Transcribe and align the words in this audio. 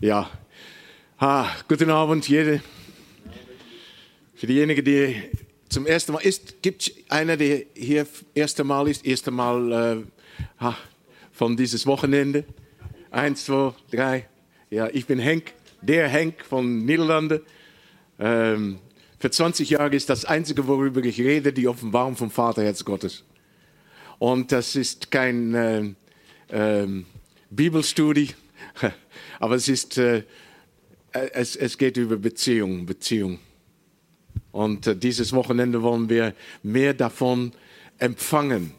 Ja, 0.00 0.30
ah, 1.18 1.48
guten 1.68 1.90
Abend, 1.90 2.28
jede. 2.28 2.62
Für 4.34 4.46
diejenigen, 4.46 4.84
die 4.84 5.16
zum 5.68 5.86
ersten 5.86 6.12
Mal 6.12 6.20
ist, 6.20 6.62
gibt 6.62 6.82
es 6.82 6.92
einer, 7.08 7.36
der 7.36 7.62
hier 7.74 8.04
das 8.04 8.24
erste 8.34 8.62
Mal 8.62 8.88
ist, 8.88 9.04
erste 9.04 9.30
Mal 9.30 10.06
äh, 10.60 10.72
von 11.32 11.56
dieses 11.56 11.86
Wochenende? 11.86 12.44
Eins, 13.10 13.46
zwei, 13.46 13.72
drei. 13.90 14.28
Ja, 14.70 14.88
ich 14.92 15.06
bin 15.06 15.18
Henk, 15.18 15.54
der 15.80 16.08
Henk 16.08 16.44
von 16.44 16.84
Niederlande. 16.84 17.42
Ähm, 18.18 18.78
für 19.18 19.30
20 19.30 19.70
Jahre 19.70 19.96
ist 19.96 20.10
das 20.10 20.24
Einzige, 20.24 20.66
worüber 20.66 21.02
ich 21.02 21.18
rede, 21.18 21.52
die 21.52 21.66
Offenbarung 21.66 22.16
vom 22.16 22.30
Vaterherz 22.30 22.84
Gottes. 22.84 23.24
Und 24.18 24.52
das 24.52 24.76
ist 24.76 25.10
kein 25.10 25.54
äh, 25.54 25.94
äh, 26.48 27.04
Bibelstudie, 27.50 28.30
aber 29.40 29.56
es 29.56 29.68
ist, 29.68 29.98
äh, 29.98 30.22
es, 31.12 31.56
es 31.56 31.78
geht 31.78 31.96
über 31.96 32.16
Beziehung, 32.16 32.86
Beziehung. 32.86 33.38
Und 34.52 34.86
äh, 34.86 34.96
dieses 34.96 35.32
Wochenende 35.32 35.82
wollen 35.82 36.08
wir 36.08 36.34
mehr 36.62 36.94
davon 36.94 37.52
empfangen. 37.98 38.72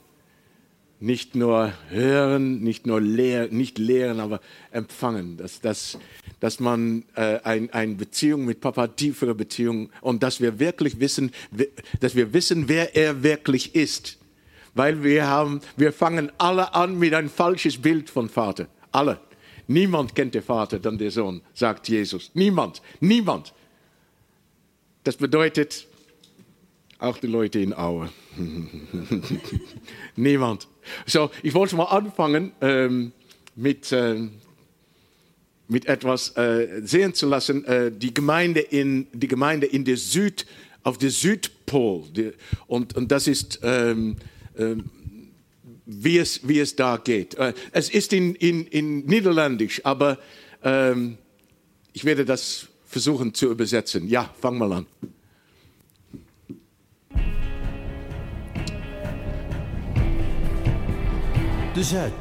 Nicht 0.99 1.35
nur 1.35 1.73
hören, 1.89 2.63
nicht 2.63 2.87
nur 2.87 2.99
lehren, 2.99 3.55
nicht 3.55 3.77
lehren, 3.77 4.19
aber 4.19 4.41
empfangen. 4.71 5.37
Dass, 5.37 5.61
dass, 5.61 5.99
dass 6.39 6.59
man 6.59 7.05
äh, 7.15 7.39
eine 7.43 7.71
ein 7.71 7.97
Beziehung 7.97 8.45
mit 8.45 8.61
Papa, 8.61 8.87
tiefere 8.87 9.35
Beziehung 9.35 9.91
und 10.01 10.23
dass 10.23 10.41
wir 10.41 10.57
wirklich 10.57 10.99
wissen, 10.99 11.31
dass 11.99 12.15
wir 12.15 12.33
wissen, 12.33 12.67
wer 12.67 12.95
er 12.95 13.21
wirklich 13.21 13.75
ist. 13.75 14.17
Weil 14.77 15.03
wir 15.03 15.25
haben, 15.25 15.61
wir 15.75 15.91
fangen 15.91 16.31
alle 16.37 16.75
an 16.75 16.99
mit 16.99 17.13
ein 17.15 17.29
falsches 17.29 17.81
Bild 17.81 18.11
von 18.11 18.29
Vater. 18.29 18.67
Alle. 18.91 19.19
Niemand 19.65 20.13
kennt 20.13 20.35
den 20.35 20.43
Vater, 20.43 20.77
dann 20.77 20.99
der 20.99 21.09
Sohn, 21.09 21.41
sagt 21.55 21.89
Jesus. 21.89 22.29
Niemand, 22.35 22.83
niemand. 22.99 23.53
Das 25.03 25.17
bedeutet 25.17 25.87
auch 26.99 27.17
die 27.17 27.27
Leute 27.27 27.59
in 27.59 27.73
Aue. 27.73 28.09
Niemand. 30.15 30.67
So, 31.05 31.31
ich 31.41 31.53
wollte 31.55 31.75
mal 31.75 31.85
anfangen 31.85 32.51
ähm, 32.61 33.11
mit, 33.55 33.91
äh, 33.91 34.29
mit 35.67 35.87
etwas 35.87 36.37
äh, 36.37 36.81
sehen 36.83 37.15
zu 37.15 37.27
lassen. 37.27 37.65
Äh, 37.65 37.91
die, 37.91 38.13
Gemeinde 38.13 38.59
in, 38.59 39.07
die 39.11 39.27
Gemeinde 39.27 39.65
in 39.65 39.85
der 39.85 39.97
Süd, 39.97 40.45
auf 40.83 40.99
der 40.99 41.09
Südpol. 41.09 42.03
Die, 42.11 42.31
und, 42.67 42.95
und 42.95 43.11
das 43.11 43.27
ist, 43.27 43.59
ähm, 43.63 43.97
ähm 43.99 44.17
wie, 45.85 46.17
es, 46.17 46.47
wie 46.47 46.59
es 46.59 46.75
da 46.75 46.97
geht. 46.97 47.35
Äh, 47.35 47.53
es 47.71 47.89
ist 47.89 48.13
in, 48.13 48.35
in, 48.35 48.67
in 48.67 49.05
Niederländisch, 49.05 49.81
aber 49.85 50.19
ähm, 50.63 51.17
ich 51.93 52.05
werde 52.05 52.25
das 52.25 52.67
versuchen 52.85 53.33
zu 53.33 53.49
übersetzen. 53.49 54.07
Ja, 54.07 54.33
fang 54.39 54.57
mal 54.57 54.71
an. 54.73 54.85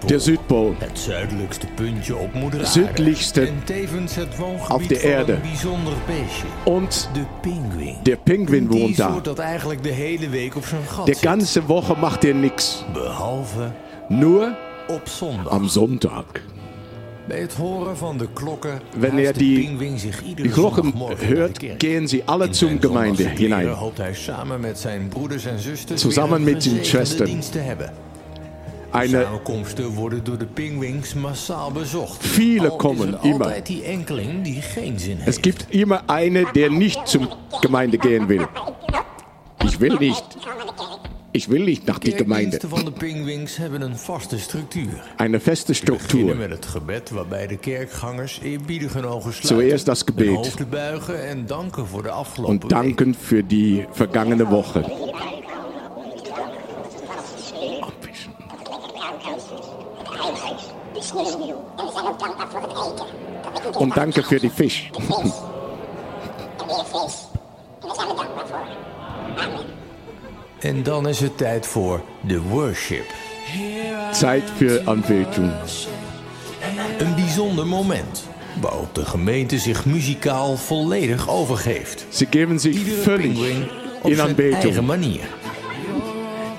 Der 0.06 0.20
Südpol. 0.20 0.74
Aarde. 2.58 2.66
Südlichste 2.66 3.48
auf 4.68 4.86
der 4.86 5.02
Erde. 5.02 5.38
Und 6.64 7.08
der 8.04 8.16
Pinguin 8.16 8.68
wohnt 8.72 8.98
da. 8.98 9.10
soort 9.12 9.24
dat 9.26 9.38
eigenlijk 9.38 9.82
de 9.82 9.92
hele 9.92 10.28
week 10.28 10.56
op 10.56 10.64
zijn 10.64 10.82
gat 10.88 11.06
Die 11.06 11.14
zit. 11.14 11.26
ganze 11.28 11.66
Woche 11.66 11.94
macht 11.96 12.24
er 12.24 12.34
nichts. 12.34 12.84
Nur 14.08 14.56
am 15.48 15.68
Sonntag. 15.68 16.24
Bij 17.28 17.40
het 17.40 17.54
horen 17.54 17.96
van 17.96 18.18
de 18.18 18.28
klokken 18.32 18.80
Wenn 18.98 19.18
er 19.18 19.32
die- 19.32 19.76
Die 20.36 20.48
Glocken 20.50 20.92
hört, 21.18 21.58
gehen 21.78 22.06
sie 22.08 22.22
alle 22.24 22.50
zum 22.50 22.80
Gemeinde 22.80 23.28
hinein. 23.28 23.76
Zusammen 25.94 26.44
mit 26.44 26.64
den 26.64 26.84
Schwestern. 26.84 27.40
Eine. 28.96 29.26
Viele 32.20 32.70
kommen 32.70 33.14
er 33.14 33.24
immer. 33.24 33.52
es 35.26 35.42
gibt 35.42 35.74
immer 35.74 36.02
eine, 36.08 36.44
der 36.54 36.70
nicht 36.70 37.06
zum 37.06 37.28
Gemeinde 37.60 37.98
gehen 37.98 38.28
will. 38.28 38.46
Ich 39.64 39.80
will 39.80 39.96
nicht. 39.96 40.24
Ich 41.36 41.50
will 41.50 41.64
nicht 41.64 41.86
nach 41.86 41.98
die 41.98 42.14
Gemeinde. 42.14 42.58
Eine 45.18 45.40
feste 45.40 45.74
Struktur. 45.74 46.34
Zuerst 49.42 49.88
das 49.88 50.06
Gebet. 50.06 50.56
Und 52.38 52.72
danken 52.72 53.12
für 53.12 53.42
die 53.42 53.84
vergangene 53.92 54.50
Woche. 54.50 54.82
Und 63.78 63.96
danke 63.96 64.22
für 64.22 64.40
die 64.40 64.50
Fisch. 64.50 64.90
En 70.60 70.82
dan 70.82 71.08
is 71.08 71.20
het 71.20 71.36
tijd 71.36 71.66
voor 71.66 72.00
de 72.20 72.42
worship. 72.42 73.14
Zeit 74.12 74.42
für 74.56 74.82
Anbetung. 74.84 75.52
Een 76.98 77.14
bijzonder 77.14 77.66
moment 77.66 78.24
waarop 78.60 78.94
de 78.94 79.04
gemeente 79.04 79.58
zich 79.58 79.84
muzikaal 79.84 80.56
volledig 80.56 81.28
overgeeft. 81.28 82.06
Sie 82.08 82.26
geben 82.30 82.60
sich 82.60 82.76
Iedere 82.76 83.02
völlig 83.02 83.38
op 84.02 84.10
in 84.10 84.16
zijn 84.16 84.36
eigen 84.36 84.84
manier. 84.84 85.20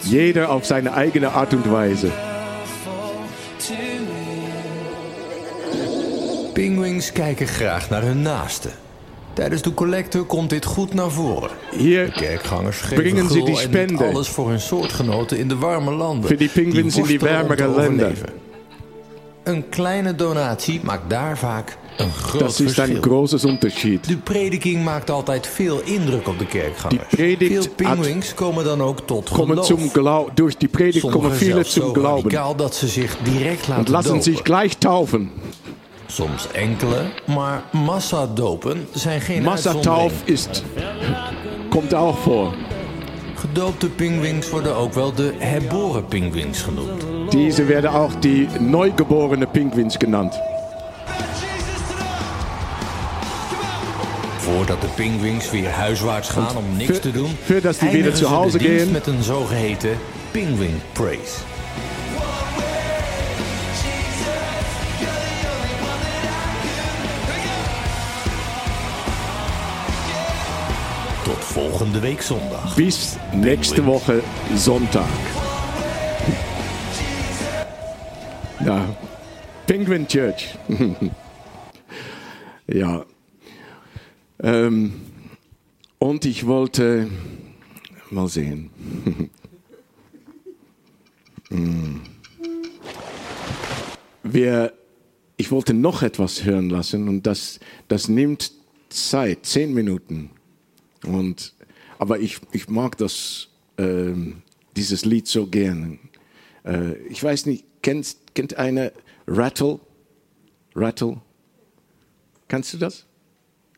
Jeder 0.01 0.47
auf 0.47 0.65
seine 0.65 0.89
eigene 0.89 1.27
Art 1.27 1.53
und 1.53 1.71
Weise. 1.71 2.26
Pinguïns 6.97 7.11
kijken 7.11 7.47
graag 7.47 7.89
naar 7.89 8.01
hun 8.01 8.21
naasten. 8.21 8.71
Tijdens 9.33 9.61
de 9.61 9.73
collecte 9.73 10.19
komt 10.19 10.49
dit 10.49 10.65
goed 10.65 10.93
naar 10.93 11.11
voren. 11.11 11.49
Hier 11.71 12.11
Kerkgangers 12.11 12.77
geven 12.81 13.03
Brengen 13.03 13.27
ze 13.27 13.33
die 13.33 13.41
gul 13.41 13.45
en 13.45 13.51
niet 13.51 13.59
spende. 13.59 14.05
alles 14.05 14.27
voor 14.27 14.49
hun 14.49 14.59
soortgenoten 14.59 15.37
in 15.37 15.47
de 15.47 15.55
warme 15.55 15.91
landen. 15.91 16.29
Für 16.29 16.37
die 16.37 16.49
pinguïns 16.49 16.97
in 16.97 17.03
die 17.03 17.19
Länder. 17.19 17.67
overleven. 17.67 18.29
Een 19.43 19.69
kleine 19.69 20.15
donatie 20.15 20.79
maakt 20.83 21.09
daar 21.09 21.37
vaak 21.37 21.77
een 21.97 22.11
groot 22.11 22.39
Das 22.41 22.59
ist 22.59 22.79
ein 22.79 22.85
verschil. 22.85 23.01
großes 23.01 23.43
Unterschied. 23.43 24.07
De 24.07 24.17
prediking 24.17 24.83
maakt 24.83 25.09
altijd 25.09 25.47
veel 25.47 25.81
indruk 25.83 26.27
op 26.27 26.39
de 26.39 26.45
kerkgangers. 26.45 27.07
Veel 27.37 27.65
pinguïns 27.75 28.33
komen 28.33 28.63
dan 28.63 28.81
ook 28.81 28.99
tot 29.05 29.29
Kommen 29.29 29.63
geloof. 29.63 29.91
Glau 29.91 30.29
durch 30.33 30.57
die 30.57 30.69
Sommigen 30.91 31.31
viele 31.31 31.51
zelfs 31.51 31.73
zum 31.73 31.93
Glauben 31.93 32.57
dat 32.57 32.75
ze 32.75 32.87
zich 32.87 33.17
direct 33.23 33.67
laten 33.67 33.91
lassen 33.91 34.13
dopen. 34.13 34.33
sich 34.33 34.43
gleich 34.43 34.77
taufen. 34.77 35.31
Soms 36.07 36.51
enkele, 36.51 37.01
maar 37.25 37.63
massadopen 37.71 38.87
zijn 38.93 39.21
geen 39.21 39.43
Massatauf 39.43 40.13
ist, 40.23 40.63
kommt 41.69 41.93
auch 41.93 42.17
vor. 42.19 42.53
Gedoopte 43.35 43.89
pinguïns 43.89 44.49
worden 44.49 44.75
ook 44.75 44.93
wel 44.93 45.13
de 45.13 45.33
herboren 45.37 46.05
pinguïns 46.05 46.61
genoemd. 46.61 47.31
Diese 47.31 47.63
werden 47.65 47.91
auch 47.91 48.15
die 48.19 48.47
neugeborene 48.59 49.47
Pinguins 49.47 49.95
genannt. 49.97 50.39
Voordat 54.37 54.81
de 54.81 54.87
pinguïns 54.95 55.51
weer 55.51 55.69
huiswaarts 55.69 56.29
gaan 56.29 56.57
om 56.57 56.77
niks 56.77 56.91
voor- 56.91 56.99
te 56.99 57.11
doen, 57.11 57.29
voordat 57.43 57.79
die 57.79 57.89
weer 57.89 58.03
naar 58.21 58.29
huis 58.31 58.53
gaan. 58.55 58.91
met 58.91 59.07
een 59.07 59.23
zogeheten 59.23 59.97
penguin 60.31 60.81
praise. 60.93 61.35
Tot 71.87 71.93
volgende 71.93 72.01
week 72.01 72.21
zondag. 72.21 72.75
Bis 72.75 73.17
nächste 73.33 73.85
Woche 73.85 74.21
Sonntag. 74.55 75.07
Ja, 78.65 78.95
Penguin 79.67 80.05
Church. 80.07 80.57
ja. 82.67 83.05
Ähm, 84.39 84.93
und 85.97 86.25
ich 86.25 86.45
wollte 86.45 87.09
mal 88.09 88.27
sehen. 88.27 88.69
Hm. 91.49 92.01
Wir, 94.21 94.73
ich 95.37 95.49
wollte 95.49 95.73
noch 95.73 96.01
etwas 96.01 96.43
hören 96.43 96.69
lassen 96.69 97.07
und 97.07 97.25
das, 97.25 97.61
das 97.87 98.09
nimmt 98.09 98.51
Zeit, 98.89 99.45
zehn 99.45 99.73
Minuten. 99.73 100.31
Und, 101.05 101.53
aber 101.97 102.19
ich, 102.19 102.39
ich 102.51 102.69
mag 102.69 102.97
das, 102.97 103.49
ähm, 103.77 104.41
dieses 104.75 105.05
Lied 105.05 105.27
so 105.27 105.47
gerne. 105.47 105.99
Äh, 106.65 106.95
ich 107.09 107.23
weiß 107.23 107.45
nicht, 107.45 107.65
kennt, 107.81 108.15
kennt 108.33 108.57
eine 108.57 108.91
Rattle? 109.27 109.79
Rattle? 110.75 111.21
Kannst 112.47 112.73
du 112.73 112.77
das? 112.77 113.05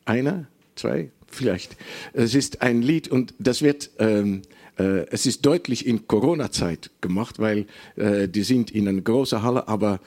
Einer? 0.05 0.47
Zwei? 0.75 1.11
Vielleicht. 1.27 1.77
Es 2.13 2.35
ist 2.35 2.61
ein 2.61 2.81
Lied 2.81 3.07
und 3.07 3.33
das 3.39 3.61
wird, 3.61 3.91
ähm, 3.99 4.41
äh, 4.77 5.05
es 5.09 5.25
ist 5.25 5.45
deutlich 5.45 5.85
in 5.85 6.07
Corona-Zeit 6.07 6.91
gemacht, 7.01 7.39
weil 7.39 7.67
äh, 7.95 8.27
die 8.27 8.43
sind 8.43 8.71
in 8.71 8.87
einer 8.87 9.01
großen 9.01 9.43
Halle, 9.43 9.67
aber 9.67 9.99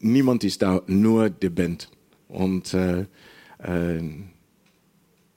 niemand 0.00 0.44
ist 0.44 0.62
da, 0.62 0.82
nur 0.86 1.30
die 1.30 1.48
Band. 1.48 1.90
Und 2.28 2.74
äh, 2.74 3.06
äh, 3.58 4.02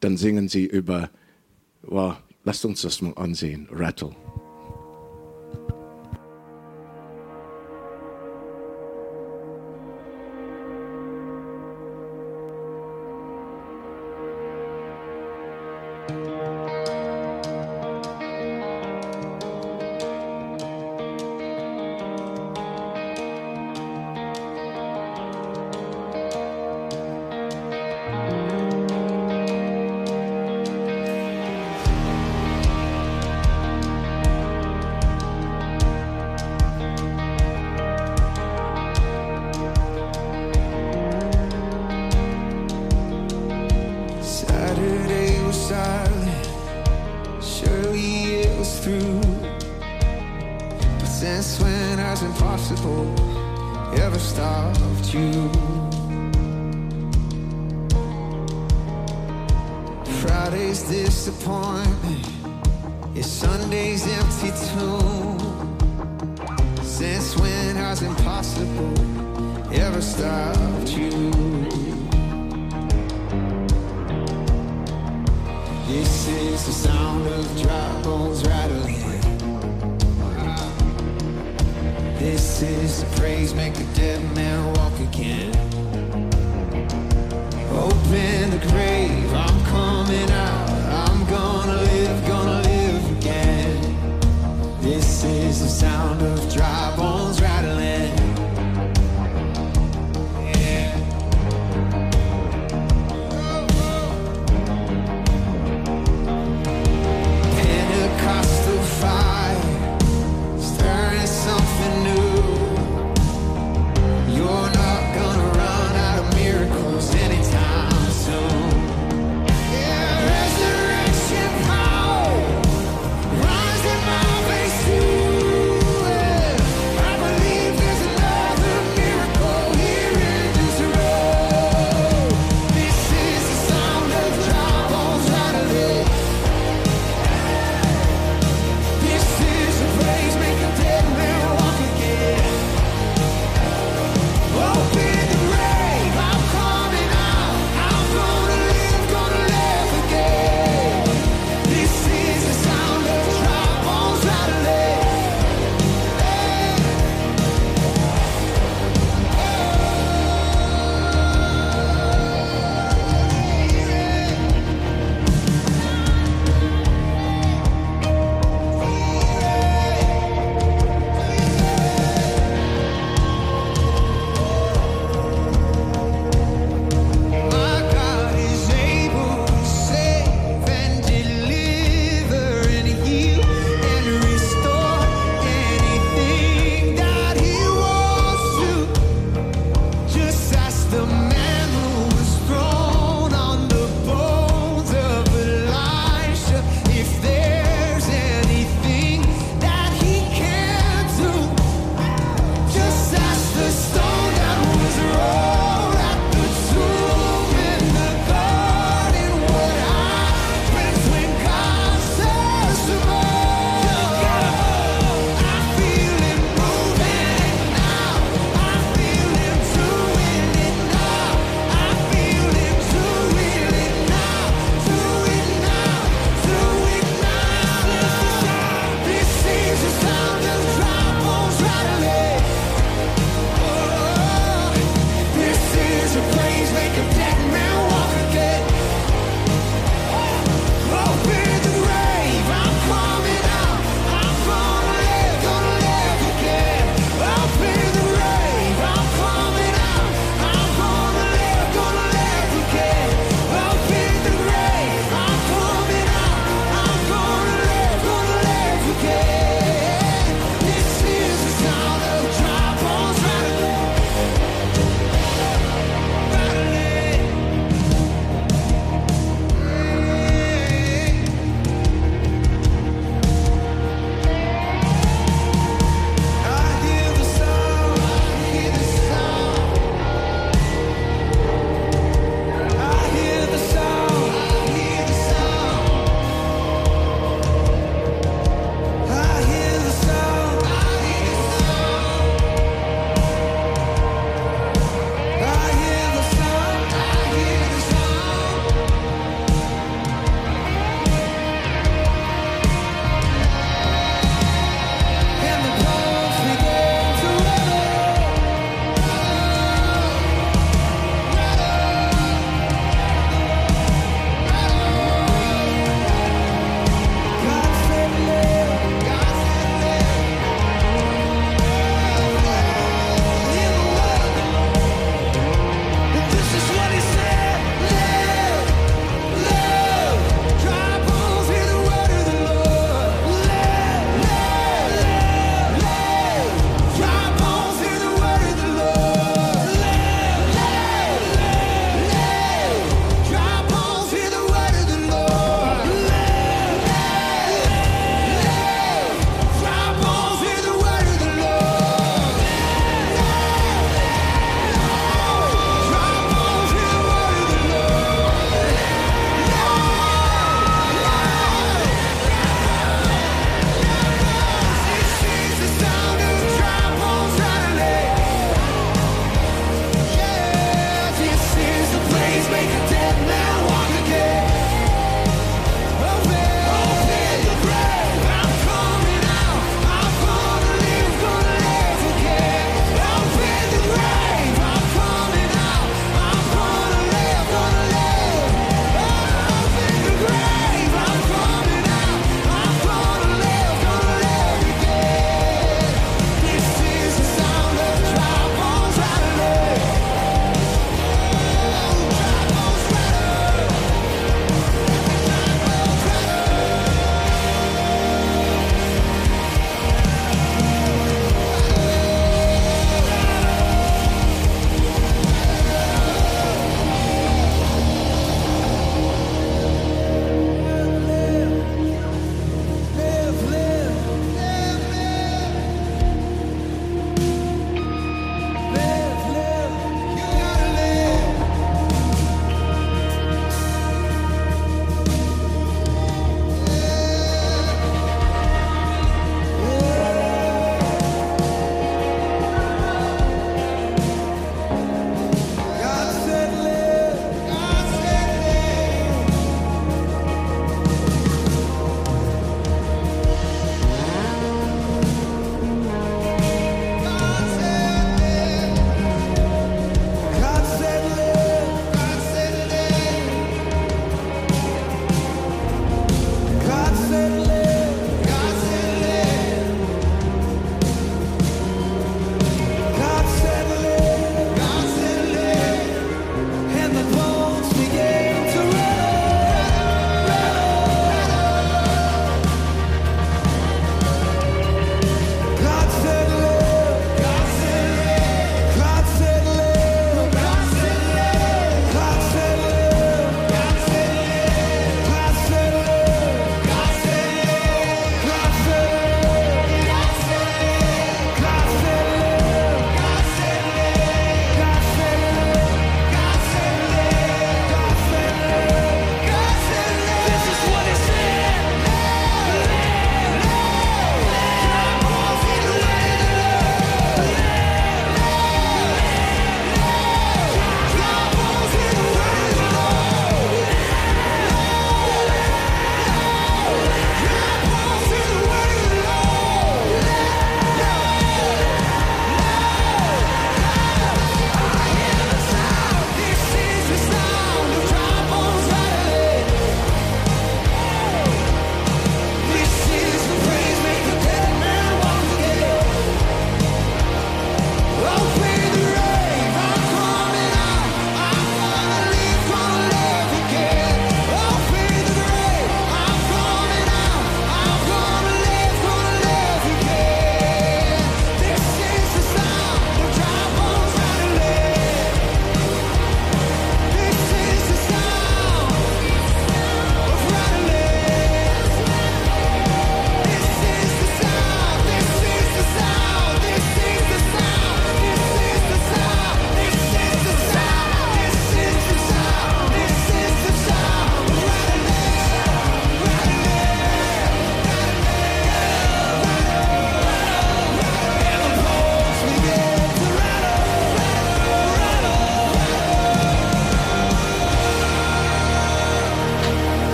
dann 0.00 0.16
singen 0.16 0.48
sie 0.48 0.66
über, 0.66 1.10
wow, 1.90 2.16
lasst 2.44 2.64
uns 2.64 2.82
das 2.82 3.02
mal 3.02 3.12
ansehen, 3.16 3.68
Rattle. 3.70 4.14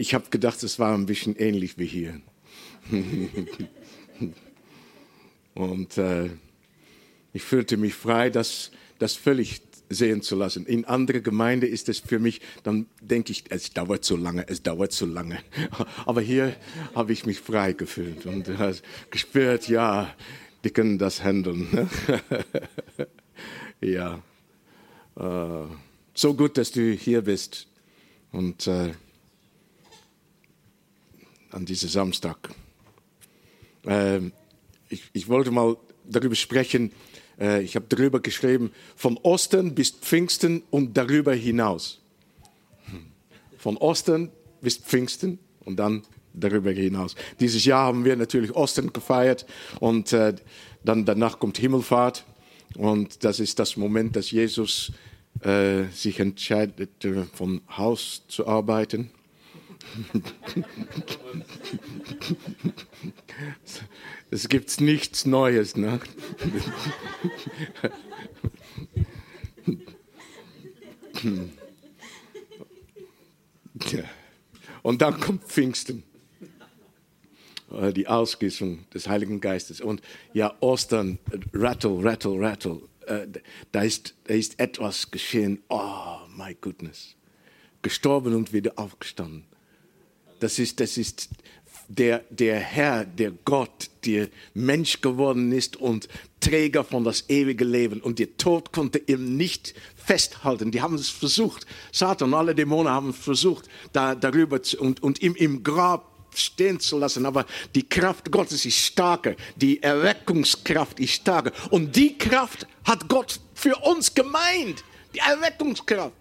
Ich 0.00 0.14
habe 0.14 0.30
gedacht, 0.30 0.62
es 0.62 0.78
war 0.78 0.94
ein 0.94 1.04
bisschen 1.04 1.36
ähnlich 1.36 1.76
wie 1.76 1.84
hier. 1.84 2.22
Und 5.54 5.98
äh, 5.98 6.30
ich 7.34 7.42
fühlte 7.42 7.76
mich 7.76 7.92
frei, 7.92 8.30
das, 8.30 8.70
das 8.98 9.14
völlig 9.14 9.60
sehen 9.90 10.22
zu 10.22 10.36
lassen. 10.36 10.64
In 10.64 10.86
andere 10.86 11.20
Gemeinde 11.20 11.66
ist 11.66 11.90
es 11.90 11.98
für 11.98 12.18
mich, 12.18 12.40
dann 12.62 12.86
denke 13.02 13.32
ich, 13.32 13.44
es 13.50 13.74
dauert 13.74 14.06
so 14.06 14.16
lange, 14.16 14.48
es 14.48 14.62
dauert 14.62 14.92
so 14.92 15.04
lange. 15.04 15.38
Aber 16.06 16.22
hier 16.22 16.56
habe 16.94 17.12
ich 17.12 17.26
mich 17.26 17.40
frei 17.40 17.74
gefühlt 17.74 18.24
und 18.24 18.48
äh, 18.48 18.72
gespürt, 19.10 19.68
ja, 19.68 20.14
die 20.64 20.70
können 20.70 20.96
das 20.96 21.22
handeln. 21.22 21.90
ja, 23.82 24.22
äh, 25.16 25.66
so 26.14 26.34
gut, 26.34 26.56
dass 26.56 26.72
du 26.72 26.90
hier 26.90 27.20
bist 27.20 27.66
und 28.32 28.66
äh, 28.66 28.94
an 31.50 31.64
diesem 31.66 31.88
Samstag. 31.88 32.50
Ähm, 33.84 34.32
ich, 34.88 35.02
ich 35.12 35.28
wollte 35.28 35.50
mal 35.50 35.76
darüber 36.04 36.34
sprechen, 36.34 36.92
äh, 37.38 37.62
ich 37.62 37.76
habe 37.76 37.86
darüber 37.88 38.20
geschrieben, 38.20 38.72
von 38.96 39.16
Osten 39.18 39.74
bis 39.74 39.90
Pfingsten 39.90 40.62
und 40.70 40.96
darüber 40.96 41.34
hinaus. 41.34 42.00
Von 43.58 43.76
Osten 43.76 44.30
bis 44.60 44.76
Pfingsten 44.76 45.38
und 45.64 45.76
dann 45.76 46.02
darüber 46.32 46.70
hinaus. 46.70 47.14
Dieses 47.40 47.64
Jahr 47.64 47.86
haben 47.86 48.04
wir 48.04 48.16
natürlich 48.16 48.54
Osten 48.54 48.92
gefeiert 48.92 49.46
und 49.80 50.12
äh, 50.12 50.34
dann 50.84 51.04
danach 51.04 51.38
kommt 51.38 51.58
Himmelfahrt 51.58 52.24
und 52.76 53.24
das 53.24 53.40
ist 53.40 53.58
das 53.58 53.76
Moment, 53.76 54.16
dass 54.16 54.30
Jesus 54.30 54.92
äh, 55.40 55.84
sich 55.92 56.20
entscheidet, 56.20 57.04
äh, 57.04 57.24
vom 57.32 57.62
Haus 57.76 58.22
zu 58.28 58.46
arbeiten. 58.46 59.10
Es 64.30 64.48
gibt 64.48 64.80
nichts 64.80 65.26
Neues. 65.26 65.76
Ne? 65.76 66.00
Und 74.82 75.02
dann 75.02 75.20
kommt 75.20 75.44
Pfingsten, 75.44 76.02
äh, 77.70 77.92
die 77.92 78.06
Ausgießung 78.06 78.88
des 78.90 79.08
Heiligen 79.08 79.40
Geistes. 79.40 79.80
Und 79.80 80.02
ja, 80.32 80.56
Ostern, 80.60 81.18
rattle, 81.52 82.02
rattle, 82.02 82.40
rattle. 82.40 82.82
Äh, 83.06 83.26
Da 83.72 83.82
ist, 83.82 84.14
da 84.24 84.34
ist 84.34 84.60
etwas 84.60 85.10
geschehen. 85.10 85.62
Oh, 85.68 86.18
my 86.36 86.56
goodness. 86.60 87.16
Gestorben 87.82 88.34
und 88.34 88.52
wieder 88.52 88.78
aufgestanden. 88.78 89.49
Das 90.40 90.58
ist, 90.58 90.80
das 90.80 90.96
ist 90.96 91.28
der, 91.90 92.24
der 92.30 92.58
Herr, 92.58 93.04
der 93.04 93.32
Gott, 93.44 93.90
der 94.04 94.28
Mensch 94.54 95.00
geworden 95.00 95.50
ist 95.52 95.76
und 95.76 96.08
Träger 96.38 96.84
von 96.84 97.04
das 97.04 97.28
ewige 97.28 97.64
Leben. 97.64 98.00
Und 98.00 98.18
der 98.18 98.36
Tod 98.36 98.72
konnte 98.72 98.98
ihm 98.98 99.36
nicht 99.36 99.74
festhalten. 99.96 100.70
Die 100.70 100.80
haben 100.80 100.94
es 100.94 101.10
versucht. 101.10 101.66
Satan 101.92 102.32
alle 102.32 102.54
Dämonen 102.54 102.92
haben 102.92 103.12
versucht, 103.12 103.68
da, 103.92 104.14
darüber 104.14 104.62
zu, 104.62 104.80
und, 104.80 105.02
und 105.02 105.20
ihm 105.20 105.34
im 105.34 105.62
Grab 105.62 106.10
stehen 106.34 106.78
zu 106.78 106.96
lassen. 106.96 107.26
Aber 107.26 107.44
die 107.74 107.88
Kraft 107.88 108.30
Gottes 108.30 108.64
ist 108.64 108.78
stärker. 108.78 109.34
Die 109.56 109.82
Erweckungskraft 109.82 111.00
ist 111.00 111.14
stärker. 111.14 111.52
Und 111.70 111.94
die 111.96 112.16
Kraft 112.16 112.66
hat 112.84 113.08
Gott 113.08 113.40
für 113.54 113.74
uns 113.76 114.14
gemeint. 114.14 114.84
Die 115.12 115.18
Erweckungskraft. 115.18 116.14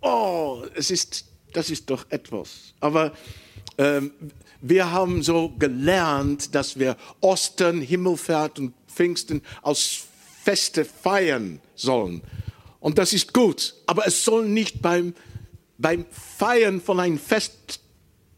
Oh, 0.00 0.64
es 0.74 0.90
ist, 0.90 1.24
das 1.52 1.70
ist 1.70 1.88
doch 1.88 2.04
etwas. 2.10 2.74
Aber 2.80 3.12
ähm, 3.78 4.12
wir 4.60 4.90
haben 4.90 5.22
so 5.22 5.50
gelernt, 5.58 6.54
dass 6.54 6.78
wir 6.78 6.96
Ostern, 7.20 7.80
Himmelfahrt 7.80 8.58
und 8.58 8.74
Pfingsten 8.88 9.42
als 9.62 10.04
Feste 10.42 10.84
feiern 10.84 11.60
sollen. 11.74 12.22
Und 12.80 12.98
das 12.98 13.12
ist 13.12 13.32
gut. 13.32 13.74
Aber 13.86 14.06
es 14.06 14.24
soll 14.24 14.48
nicht 14.48 14.80
beim, 14.80 15.14
beim 15.78 16.06
Feiern 16.10 16.80
von 16.80 17.00
einem 17.00 17.18
Fest 17.18 17.80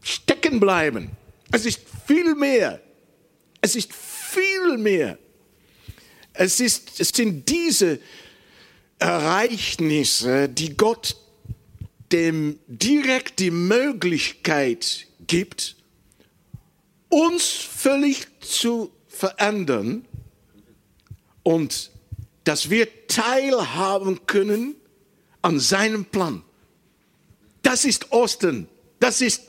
stecken 0.01 0.59
bleiben. 0.59 1.11
Es 1.51 1.65
ist 1.65 1.81
viel 2.07 2.35
mehr. 2.35 2.81
Es 3.61 3.75
ist 3.75 3.93
viel 3.93 4.77
mehr. 4.77 5.17
Es, 6.33 6.59
ist, 6.59 6.99
es 6.99 7.09
sind 7.09 7.47
diese 7.49 7.99
Ereignisse, 8.99 10.49
die 10.49 10.75
Gott 10.75 11.15
dem 12.11 12.59
direkt 12.67 13.39
die 13.39 13.51
Möglichkeit 13.51 15.08
gibt, 15.27 15.75
uns 17.09 17.43
völlig 17.45 18.27
zu 18.41 18.91
verändern 19.07 20.05
und 21.43 21.91
dass 22.43 22.69
wir 22.69 23.07
teilhaben 23.07 24.25
können 24.25 24.75
an 25.41 25.59
seinem 25.59 26.05
Plan. 26.05 26.43
Das 27.61 27.85
ist 27.85 28.11
Osten, 28.11 28.67
das 28.99 29.21
ist 29.21 29.43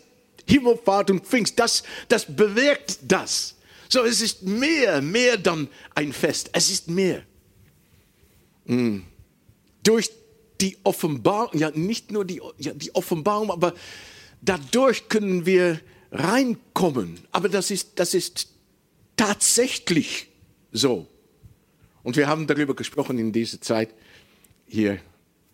Himmelfahrt 0.46 1.10
und 1.10 1.26
Pfingst, 1.26 1.58
das, 1.58 1.82
das 2.08 2.24
bewirkt 2.24 2.98
das. 3.02 3.56
So, 3.88 4.04
es 4.04 4.20
ist 4.20 4.42
mehr, 4.42 5.02
mehr 5.02 5.36
dann 5.36 5.68
ein 5.94 6.12
Fest, 6.12 6.50
es 6.52 6.70
ist 6.70 6.88
mehr. 6.88 7.24
Mm. 8.66 9.00
Durch 9.82 10.10
die 10.60 10.76
Offenbarung, 10.84 11.58
ja 11.58 11.70
nicht 11.70 12.10
nur 12.10 12.24
die, 12.24 12.40
ja, 12.58 12.72
die 12.72 12.94
Offenbarung, 12.94 13.50
aber 13.50 13.74
dadurch 14.42 15.08
können 15.08 15.46
wir 15.46 15.80
reinkommen. 16.12 17.18
Aber 17.32 17.48
das 17.48 17.70
ist, 17.70 17.98
das 17.98 18.14
ist 18.14 18.48
tatsächlich 19.16 20.28
so. 20.72 21.06
Und 22.02 22.16
wir 22.16 22.26
haben 22.26 22.46
darüber 22.46 22.74
gesprochen 22.74 23.18
in 23.18 23.32
dieser 23.32 23.60
Zeit 23.60 23.90
hier 24.66 24.98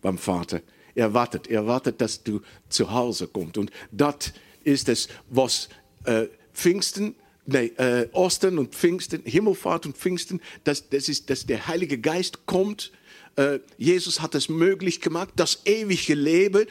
beim 0.01 0.17
Vater. 0.17 0.61
Er 0.95 1.13
wartet, 1.13 1.47
er 1.47 1.67
wartet, 1.67 2.01
dass 2.01 2.23
du 2.23 2.41
zu 2.69 2.91
Hause 2.91 3.27
kommst. 3.27 3.57
Und 3.57 3.71
dort 3.91 4.33
ist 4.63 4.89
es, 4.89 5.09
was 5.29 5.69
äh, 6.05 6.27
Pfingsten, 6.53 7.15
nee, 7.45 7.67
äh, 7.77 8.07
Ostern 8.13 8.57
und 8.57 8.73
Pfingsten, 8.73 9.21
Himmelfahrt 9.23 9.85
und 9.85 9.97
Pfingsten, 9.97 10.41
das, 10.63 10.89
das 10.89 11.09
ist, 11.09 11.29
dass 11.29 11.45
der 11.45 11.67
Heilige 11.67 11.99
Geist 11.99 12.45
kommt. 12.45 12.91
Äh, 13.35 13.59
Jesus 13.77 14.21
hat 14.21 14.33
es 14.33 14.49
möglich 14.49 15.01
gemacht, 15.01 15.29
das 15.35 15.61
ewige 15.65 16.15
Leben 16.15 16.65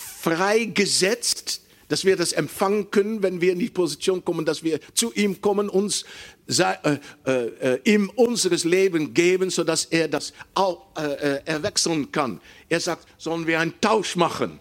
freigesetzt, 0.00 1.62
dass 1.88 2.04
wir 2.04 2.16
das 2.16 2.32
empfangen 2.32 2.90
können, 2.90 3.22
wenn 3.22 3.40
wir 3.40 3.52
in 3.52 3.58
die 3.58 3.68
Position 3.68 4.24
kommen, 4.24 4.46
dass 4.46 4.62
wir 4.62 4.80
zu 4.94 5.12
ihm 5.12 5.40
kommen, 5.40 5.68
uns 5.68 6.04
sei, 6.46 6.78
äh, 7.24 7.32
äh, 7.32 7.80
ihm 7.84 8.10
unseres 8.10 8.64
Leben 8.64 9.12
geben, 9.12 9.50
so 9.50 9.64
dass 9.64 9.86
er 9.86 10.08
das 10.08 10.32
auch, 10.54 10.86
äh, 10.96 11.02
äh, 11.02 11.42
erwechseln 11.44 12.12
kann. 12.12 12.40
Er 12.68 12.80
sagt, 12.80 13.08
sollen 13.18 13.46
wir 13.46 13.58
einen 13.58 13.80
Tausch 13.80 14.14
machen? 14.14 14.60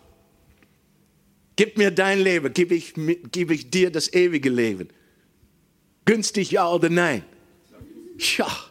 Gib 1.56 1.78
mir 1.78 1.92
dein 1.92 2.20
Leben, 2.20 2.52
gebe 2.54 2.74
ich, 2.74 2.94
gebe 3.32 3.54
ich 3.54 3.70
dir 3.70 3.92
das 3.92 4.12
ewige 4.14 4.50
Leben. 4.50 4.90
Günstig 6.06 6.52
ja 6.52 6.68
oder 6.68 6.90
nein? 6.90 7.24
Ja. 8.38 8.69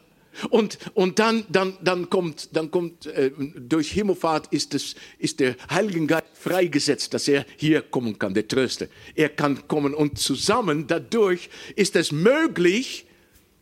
Und, 0.51 0.79
und 0.95 1.19
dann, 1.19 1.45
dann, 1.49 1.75
dann 1.83 2.11
kommt, 2.11 2.49
dann 2.53 2.71
kommt 2.71 3.07
äh, 3.07 3.31
durch 3.57 3.93
Himmelfahrt 3.93 4.53
ist, 4.53 4.75
es, 4.75 4.95
ist 5.19 5.41
der 5.41 5.57
Heilige 5.71 6.07
Geist 6.07 6.27
freigesetzt, 6.35 7.13
dass 7.15 7.29
er 7.29 7.45
hier 7.57 7.83
kommen 7.83 8.19
kann, 8.19 8.35
der 8.35 8.47
Tröster. 8.47 8.87
Er 9.15 9.31
kann 9.31 9.67
kommen 9.69 9.95
und 9.95 10.19
zusammen 10.19 10.87
dadurch 10.87 11.49
ist 11.77 11.97
es 11.97 12.13
möglich, 12.13 13.07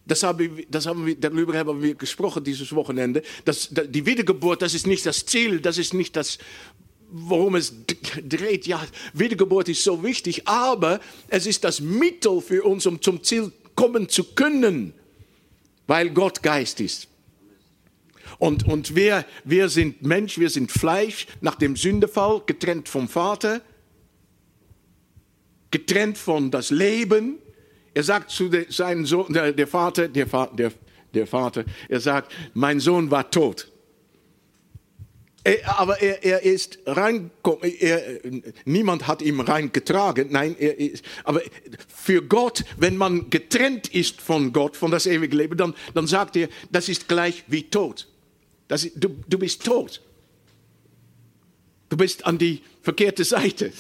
das, 0.07 0.23
habe, 0.23 0.49
das 0.71 0.87
haben 0.87 1.05
wir, 1.05 1.17
darüber 1.17 1.59
haben 1.59 1.83
wir 1.83 1.95
gesprochen 1.95 2.45
dieses 2.45 2.73
Wochenende, 2.75 3.23
dass 3.45 3.71
die 3.71 4.07
Wiedergeburt, 4.07 4.62
das 4.62 4.75
ist 4.75 4.87
nicht 4.87 5.05
das 5.05 5.27
Ziel, 5.27 5.61
das 5.61 5.79
ist 5.79 5.95
nicht 5.95 6.15
das, 6.15 6.39
worum 7.11 7.57
es 7.57 7.75
dreht. 8.23 8.67
Ja, 8.67 8.85
Wiedergeburt 9.15 9.69
ist 9.69 9.83
so 9.83 10.03
wichtig, 10.03 10.47
aber 10.47 11.01
es 11.29 11.47
ist 11.47 11.65
das 11.65 11.81
Mittel 11.81 12.41
für 12.41 12.62
uns, 12.62 12.87
um 12.87 13.01
zum 13.01 13.23
Ziel 13.23 13.51
kommen 13.75 14.09
zu 14.09 14.25
können 14.25 14.95
weil 15.87 16.11
Gott 16.11 16.42
Geist 16.42 16.81
ist. 16.81 17.09
Und, 18.38 18.66
und 18.66 18.94
wir, 18.94 19.25
wir 19.44 19.68
sind 19.68 20.03
Mensch, 20.03 20.38
wir 20.38 20.51
sind 20.51 20.70
Fleisch 20.70 21.27
nach 21.40 21.55
dem 21.55 21.77
Sündefall, 21.77 22.42
getrennt 22.44 22.88
vom 22.88 23.09
Vater, 23.09 23.62
getrennt 25.70 26.18
von 26.18 26.51
das 26.51 26.70
Leben. 26.70 27.38
Er 27.94 28.03
sagt 28.03 28.31
zu 28.31 28.51
seinem 28.68 29.07
Sohn, 29.07 29.33
der, 29.33 29.53
der 29.53 29.66
Vater, 29.66 30.09
der, 30.09 30.27
der, 30.27 30.72
der 31.14 31.27
Vater, 31.27 31.64
er 31.88 32.01
sagt, 32.01 32.33
mein 32.53 32.81
Sohn 32.81 33.11
war 33.11 33.31
tot. 33.31 33.70
Er, 35.46 35.78
aber 35.78 36.02
er, 36.02 36.24
er 36.24 36.42
ist 36.42 36.80
reingekommen, 36.87 37.72
er, 37.78 38.02
niemand 38.64 39.06
hat 39.06 39.22
ihn 39.22 39.38
reingetragen, 39.38 40.26
nein, 40.32 40.56
er 40.59 40.76
ist, 40.80 41.04
aber 41.22 41.40
für 41.87 42.20
Gott, 42.22 42.64
wenn 42.78 42.96
man 42.96 43.30
getrennt 43.30 43.87
ist 43.94 44.20
von 44.20 44.52
Gott, 44.52 44.76
von 44.76 44.90
das 44.90 45.06
ewige 45.06 45.37
Leben, 45.37 45.56
dann, 45.56 45.74
dann 45.94 46.09
sagt 46.09 46.35
er, 46.35 46.48
das 46.72 46.88
ist 46.88 47.06
gleich 47.06 47.44
wie 47.46 47.62
tot. 47.62 48.09
Das 48.66 48.88
du, 48.96 49.22
du 49.28 49.38
bist 49.38 49.64
tot. 49.64 50.02
Du 51.90 51.96
bist 51.96 52.26
an 52.26 52.38
die 52.38 52.62
verkehrte 52.82 53.22
Seite. 53.22 53.72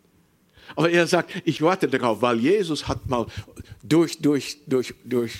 Aber 0.74 0.88
er 0.88 1.06
sagt, 1.06 1.32
ich 1.44 1.60
warte 1.60 1.86
darauf, 1.86 2.22
weil 2.22 2.40
Jesus 2.40 2.88
hat 2.88 3.10
mal 3.10 3.26
durch, 3.82 4.22
durch, 4.22 4.56
durch, 4.66 4.94
durch, 5.04 5.34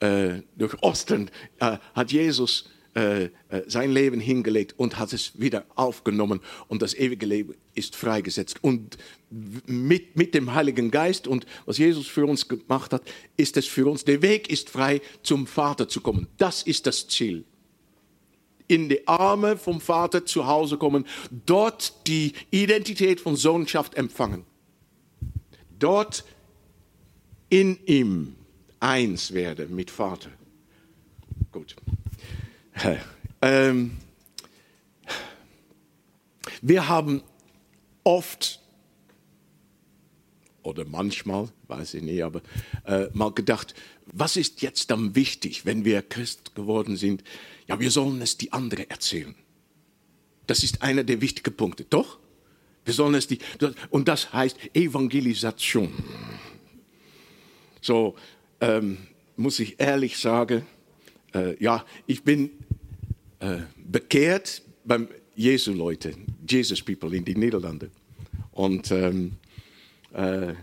äh, 0.00 0.40
durch 0.56 0.82
Osten, 0.82 1.30
äh, 1.60 1.76
hat 1.94 2.12
Jesus 2.12 2.70
äh, 2.94 3.24
äh, 3.24 3.30
sein 3.66 3.90
Leben 3.90 4.20
hingelegt 4.20 4.74
und 4.76 4.98
hat 4.98 5.12
es 5.12 5.40
wieder 5.40 5.64
aufgenommen 5.76 6.40
und 6.68 6.82
das 6.82 6.94
ewige 6.94 7.24
Leben 7.26 7.54
ist 7.74 7.96
freigesetzt. 7.96 8.62
Und 8.62 8.98
mit, 9.30 10.16
mit 10.16 10.34
dem 10.34 10.52
Heiligen 10.52 10.90
Geist 10.90 11.26
und 11.26 11.46
was 11.64 11.78
Jesus 11.78 12.06
für 12.06 12.26
uns 12.26 12.48
gemacht 12.48 12.92
hat, 12.92 13.02
ist 13.36 13.56
es 13.56 13.66
für 13.66 13.86
uns, 13.90 14.04
der 14.04 14.20
Weg 14.20 14.50
ist 14.50 14.68
frei, 14.68 15.00
zum 15.22 15.46
Vater 15.46 15.88
zu 15.88 16.00
kommen. 16.02 16.26
Das 16.36 16.62
ist 16.62 16.86
das 16.86 17.08
Ziel 17.08 17.44
in 18.68 18.88
die 18.88 19.06
Arme 19.06 19.56
vom 19.56 19.80
Vater 19.80 20.24
zu 20.24 20.46
Hause 20.46 20.78
kommen, 20.78 21.06
dort 21.46 22.06
die 22.06 22.32
Identität 22.50 23.20
von 23.20 23.36
Sohnschaft 23.36 23.94
empfangen, 23.94 24.44
dort 25.78 26.24
in 27.50 27.78
ihm 27.86 28.34
eins 28.80 29.32
werden 29.32 29.74
mit 29.74 29.90
Vater. 29.90 30.30
Gut. 31.52 31.76
Ähm, 33.40 33.98
wir 36.60 36.88
haben 36.88 37.22
oft 38.04 38.60
oder 40.62 40.84
manchmal, 40.84 41.48
weiß 41.66 41.94
ich 41.94 42.02
nicht, 42.02 42.22
aber 42.22 42.40
äh, 42.86 43.06
mal 43.12 43.32
gedacht, 43.32 43.74
was 44.06 44.36
ist 44.36 44.62
jetzt 44.62 44.90
dann 44.90 45.14
wichtig, 45.14 45.66
wenn 45.66 45.84
wir 45.84 46.02
Christ 46.02 46.54
geworden 46.54 46.96
sind? 46.96 47.24
Ja, 47.66 47.80
wir 47.80 47.90
sollen 47.90 48.20
es 48.22 48.38
die 48.38 48.52
anderen 48.52 48.88
erzählen. 48.88 49.34
Das 50.46 50.62
ist 50.62 50.82
einer 50.82 51.04
der 51.04 51.20
wichtigen 51.20 51.56
Punkte, 51.56 51.84
doch? 51.84 52.18
Wir 52.84 52.94
sollen 52.94 53.14
es 53.14 53.26
die, 53.26 53.38
und 53.90 54.08
das 54.08 54.32
heißt 54.32 54.56
Evangelisation. 54.74 55.92
So 57.80 58.16
ähm, 58.60 58.98
muss 59.36 59.60
ich 59.60 59.80
ehrlich 59.80 60.18
sagen, 60.18 60.66
äh, 61.34 61.62
ja, 61.62 61.84
ich 62.06 62.22
bin 62.22 62.50
äh, 63.40 63.58
bekehrt 63.76 64.62
beim 64.84 65.08
Jesu-Leute, 65.34 66.12
Jesus 66.48 66.82
People 66.82 67.16
in 67.16 67.24
die 67.24 67.34
Niederlande. 67.34 67.90
Und 68.52 68.90
ähm, 68.90 69.32
äh, 70.12 70.54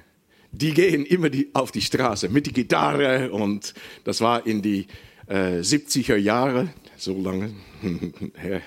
die 0.51 0.73
gehen 0.73 1.05
immer 1.05 1.29
die, 1.29 1.49
auf 1.53 1.71
die 1.71 1.81
Straße 1.81 2.29
mit 2.29 2.45
der 2.45 2.53
Gitarre 2.53 3.31
und 3.31 3.73
das 4.03 4.21
war 4.21 4.45
in 4.45 4.61
die 4.61 4.87
äh, 5.27 5.59
70er 5.59 6.15
Jahre, 6.15 6.69
so 6.97 7.19
lange 7.19 7.53
her. 8.35 8.61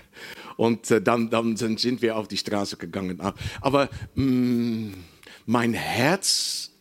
Und 0.56 0.90
äh, 0.90 1.00
dann, 1.00 1.30
dann 1.30 1.56
sind 1.56 2.02
wir 2.02 2.16
auf 2.16 2.28
die 2.28 2.36
Straße 2.36 2.76
gegangen. 2.76 3.20
Aber 3.60 3.88
mh, 4.14 4.24
mm, 4.24 4.94
mein 5.46 5.74
Herz 5.74 6.71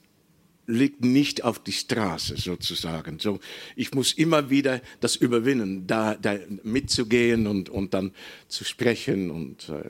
liegt 0.71 1.03
nicht 1.03 1.43
auf 1.43 1.59
die 1.59 1.71
Straße 1.71 2.37
sozusagen. 2.37 3.19
So, 3.19 3.39
ich 3.75 3.93
muss 3.93 4.13
immer 4.13 4.49
wieder 4.49 4.81
das 4.99 5.15
überwinden, 5.15 5.85
da, 5.85 6.15
da 6.15 6.37
mitzugehen 6.63 7.47
und, 7.47 7.69
und 7.69 7.93
dann 7.93 8.13
zu 8.47 8.63
sprechen. 8.63 9.29
Und, 9.29 9.69
äh, 9.69 9.89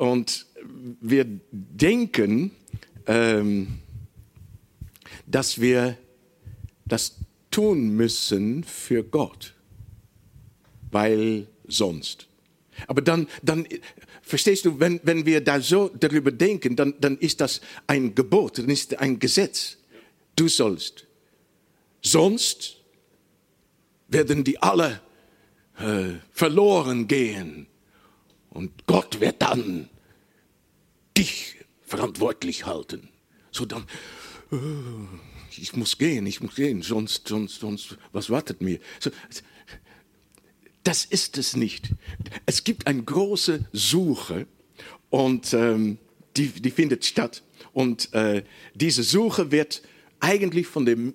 und 0.00 0.46
wir 1.00 1.26
denken, 1.50 2.52
ähm, 3.06 3.78
dass 5.26 5.60
wir 5.60 5.98
das 6.86 7.16
tun 7.50 7.90
müssen 7.90 8.64
für 8.64 9.02
Gott, 9.02 9.54
weil 10.90 11.48
sonst. 11.66 12.28
Aber 12.86 13.00
dann, 13.00 13.26
dann 13.42 13.66
verstehst 14.22 14.64
du, 14.64 14.78
wenn, 14.78 15.00
wenn 15.02 15.24
wir 15.24 15.40
da 15.40 15.60
so 15.60 15.88
darüber 15.88 16.30
denken, 16.30 16.76
dann, 16.76 16.94
dann 17.00 17.16
ist 17.18 17.40
das 17.40 17.60
ein 17.86 18.14
Gebot, 18.14 18.58
dann 18.58 18.68
ist 18.68 18.98
ein 18.98 19.18
Gesetz. 19.18 19.78
Du 20.36 20.48
sollst. 20.48 21.06
Sonst 22.02 22.76
werden 24.08 24.44
die 24.44 24.62
alle 24.62 25.00
äh, 25.78 26.14
verloren 26.30 27.08
gehen. 27.08 27.66
Und 28.50 28.86
Gott 28.86 29.20
wird 29.20 29.42
dann 29.42 29.88
dich 31.16 31.56
verantwortlich 31.82 32.66
halten. 32.66 33.08
So 33.50 33.64
dann, 33.64 33.86
äh, 34.52 34.56
ich 35.58 35.74
muss 35.74 35.98
gehen, 35.98 36.26
ich 36.26 36.40
muss 36.40 36.54
gehen, 36.54 36.82
sonst, 36.82 37.28
sonst, 37.28 37.60
sonst, 37.60 37.96
was 38.12 38.30
wartet 38.30 38.60
mir? 38.60 38.78
So, 39.00 39.10
das 40.84 41.04
ist 41.04 41.38
es 41.38 41.56
nicht. 41.56 41.90
Es 42.44 42.62
gibt 42.62 42.86
eine 42.86 43.02
große 43.02 43.66
Suche 43.72 44.46
und 45.10 45.52
ähm, 45.54 45.98
die, 46.36 46.48
die 46.48 46.70
findet 46.70 47.04
statt. 47.04 47.42
Und 47.72 48.12
äh, 48.14 48.44
diese 48.74 49.02
Suche 49.02 49.50
wird 49.50 49.82
eigentlich 50.20 50.66
von 50.66 50.86
dem, 50.86 51.14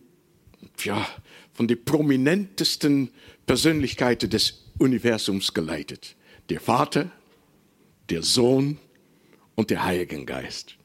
ja, 0.84 1.08
von 1.54 1.68
den 1.68 1.84
prominentesten 1.84 3.10
Persönlichkeiten 3.46 4.30
des 4.30 4.66
Universums 4.78 5.54
geleitet. 5.54 6.16
Der 6.50 6.60
Vater, 6.60 7.12
der 8.10 8.24
Sohn 8.24 8.78
und 9.56 9.70
der 9.70 9.84
Heilige 9.84 10.24
Geist. 10.26 10.76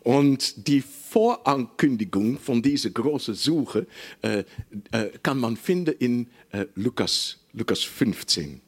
Und 0.00 0.68
die 0.68 0.80
Vorankündigung 0.80 2.38
von 2.38 2.62
dieser 2.62 2.90
großen 2.90 3.34
Suche 3.34 3.86
äh, 4.22 4.44
äh, 4.92 5.10
kann 5.22 5.38
man 5.38 5.56
finden 5.56 5.94
in 5.98 6.28
äh, 6.52 6.66
Lukas, 6.74 7.38
Lukas 7.52 7.82
15. 7.82 8.60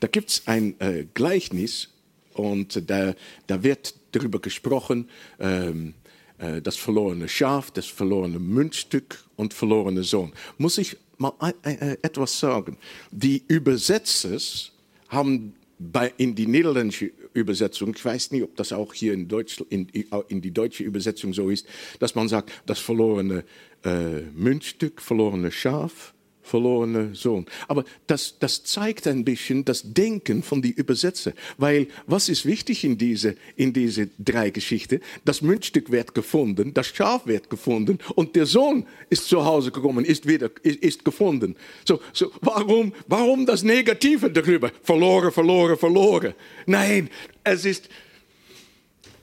Da 0.00 0.08
gibt 0.08 0.30
es 0.30 0.42
ein 0.46 0.78
äh, 0.80 1.06
Gleichnis 1.14 1.90
und 2.32 2.90
da, 2.90 3.14
da 3.46 3.62
wird 3.62 3.94
darüber 4.12 4.40
gesprochen, 4.40 5.08
ähm, 5.38 5.94
äh, 6.03 6.03
das 6.62 6.76
verlorene 6.76 7.28
Schaf, 7.28 7.70
das 7.70 7.86
verlorene 7.86 8.38
Münzstück 8.38 9.24
und 9.36 9.54
verlorene 9.54 10.02
Sohn. 10.02 10.32
Muss 10.58 10.78
ich 10.78 10.96
mal 11.18 11.32
etwas 12.02 12.38
sagen? 12.38 12.76
Die 13.10 13.42
Übersetzer 13.48 14.38
haben 15.08 15.54
bei, 15.78 16.12
in 16.16 16.34
die 16.34 16.46
niederländische 16.46 17.12
Übersetzung, 17.32 17.92
ich 17.94 18.04
weiß 18.04 18.30
nicht, 18.30 18.42
ob 18.42 18.56
das 18.56 18.72
auch 18.72 18.94
hier 18.94 19.12
in, 19.12 19.28
Deutsch, 19.28 19.62
in, 19.68 19.88
in 20.28 20.40
die 20.40 20.52
deutsche 20.52 20.84
Übersetzung 20.84 21.34
so 21.34 21.50
ist, 21.50 21.66
dass 21.98 22.14
man 22.14 22.28
sagt, 22.28 22.52
das 22.66 22.78
verlorene 22.78 23.44
äh, 23.84 24.20
Münzstück, 24.34 25.02
verlorene 25.02 25.50
Schaf, 25.50 26.14
verlorene 26.44 27.14
Sohn. 27.14 27.46
Aber 27.66 27.84
das, 28.06 28.38
das 28.38 28.62
zeigt 28.62 29.06
ein 29.08 29.24
bisschen 29.24 29.64
das 29.64 29.82
Denken 29.82 30.42
von 30.42 30.62
die 30.62 30.70
Übersetzer. 30.70 31.32
Weil 31.56 31.88
was 32.06 32.28
ist 32.28 32.46
wichtig 32.46 32.84
in 32.84 32.98
diese, 32.98 33.34
in 33.56 33.72
diese 33.72 34.10
drei 34.18 34.50
Geschichten? 34.50 35.00
Das 35.24 35.42
Münzstück 35.42 35.90
wird 35.90 36.14
gefunden, 36.14 36.72
das 36.74 36.88
Schaf 36.88 37.26
wird 37.26 37.50
gefunden 37.50 37.98
und 38.14 38.36
der 38.36 38.46
Sohn 38.46 38.86
ist 39.10 39.26
zu 39.28 39.44
Hause 39.44 39.72
gekommen, 39.72 40.04
ist 40.04 40.28
wieder, 40.28 40.50
ist, 40.62 40.78
ist 40.78 41.04
gefunden. 41.04 41.56
So, 41.84 42.00
so, 42.12 42.30
warum, 42.42 42.92
warum 43.08 43.46
das 43.46 43.62
Negative 43.62 44.30
darüber? 44.30 44.70
Verloren, 44.82 45.32
verloren, 45.32 45.78
verloren. 45.78 46.34
Nein, 46.66 47.08
es 47.42 47.64
ist 47.64 47.88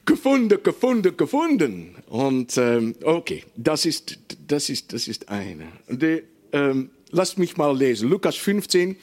gefunden, 0.05 0.61
gefunden, 0.63 1.15
gefunden. 1.15 1.95
Und 2.07 2.57
ähm, 2.57 2.95
okay, 3.03 3.43
das 3.55 3.85
ist, 3.85 4.17
das 4.47 4.69
ist, 4.69 4.91
das 4.91 5.07
ist 5.07 5.29
eine. 5.29 5.67
Die, 5.87 6.23
ähm, 6.51 6.89
lasst 7.11 7.37
mich 7.37 7.57
mal 7.57 7.77
lesen. 7.77 8.09
Lukas 8.09 8.35
15 8.35 8.97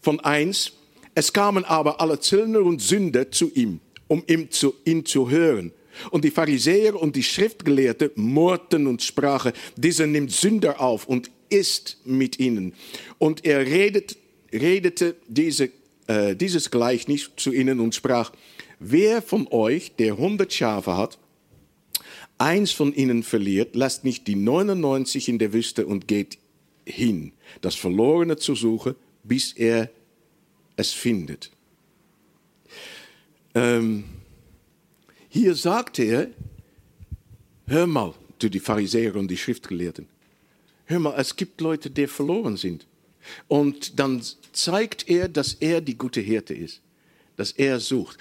von 0.00 0.20
1. 0.20 0.72
Es 1.14 1.32
kamen 1.32 1.64
aber 1.64 2.00
alle 2.00 2.20
Zöllner 2.20 2.60
und 2.60 2.82
Sünder 2.82 3.30
zu 3.30 3.50
ihm, 3.54 3.80
um 4.08 4.22
ihn 4.26 4.50
zu, 4.50 4.74
ihn 4.84 5.04
zu 5.04 5.30
hören. 5.30 5.72
Und 6.10 6.24
die 6.24 6.30
Pharisäer 6.30 7.00
und 7.00 7.16
die 7.16 7.22
Schriftgelehrten 7.22 8.10
murrten 8.16 8.86
und 8.86 9.02
sprachen, 9.02 9.52
dieser 9.76 10.06
nimmt 10.06 10.30
Sünder 10.30 10.80
auf 10.80 11.06
und 11.06 11.30
isst 11.48 11.98
mit 12.04 12.38
ihnen. 12.38 12.74
Und 13.18 13.44
er 13.44 13.60
redet, 13.60 14.16
redete 14.52 15.16
diese, 15.26 15.70
äh, 16.06 16.36
dieses 16.36 16.70
Gleichnis 16.70 17.30
zu 17.36 17.52
ihnen 17.52 17.80
und 17.80 17.94
sprach, 17.94 18.32
wer 18.78 19.22
von 19.22 19.48
euch, 19.50 19.92
der 19.96 20.18
hundert 20.18 20.52
Schafe 20.52 20.96
hat, 20.96 21.18
eins 22.38 22.72
von 22.72 22.92
ihnen 22.92 23.22
verliert, 23.22 23.74
lasst 23.74 24.04
nicht 24.04 24.26
die 24.26 24.36
99 24.36 25.28
in 25.28 25.38
der 25.38 25.52
Wüste 25.52 25.86
und 25.86 26.06
geht 26.06 26.38
hin, 26.86 27.32
das 27.60 27.74
Verlorene 27.74 28.36
zu 28.36 28.54
suchen, 28.54 28.94
bis 29.22 29.52
er 29.52 29.90
es 30.76 30.92
findet. 30.92 31.50
Ähm, 33.54 34.04
hier 35.28 35.54
sagt 35.54 35.98
er, 35.98 36.28
hör 37.66 37.86
mal, 37.86 38.14
zu 38.38 38.48
die 38.48 38.60
Pharisäer 38.60 39.16
und 39.16 39.28
die 39.28 39.36
Schriftgelehrten, 39.36 40.06
hör 40.84 41.00
mal, 41.00 41.14
es 41.18 41.34
gibt 41.36 41.60
Leute, 41.60 41.90
die 41.90 42.06
verloren 42.06 42.56
sind. 42.56 42.86
Und 43.48 43.98
dann 43.98 44.22
zeigt 44.52 45.08
er, 45.08 45.28
dass 45.28 45.54
er 45.54 45.80
die 45.80 45.98
gute 45.98 46.20
Hirte 46.20 46.54
ist, 46.54 46.80
dass 47.36 47.50
er 47.52 47.80
sucht. 47.80 48.18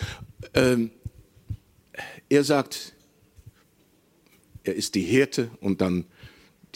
Ähm, 0.54 0.90
er 2.28 2.44
sagt, 2.44 2.94
er 4.64 4.74
ist 4.74 4.96
die 4.96 5.04
Hirte 5.04 5.52
und 5.62 5.82
dann 5.82 6.06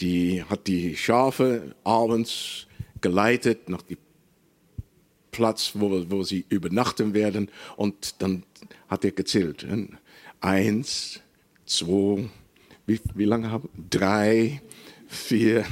die 0.00 0.42
hat 0.44 0.66
die 0.66 0.96
Schafe 0.96 1.74
abends 1.84 2.66
geleitet 3.00 3.68
nach 3.68 3.82
dem 3.82 3.98
Platz, 5.30 5.72
wo, 5.74 6.10
wo 6.10 6.22
sie 6.22 6.44
übernachten 6.48 7.14
werden. 7.14 7.50
Und 7.76 8.20
dann 8.22 8.44
hat 8.88 9.04
er 9.04 9.12
gezählt. 9.12 9.66
Eins, 10.40 11.20
zwei, 11.66 12.28
wie, 12.86 13.00
wie 13.14 13.24
lange 13.24 13.50
haben? 13.50 13.68
Drei, 13.90 14.60
vier, 15.06 15.64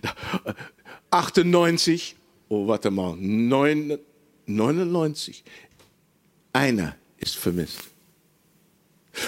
98, 1.10 2.16
oh, 2.48 2.66
warte 2.66 2.90
mal, 2.90 3.16
neun, 3.16 3.98
99. 4.46 5.44
Einer 6.52 6.96
ist 7.18 7.36
vermisst. 7.36 7.90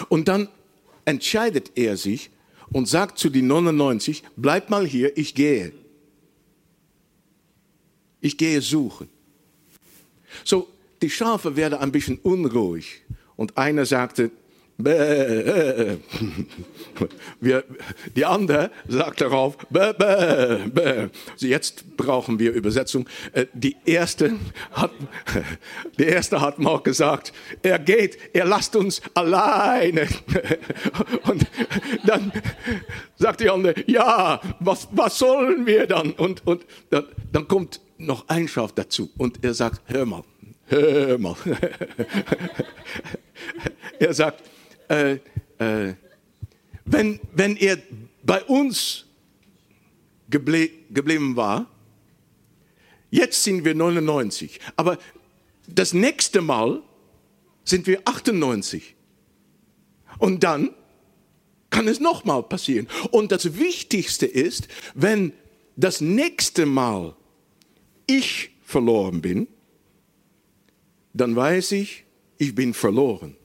Und 0.08 0.28
dann 0.28 0.48
entscheidet 1.04 1.72
er 1.74 1.96
sich 1.96 2.30
und 2.72 2.88
sagt 2.88 3.18
zu 3.18 3.30
den 3.30 3.46
99, 3.46 4.22
bleib 4.36 4.70
mal 4.70 4.86
hier, 4.86 5.16
ich 5.16 5.34
gehe. 5.34 5.72
Ich 8.20 8.38
gehe 8.38 8.60
suchen. 8.60 9.08
So, 10.44 10.68
die 11.02 11.10
Schafe 11.10 11.56
werden 11.56 11.78
ein 11.78 11.92
bisschen 11.92 12.18
unruhig. 12.18 13.02
Und 13.36 13.58
einer 13.58 13.86
sagte, 13.86 14.30
Bäh. 14.78 15.96
Wir, 17.40 17.64
die 18.16 18.24
andere 18.24 18.70
sagt 18.88 19.20
darauf, 19.20 19.56
bäh, 19.70 19.92
bäh, 19.92 20.68
bäh. 20.68 21.08
Jetzt 21.38 21.96
brauchen 21.96 22.38
wir 22.38 22.52
Übersetzung. 22.52 23.06
Äh, 23.32 23.46
Die 23.52 23.76
erste 23.84 24.32
hat, 24.72 24.90
die 25.98 26.04
erste 26.04 26.40
hat 26.40 26.58
mal 26.58 26.80
gesagt, 26.80 27.32
er 27.62 27.78
geht, 27.78 28.18
er 28.32 28.44
lasst 28.46 28.74
uns 28.76 29.02
alleine. 29.14 30.08
Und 31.24 31.46
dann 32.04 32.32
sagt 33.16 33.40
die 33.40 33.50
andere, 33.50 33.74
ja, 33.86 34.40
was, 34.60 34.88
was 34.92 35.18
sollen 35.18 35.66
wir 35.66 35.86
dann? 35.86 36.12
Und, 36.12 36.46
und 36.46 36.64
dann, 36.90 37.04
dann 37.32 37.46
kommt 37.48 37.80
noch 37.98 38.28
ein 38.28 38.48
Schaf 38.48 38.72
dazu 38.72 39.10
und 39.16 39.44
er 39.44 39.54
sagt, 39.54 39.80
hör 39.86 40.06
mal, 40.06 40.22
hör 40.66 41.18
mal. 41.18 41.36
er 43.98 44.14
sagt, 44.14 44.42
äh, 44.88 45.18
äh, 45.58 45.94
wenn, 46.84 47.20
wenn 47.32 47.56
er 47.56 47.78
bei 48.22 48.42
uns 48.44 49.06
geble 50.30 50.70
geblieben 50.90 51.36
war, 51.36 51.70
jetzt 53.10 53.42
sind 53.42 53.64
wir 53.64 53.74
99, 53.74 54.60
aber 54.76 54.98
das 55.68 55.92
nächste 55.92 56.40
Mal 56.40 56.82
sind 57.64 57.86
wir 57.86 58.02
98. 58.04 58.94
Und 60.18 60.44
dann 60.44 60.70
kann 61.70 61.88
es 61.88 62.00
nochmal 62.00 62.42
passieren. 62.42 62.88
Und 63.10 63.32
das 63.32 63.58
Wichtigste 63.58 64.26
ist, 64.26 64.68
wenn 64.94 65.32
das 65.76 66.00
nächste 66.00 66.66
Mal 66.66 67.16
ich 68.06 68.50
verloren 68.62 69.22
bin, 69.22 69.48
dann 71.14 71.34
weiß 71.34 71.72
ich, 71.72 72.04
ich 72.38 72.54
bin 72.54 72.74
verloren. 72.74 73.36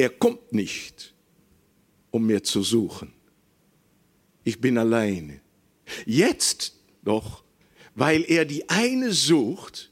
Er 0.00 0.08
kommt 0.08 0.54
nicht, 0.54 1.12
um 2.10 2.26
mir 2.26 2.42
zu 2.42 2.62
suchen. 2.62 3.12
Ich 4.44 4.58
bin 4.58 4.78
alleine. 4.78 5.42
Jetzt 6.06 6.74
doch, 7.02 7.44
weil 7.94 8.24
er 8.26 8.46
die 8.46 8.66
eine 8.70 9.12
sucht, 9.12 9.90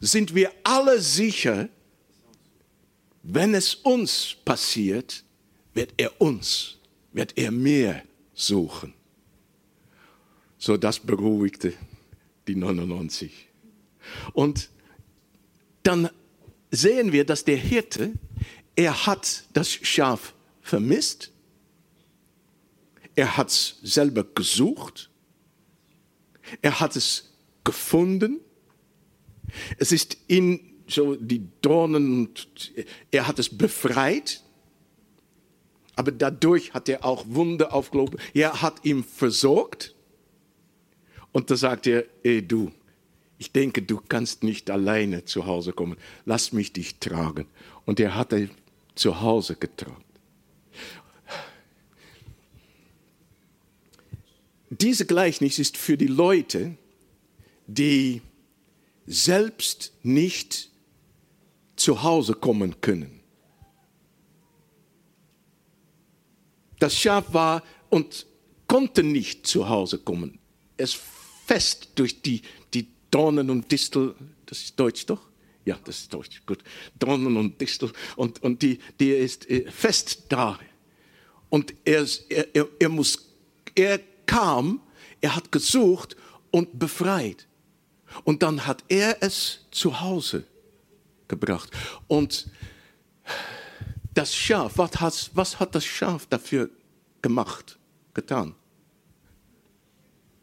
sind 0.00 0.34
wir 0.34 0.52
alle 0.64 1.00
sicher, 1.00 1.70
wenn 3.22 3.54
es 3.54 3.74
uns 3.74 4.36
passiert, 4.44 5.24
wird 5.72 5.94
er 5.96 6.20
uns, 6.20 6.76
wird 7.14 7.32
er 7.38 7.50
mir 7.50 8.02
suchen. 8.34 8.92
So 10.58 10.76
das 10.76 11.00
beruhigte 11.00 11.72
die 12.46 12.54
99. 12.54 13.48
Und 14.34 14.68
dann 15.84 16.10
sehen 16.70 17.12
wir, 17.12 17.24
dass 17.24 17.46
der 17.46 17.56
Hirte, 17.56 18.12
er 18.78 19.06
hat 19.06 19.42
das 19.54 19.72
Schaf 19.72 20.34
vermisst, 20.62 21.32
er 23.16 23.36
hat 23.36 23.48
es 23.48 23.80
selber 23.82 24.22
gesucht, 24.22 25.10
er 26.62 26.78
hat 26.78 26.94
es 26.94 27.32
gefunden, 27.64 28.38
es 29.78 29.90
ist 29.90 30.16
in 30.28 30.60
so 30.86 31.16
die 31.16 31.48
Dornen 31.60 32.28
er 33.10 33.26
hat 33.26 33.40
es 33.40 33.48
befreit, 33.48 34.44
aber 35.96 36.12
dadurch 36.12 36.72
hat 36.72 36.88
er 36.88 37.04
auch 37.04 37.24
Wunder 37.26 37.74
aufgelobt, 37.74 38.16
er 38.32 38.62
hat 38.62 38.84
ihn 38.84 39.02
versorgt. 39.02 39.96
Und 41.32 41.50
da 41.50 41.56
sagt 41.56 41.88
er, 41.88 42.04
ey 42.22 42.46
du, 42.46 42.70
ich 43.38 43.50
denke, 43.50 43.82
du 43.82 44.00
kannst 44.08 44.44
nicht 44.44 44.70
alleine 44.70 45.24
zu 45.24 45.46
Hause 45.46 45.72
kommen. 45.72 45.96
Lass 46.24 46.52
mich 46.52 46.72
dich 46.72 47.00
tragen. 47.00 47.48
Und 47.84 47.98
er 47.98 48.14
hat 48.14 48.32
zu 48.98 49.20
Hause 49.20 49.56
getragen. 49.56 50.04
Diese 54.70 55.06
Gleichnis 55.06 55.58
ist 55.58 55.76
für 55.76 55.96
die 55.96 56.06
Leute, 56.06 56.76
die 57.66 58.20
selbst 59.06 59.92
nicht 60.02 60.70
zu 61.76 62.02
Hause 62.02 62.34
kommen 62.34 62.80
können. 62.80 63.20
Das 66.78 66.96
Schaf 66.96 67.32
war 67.32 67.62
und 67.88 68.26
konnte 68.66 69.02
nicht 69.02 69.46
zu 69.46 69.68
Hause 69.68 69.98
kommen. 69.98 70.38
Es 70.76 70.98
fest 71.46 71.88
durch 71.94 72.20
die, 72.20 72.42
die 72.74 72.88
Dornen 73.10 73.50
und 73.50 73.72
Distel, 73.72 74.14
das 74.46 74.60
ist 74.60 74.78
Deutsch 74.78 75.06
doch? 75.06 75.27
Ja, 75.68 75.78
das 75.84 75.98
ist 75.98 76.14
Deutsch, 76.14 76.40
gut. 76.46 76.64
Dornen 76.98 77.36
und 77.36 77.60
Distel 77.60 77.92
und, 78.16 78.42
und 78.42 78.62
die, 78.62 78.78
die 78.98 79.10
ist 79.10 79.50
äh, 79.50 79.70
fest 79.70 80.24
da. 80.30 80.58
Und 81.50 81.74
er, 81.84 82.06
er, 82.54 82.68
er, 82.78 82.88
muss, 82.88 83.28
er 83.74 84.00
kam, 84.24 84.80
er 85.20 85.36
hat 85.36 85.52
gesucht 85.52 86.16
und 86.50 86.78
befreit. 86.78 87.46
Und 88.24 88.42
dann 88.42 88.66
hat 88.66 88.82
er 88.88 89.22
es 89.22 89.66
zu 89.70 90.00
Hause 90.00 90.44
gebracht. 91.28 91.70
Und 92.06 92.48
das 94.14 94.34
Schaf, 94.34 94.78
was 94.78 94.98
hat, 94.98 95.30
was 95.34 95.60
hat 95.60 95.74
das 95.74 95.84
Schaf 95.84 96.24
dafür 96.28 96.70
gemacht, 97.20 97.78
getan? 98.14 98.54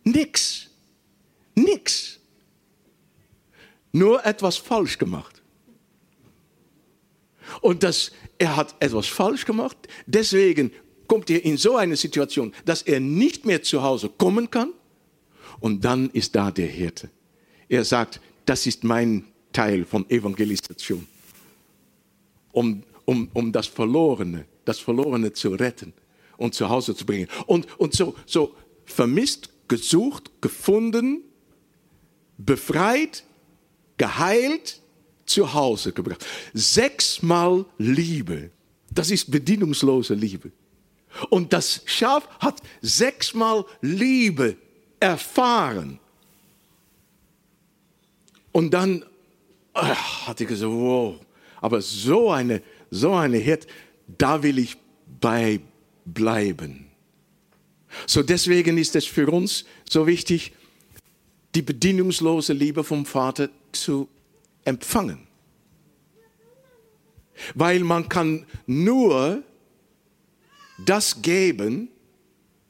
Nix. 0.03 0.69
Nix. 1.55 2.19
Nur 3.95 4.25
etwas 4.25 4.57
falsch 4.57 4.97
gemacht. 4.97 5.41
Und 7.61 7.81
das, 7.81 8.11
er 8.37 8.57
hat 8.57 8.75
etwas 8.81 9.07
falsch 9.07 9.45
gemacht, 9.45 9.77
deswegen 10.05 10.71
kommt 11.07 11.29
er 11.29 11.45
in 11.45 11.55
so 11.55 11.77
eine 11.77 11.95
Situation, 11.95 12.51
dass 12.65 12.81
er 12.81 12.99
nicht 12.99 13.45
mehr 13.45 13.63
zu 13.63 13.81
Hause 13.83 14.09
kommen 14.09 14.51
kann. 14.51 14.73
Und 15.61 15.85
dann 15.85 16.09
ist 16.09 16.35
da 16.35 16.51
der 16.51 16.67
Hirte. 16.67 17.09
Er 17.69 17.85
sagt, 17.85 18.19
das 18.45 18.67
ist 18.67 18.83
mein 18.83 19.27
Teil 19.53 19.85
von 19.85 20.09
Evangelisation. 20.09 21.07
Um, 22.51 22.83
um, 23.05 23.29
um 23.33 23.53
das 23.53 23.67
Verlorene, 23.67 24.45
das 24.65 24.79
Verlorene 24.79 25.31
zu 25.31 25.51
retten 25.51 25.93
und 26.35 26.53
zu 26.53 26.67
Hause 26.67 26.97
zu 26.97 27.05
bringen. 27.05 27.29
Und, 27.45 27.79
und 27.79 27.93
so, 27.93 28.13
so 28.25 28.55
vermisst, 28.83 29.51
gesucht, 29.69 30.41
gefunden, 30.41 31.21
befreit, 32.37 33.23
geheilt, 33.97 34.81
zu 35.25 35.53
Hause 35.53 35.91
gebracht. 35.91 36.25
Sechsmal 36.53 37.65
Liebe. 37.77 38.51
Das 38.91 39.11
ist 39.11 39.31
bedienungslose 39.31 40.13
Liebe. 40.13 40.51
Und 41.29 41.53
das 41.53 41.81
Schaf 41.85 42.27
hat 42.39 42.61
sechsmal 42.81 43.65
Liebe 43.81 44.57
erfahren. 44.99 45.99
Und 48.51 48.73
dann 48.73 49.03
ach, 49.73 50.27
hatte 50.27 50.43
ich 50.43 50.49
gesagt, 50.49 50.71
wow, 50.71 51.19
aber 51.61 51.81
so 51.81 52.31
eine, 52.31 52.61
so 52.89 53.13
eine 53.13 53.37
Hirt, 53.37 53.67
da 54.07 54.41
will 54.41 54.59
ich 54.59 54.77
bei 55.19 55.59
bleiben. 56.05 56.87
So 58.07 58.23
deswegen 58.23 58.77
ist 58.77 58.95
es 58.95 59.05
für 59.05 59.27
uns 59.29 59.65
so 59.89 60.07
wichtig, 60.07 60.53
die 61.53 61.61
bedienungslose 61.61 62.53
Liebe 62.53 62.83
vom 62.83 63.05
Vater 63.05 63.49
zu 63.75 64.09
empfangen. 64.63 65.27
Weil 67.53 67.81
man 67.81 68.07
kann 68.09 68.45
nur 68.65 69.43
das 70.85 71.21
geben, 71.21 71.89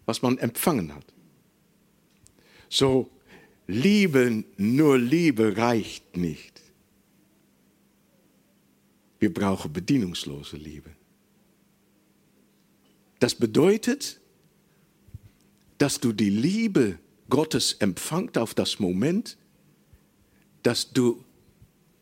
was 0.06 0.22
man 0.22 0.38
empfangen 0.38 0.94
hat. 0.94 1.06
So, 2.70 3.10
Liebe, 3.68 4.44
nur 4.58 4.98
Liebe 4.98 5.58
reicht 5.58 6.18
nicht. 6.18 6.62
Wir 9.20 9.34
brauchen 9.34 9.74
bedienungslose 9.74 10.58
Liebe. 10.58 10.92
Das 13.20 13.34
bedeutet, 13.34 14.20
dass 15.78 16.00
du 16.00 16.12
die 16.12 16.30
Liebe 16.30 17.00
Gottes 17.30 17.74
empfangt 17.74 18.38
auf 18.38 18.54
das 18.54 18.80
Moment, 18.80 19.38
dass 20.66 20.92
du 20.92 21.24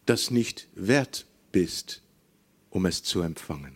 das 0.05 0.31
nicht 0.31 0.69
wert 0.73 1.25
bist, 1.51 2.01
um 2.69 2.85
es 2.85 3.03
zu 3.03 3.21
empfangen. 3.21 3.75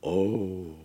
Oh. 0.00 0.76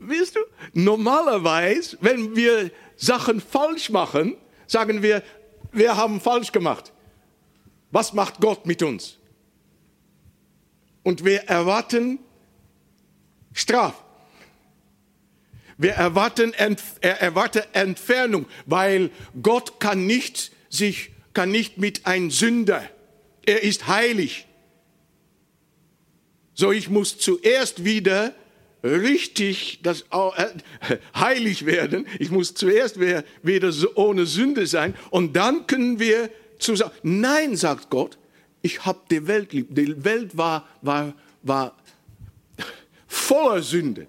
Weißt 0.00 0.34
du, 0.34 0.40
normalerweise, 0.72 1.96
wenn 2.00 2.34
wir 2.34 2.72
Sachen 2.96 3.40
falsch 3.40 3.90
machen, 3.90 4.36
sagen 4.66 5.00
wir, 5.00 5.22
wir 5.70 5.96
haben 5.96 6.20
falsch 6.20 6.50
gemacht. 6.50 6.92
Was 7.92 8.12
macht 8.12 8.40
Gott 8.40 8.66
mit 8.66 8.82
uns? 8.82 9.16
Und 11.04 11.24
wir 11.24 11.42
erwarten 11.44 12.18
Straf. 13.52 14.02
Wir 15.80 15.92
erwarten, 15.92 16.52
er 16.52 17.22
erwartet 17.22 17.68
Entfernung, 17.72 18.44
weil 18.66 19.08
Gott 19.40 19.80
kann 19.80 20.04
nicht 20.04 20.52
sich, 20.68 21.12
kann 21.32 21.50
nicht 21.50 21.78
mit 21.78 22.04
einem 22.04 22.30
Sünder. 22.30 22.86
Er 23.46 23.62
ist 23.62 23.86
heilig. 23.86 24.46
So, 26.52 26.70
ich 26.70 26.90
muss 26.90 27.16
zuerst 27.16 27.82
wieder 27.82 28.34
richtig 28.84 29.80
das, 29.82 30.02
äh, 30.12 30.98
heilig 31.14 31.64
werden. 31.64 32.06
Ich 32.18 32.30
muss 32.30 32.52
zuerst 32.52 33.00
wieder 33.00 33.24
ohne 33.94 34.26
Sünde 34.26 34.66
sein 34.66 34.94
und 35.08 35.34
dann 35.34 35.66
können 35.66 35.98
wir 35.98 36.28
zusammen. 36.58 36.92
Nein, 37.02 37.56
sagt 37.56 37.88
Gott, 37.88 38.18
ich 38.60 38.84
habe 38.84 39.00
die 39.10 39.26
Welt 39.26 39.54
lieb. 39.54 39.68
Die 39.70 40.04
Welt 40.04 40.36
war, 40.36 40.68
war, 40.82 41.14
war 41.42 41.74
voller 43.06 43.62
Sünde. 43.62 44.08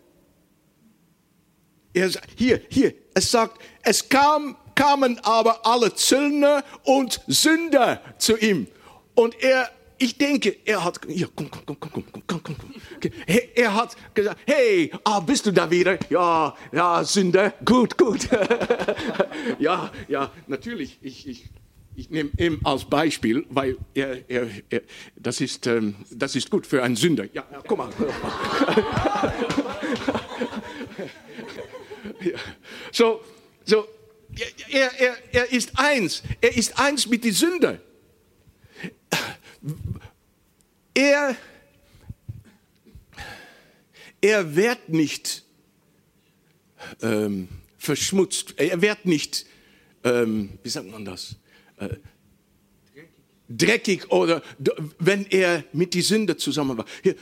Er, 1.93 2.09
hier, 2.35 2.61
hier, 2.69 2.93
es 3.13 3.31
sagt, 3.31 3.61
es 3.83 4.07
kam, 4.07 4.55
kamen 4.75 5.19
aber 5.23 5.65
alle 5.65 5.93
Zöllner 5.93 6.63
und 6.83 7.21
Sünder 7.27 8.01
zu 8.17 8.37
ihm. 8.37 8.67
Und 9.13 9.41
er, 9.41 9.69
ich 9.97 10.17
denke, 10.17 10.55
er 10.65 10.83
hat, 10.83 10.99
hier, 11.07 11.29
komm, 11.35 11.51
komm, 11.51 11.63
komm, 11.65 11.77
komm, 11.79 11.91
komm, 11.91 12.23
komm, 12.27 12.43
komm, 12.43 12.55
komm. 12.57 13.11
Er 13.55 13.75
hat 13.75 13.95
gesagt, 14.13 14.39
hey, 14.45 14.91
ah, 15.03 15.19
bist 15.19 15.45
du 15.45 15.51
da 15.51 15.69
wieder? 15.69 15.97
Ja, 16.09 16.55
ja, 16.71 17.03
Sünder, 17.03 17.53
gut, 17.65 17.97
gut. 17.97 18.29
ja, 19.59 19.91
ja, 20.07 20.31
natürlich, 20.47 20.97
ich, 21.01 21.27
ich, 21.27 21.49
ich 21.95 22.09
nehme 22.09 22.29
ihn 22.37 22.59
als 22.63 22.85
Beispiel, 22.85 23.45
weil 23.49 23.77
er, 23.93 24.29
er, 24.29 24.47
er, 24.69 24.81
das, 25.15 25.41
ist, 25.41 25.67
ähm, 25.67 25.95
das 26.09 26.35
ist 26.35 26.49
gut 26.49 26.65
für 26.65 26.81
einen 26.81 26.95
Sünder. 26.95 27.25
Ja, 27.33 27.43
ja 27.51 27.61
komm 27.67 27.79
mal. 27.79 27.89
So, 32.91 33.23
so 33.65 33.87
er, 34.69 34.91
er, 34.99 35.17
er 35.31 35.51
ist 35.51 35.71
eins. 35.75 36.23
Er 36.39 36.55
ist 36.55 36.77
eins 36.79 37.07
mit 37.07 37.23
den 37.23 37.33
Sünder. 37.33 37.79
Er, 40.93 41.35
er 44.21 44.55
wird 44.55 44.89
nicht 44.89 45.43
ähm, 47.01 47.47
verschmutzt. 47.77 48.53
Er 48.57 48.81
wird 48.81 49.05
nicht, 49.05 49.45
ähm, 50.03 50.57
wie 50.63 50.69
sagt 50.69 50.89
man 50.89 51.05
das? 51.05 51.35
Äh, 51.77 51.95
dreckig 53.49 54.09
oder 54.11 54.41
wenn 54.99 55.25
er 55.25 55.63
mit 55.73 55.93
die 55.93 56.01
Sünder 56.01 56.37
zusammen 56.37 56.77
war. 56.77 56.85
Hier, 57.03 57.15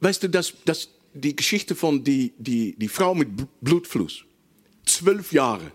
weißt 0.00 0.24
du, 0.24 0.28
dass, 0.28 0.52
dass 0.64 0.88
die 1.14 1.34
Geschichte 1.34 1.74
von 1.74 2.04
die, 2.04 2.32
die, 2.36 2.76
die 2.76 2.88
Frau 2.88 3.14
mit 3.14 3.28
Blutfluss. 3.60 4.24
Zwölf 4.84 5.32
Jahre. 5.32 5.72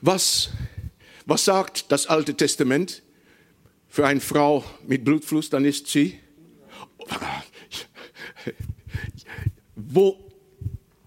Was, 0.00 0.50
was 1.24 1.44
sagt 1.44 1.90
das 1.90 2.06
Alte 2.06 2.34
Testament 2.34 3.02
für 3.88 4.06
eine 4.06 4.20
Frau 4.20 4.64
mit 4.86 5.04
Blutfluss? 5.04 5.48
Dann 5.48 5.64
ist 5.64 5.86
sie, 5.86 6.18
wo 9.76 10.28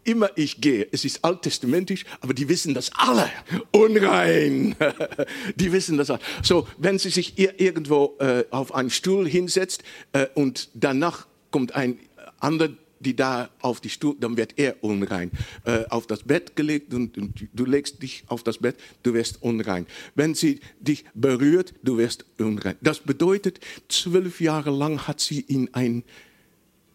immer 0.04 0.32
ich 0.36 0.62
gehe, 0.62 0.88
es 0.92 1.06
ist 1.06 1.24
alttestamentisch, 1.24 2.06
aber 2.22 2.34
die 2.34 2.50
wissen 2.50 2.74
das 2.74 2.92
alle. 2.96 3.30
Unrein. 3.72 4.76
Die 5.56 5.72
wissen 5.72 5.98
das 5.98 6.10
alle. 6.10 6.20
So, 6.42 6.68
wenn 6.80 6.98
sie 6.98 7.10
sich 7.12 7.38
irgendwo 7.38 8.18
äh, 8.20 8.46
auf 8.50 8.74
einen 8.74 8.90
Stuhl 8.90 9.30
hinsetzt 9.30 9.84
äh, 10.14 10.26
und 10.34 10.70
danach 10.74 11.28
kommt 11.52 11.76
ein 11.76 12.00
andere, 12.42 12.78
die 13.00 13.16
da 13.16 13.50
auf 13.62 13.82
die 13.82 13.90
Stuhl, 13.90 14.16
dann 14.20 14.38
wird 14.38 14.58
er 14.58 14.84
unrein. 14.84 15.32
Äh, 15.66 15.86
auf 15.90 16.08
das 16.08 16.24
Bett 16.24 16.56
gelegt 16.56 16.94
und, 16.94 17.18
und, 17.18 17.48
du 17.54 17.66
legst 17.66 18.02
dich 18.02 18.24
auf 18.28 18.44
das 18.44 18.60
Bett, 18.60 18.76
du 19.04 19.14
wirst 19.14 19.42
unrein. 19.42 19.88
Wenn 20.16 20.36
sie 20.36 20.60
dich 20.80 21.06
berührt, 21.14 21.74
du 21.84 21.98
wirst 21.98 22.26
unrein. 22.38 22.76
Das 22.82 23.00
bedeutet, 23.00 23.60
zwölf 23.90 24.40
Jahre 24.42 24.72
lang 24.72 25.08
hat 25.08 25.20
sie 25.20 25.42
in 25.42 25.74
ein 25.74 26.04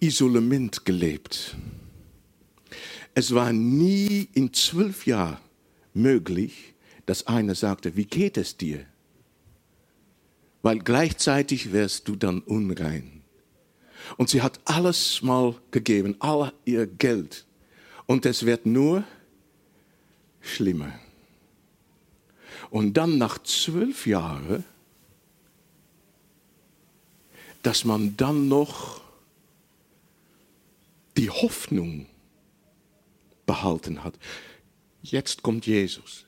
Isolement 0.00 0.84
gelebt. 0.84 1.56
Es 3.14 3.34
war 3.34 3.52
nie 3.52 4.28
in 4.34 4.52
zwölf 4.52 5.06
Jahren 5.06 5.38
möglich, 5.94 6.74
dass 7.06 7.26
einer 7.26 7.54
sagte, 7.54 7.96
wie 7.96 8.04
geht 8.04 8.36
es 8.36 8.56
dir? 8.56 8.84
Weil 10.62 10.80
gleichzeitig 10.80 11.72
wärst 11.72 12.08
du 12.08 12.16
dann 12.16 12.40
unrein. 12.40 13.15
Und 14.16 14.30
sie 14.30 14.42
hat 14.42 14.60
alles 14.64 15.22
mal 15.22 15.54
gegeben, 15.70 16.16
all 16.20 16.52
ihr 16.64 16.86
Geld. 16.86 17.44
Und 18.06 18.24
es 18.26 18.46
wird 18.46 18.66
nur 18.66 19.04
schlimmer. 20.40 20.92
Und 22.70 22.94
dann 22.94 23.18
nach 23.18 23.38
zwölf 23.42 24.06
Jahren, 24.06 24.64
dass 27.62 27.84
man 27.84 28.16
dann 28.16 28.48
noch 28.48 29.00
die 31.16 31.30
Hoffnung 31.30 32.06
behalten 33.46 34.04
hat. 34.04 34.18
Jetzt 35.02 35.42
kommt 35.42 35.66
Jesus. 35.66 36.26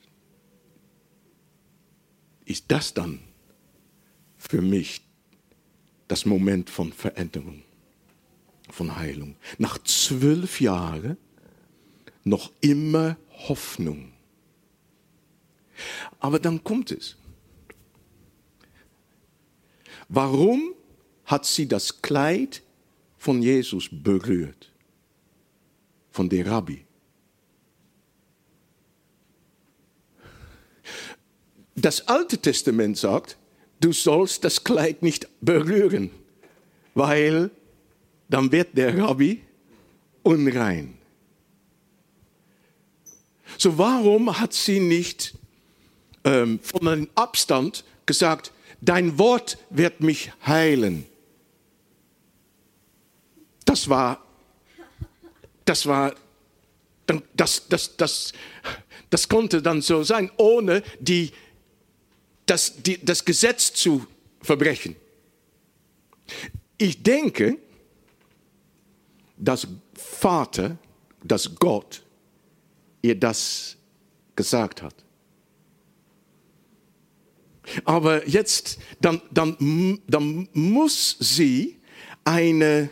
Ist 2.45 2.65
das 2.69 2.93
dann 2.93 3.19
für 4.37 4.61
mich 4.61 5.01
das 6.07 6.25
Moment 6.25 6.69
von 6.69 6.91
Veränderung? 6.91 7.61
Von 8.71 8.95
Heilung. 8.95 9.35
Nach 9.57 9.77
zwölf 9.83 10.61
Jahren 10.61 11.17
noch 12.23 12.51
immer 12.61 13.17
Hoffnung. 13.47 14.13
Aber 16.19 16.39
dann 16.39 16.63
kommt 16.63 16.91
es. 16.91 17.15
Warum 20.09 20.73
hat 21.25 21.45
sie 21.45 21.67
das 21.67 22.01
Kleid 22.01 22.63
von 23.17 23.41
Jesus 23.41 23.89
berührt? 23.91 24.71
Von 26.11 26.27
der 26.27 26.47
Rabbi. 26.47 26.85
Das 31.75 32.07
Alte 32.07 32.37
Testament 32.39 32.97
sagt, 32.97 33.37
du 33.79 33.93
sollst 33.93 34.43
das 34.43 34.63
Kleid 34.63 35.01
nicht 35.01 35.29
berühren, 35.39 36.11
weil 36.93 37.51
dann 38.29 38.51
wird 38.51 38.77
der 38.77 38.97
Rabbi 38.97 39.41
unrein. 40.23 40.97
So 43.57 43.77
warum 43.77 44.39
hat 44.39 44.53
sie 44.53 44.79
nicht 44.79 45.33
ähm, 46.23 46.59
von 46.61 46.87
einem 46.87 47.09
Abstand 47.15 47.83
gesagt, 48.05 48.53
dein 48.79 49.17
Wort 49.17 49.57
wird 49.69 50.01
mich 50.01 50.31
heilen? 50.45 51.05
Das 53.65 53.89
war, 53.89 54.23
das 55.65 55.85
war, 55.85 56.15
das, 57.35 57.67
das, 57.67 57.97
das, 57.97 58.33
das 59.09 59.27
konnte 59.27 59.61
dann 59.61 59.81
so 59.81 60.03
sein, 60.03 60.31
ohne 60.37 60.83
die, 60.99 61.31
das, 62.45 62.81
die, 62.81 63.03
das 63.03 63.25
Gesetz 63.25 63.73
zu 63.73 64.05
verbrechen. 64.41 64.95
Ich 66.77 67.01
denke, 67.03 67.57
dass 69.39 69.67
Vater, 69.93 70.77
dass 71.23 71.55
Gott 71.55 72.03
ihr 73.01 73.15
das 73.19 73.77
gesagt 74.35 74.81
hat. 74.81 74.93
Aber 77.85 78.27
jetzt, 78.27 78.79
dann, 78.99 79.21
dann, 79.31 79.99
dann 80.07 80.49
muss 80.53 81.17
sie 81.19 81.77
eine 82.23 82.89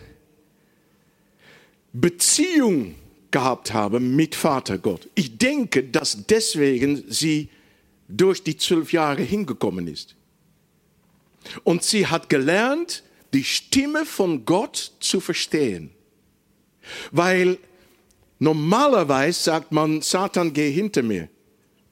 Beziehung 1.93 2.95
gehabt 3.31 3.73
haben 3.73 4.15
mit 4.15 4.35
Vater 4.35 4.77
Gott. 4.77 5.09
Ich 5.15 5.37
denke, 5.37 5.83
dass 5.83 6.25
deswegen 6.27 7.03
sie 7.09 7.49
durch 8.07 8.43
die 8.43 8.55
zwölf 8.55 8.93
Jahre 8.93 9.21
hingekommen 9.21 9.87
ist. 9.87 10.15
Und 11.63 11.83
sie 11.83 12.07
hat 12.07 12.29
gelernt, 12.29 13.03
die 13.33 13.43
Stimme 13.43 14.05
von 14.05 14.45
Gott 14.45 14.93
zu 14.99 15.19
verstehen. 15.19 15.91
Weil 17.11 17.57
normalerweise 18.39 19.39
sagt 19.39 19.71
man, 19.71 20.01
Satan, 20.01 20.53
geh 20.53 20.71
hinter 20.71 21.03
mir 21.03 21.29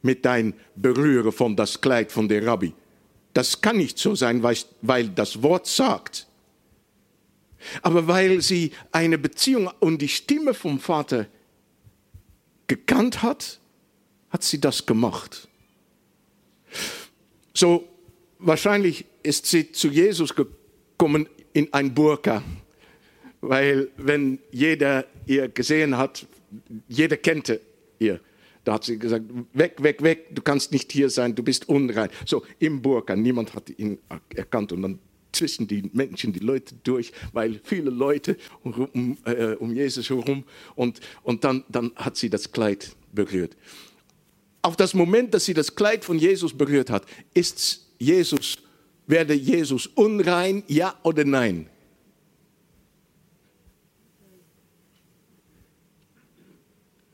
mit 0.02 0.26
dein 0.26 0.54
Berühren 0.76 1.32
von 1.32 1.56
das 1.56 1.82
Kleid 1.82 2.12
von 2.12 2.28
der 2.28 2.46
Rabbi. 2.46 2.74
Das 3.34 3.60
kann 3.60 3.78
nicht 3.78 3.98
so 3.98 4.16
sein, 4.16 4.44
weil 4.44 5.10
das 5.10 5.42
Wort 5.42 5.68
sagt. 5.68 6.28
Aber 7.82 8.08
weil 8.08 8.42
sie 8.42 8.72
eine 8.92 9.18
Beziehung 9.18 9.70
und 9.80 10.02
die 10.02 10.08
Stimme 10.08 10.54
vom 10.54 10.80
Vater 10.80 11.28
gekannt 12.68 13.24
hat, 13.24 13.60
hat 14.30 14.44
sie 14.44 14.62
das 14.62 14.86
gemacht. 14.86 15.48
So, 17.54 17.88
wahrscheinlich 18.40 19.06
ist 19.24 19.46
sie 19.48 19.72
zu 19.72 19.90
Jesus 19.90 20.34
gekommen 20.36 21.28
in 21.54 21.74
ein 21.74 21.94
Burka, 21.94 22.44
weil 23.50 23.90
wenn 23.98 24.40
jeder 24.52 25.06
ihr 25.26 25.48
gesehen 25.50 25.98
hat, 25.98 26.26
jeder 26.88 27.18
kannte 27.18 27.62
ihr. 28.00 28.20
Da 28.64 28.74
hat 28.74 28.84
sie 28.84 28.98
gesagt, 28.98 29.26
weg, 29.54 29.76
weg, 29.84 30.02
weg, 30.02 30.28
du 30.36 30.42
kannst 30.42 30.72
nicht 30.72 30.92
hier 30.92 31.10
sein, 31.10 31.36
du 31.36 31.44
bist 31.44 31.70
unrein. 31.70 32.10
So, 32.26 32.44
im 32.58 32.82
Burka, 32.82 33.16
niemand 33.16 33.54
hat 33.54 33.70
ihn 33.78 34.00
erkannt 34.34 34.72
und 34.72 34.82
dann 34.82 35.00
zwischen 35.32 35.68
die 35.68 35.90
Menschen, 35.94 36.34
die 36.34 36.40
Leute 36.40 36.76
durch, 36.84 37.12
weil 37.34 37.60
viele 37.64 37.92
Leute 37.92 38.38
um, 38.64 39.18
äh, 39.26 39.56
um 39.56 39.74
Jesus 39.74 40.10
herum 40.10 40.46
und, 40.76 41.00
und 41.24 41.44
dann, 41.44 41.64
dann 41.70 41.92
hat 41.96 42.18
sie 42.18 42.30
das 42.30 42.52
Kleid 42.52 42.96
berührt. 43.12 43.56
Auf 44.62 44.76
das 44.76 44.96
Moment, 44.96 45.34
dass 45.34 45.46
sie 45.46 45.54
das 45.54 45.76
Kleid 45.76 46.04
von 46.04 46.18
Jesus 46.18 46.58
berührt 46.58 46.90
hat, 46.90 47.06
ist 47.34 47.86
Jesus, 48.00 48.58
werde 49.06 49.36
Jesus 49.36 49.86
unrein, 49.86 50.64
ja 50.68 50.98
oder 51.04 51.24
nein? 51.24 51.70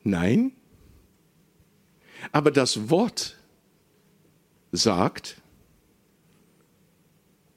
Nein. 0.03 0.53
Aber 2.31 2.51
das 2.51 2.89
Wort 2.89 3.37
sagt, 4.71 5.41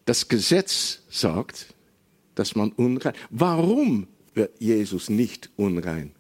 das 0.05 0.29
Gesetz 0.29 1.03
sagt, 1.09 1.75
dass 2.35 2.57
man 2.57 2.73
unrein. 2.73 3.15
Warum 3.31 4.09
wird 4.35 4.61
Jesus 4.61 5.09
nicht 5.09 5.51
unrein? 5.57 6.15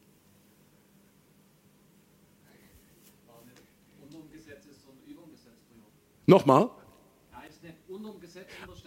Nochmal? 6.26 6.70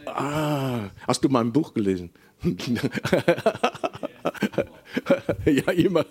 Ah, 0.05 0.89
hast 1.05 1.23
du 1.23 1.29
mein 1.29 1.53
Buch 1.53 1.73
gelesen? 1.73 2.09
ja, 5.45 5.71
immer. 5.71 6.05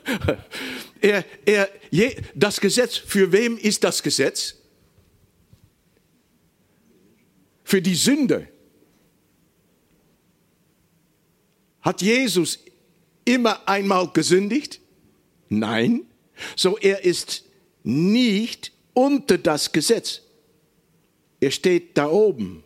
Er, 1.00 1.24
er, 1.44 1.68
je, 1.90 2.16
das 2.34 2.60
Gesetz, 2.60 2.96
für 2.96 3.30
wem 3.32 3.58
ist 3.58 3.84
das 3.84 4.02
Gesetz? 4.02 4.56
Für 7.64 7.82
die 7.82 7.94
Sünder. 7.94 8.46
Hat 11.80 12.02
Jesus 12.02 12.58
immer 13.24 13.68
einmal 13.68 14.08
gesündigt? 14.08 14.80
Nein. 15.48 16.06
So 16.54 16.78
er 16.78 17.04
ist 17.04 17.44
nicht 17.82 18.72
unter 18.92 19.38
das 19.38 19.72
Gesetz. 19.72 20.22
Er 21.40 21.50
steht 21.50 21.96
da 21.96 22.08
oben. 22.08 22.64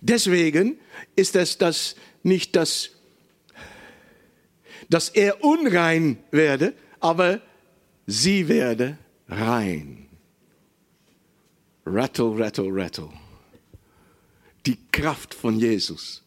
Deswegen 0.00 0.78
ist 1.14 1.36
es 1.36 1.58
das 1.58 1.96
nicht 2.22 2.56
das, 2.56 2.90
dass 4.88 5.08
er 5.08 5.44
unrein 5.44 6.18
werde, 6.30 6.74
aber 7.00 7.40
sie 8.06 8.48
werde 8.48 8.98
rein. 9.28 10.06
Rattle, 11.84 12.38
rattle, 12.38 12.68
rattle. 12.70 13.10
Die 14.64 14.78
Kraft 14.90 15.34
von 15.34 15.58
Jesus. 15.58 16.22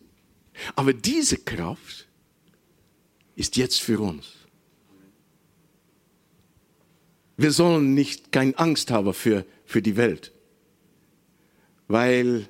Aber 0.76 0.94
diese 0.94 1.38
Kraft 1.38 2.08
ist 3.36 3.58
jetzt 3.58 3.82
für 3.82 4.00
uns. 4.00 4.40
Wir 7.38 7.52
sollen 7.52 7.94
nicht 7.94 8.32
keine 8.32 8.58
Angst 8.58 8.92
haben 8.92 9.14
für, 9.14 9.46
für 9.66 9.82
die 9.82 9.96
Welt, 9.96 10.34
weil 11.88 12.48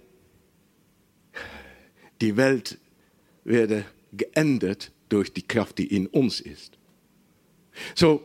die 2.21 2.35
Welt 2.37 2.79
werde 3.43 3.85
geändert 4.13 4.91
durch 5.09 5.33
die 5.33 5.41
Kraft, 5.41 5.77
die 5.77 5.93
in 5.93 6.07
uns 6.07 6.39
ist. 6.39 6.77
So, 7.95 8.23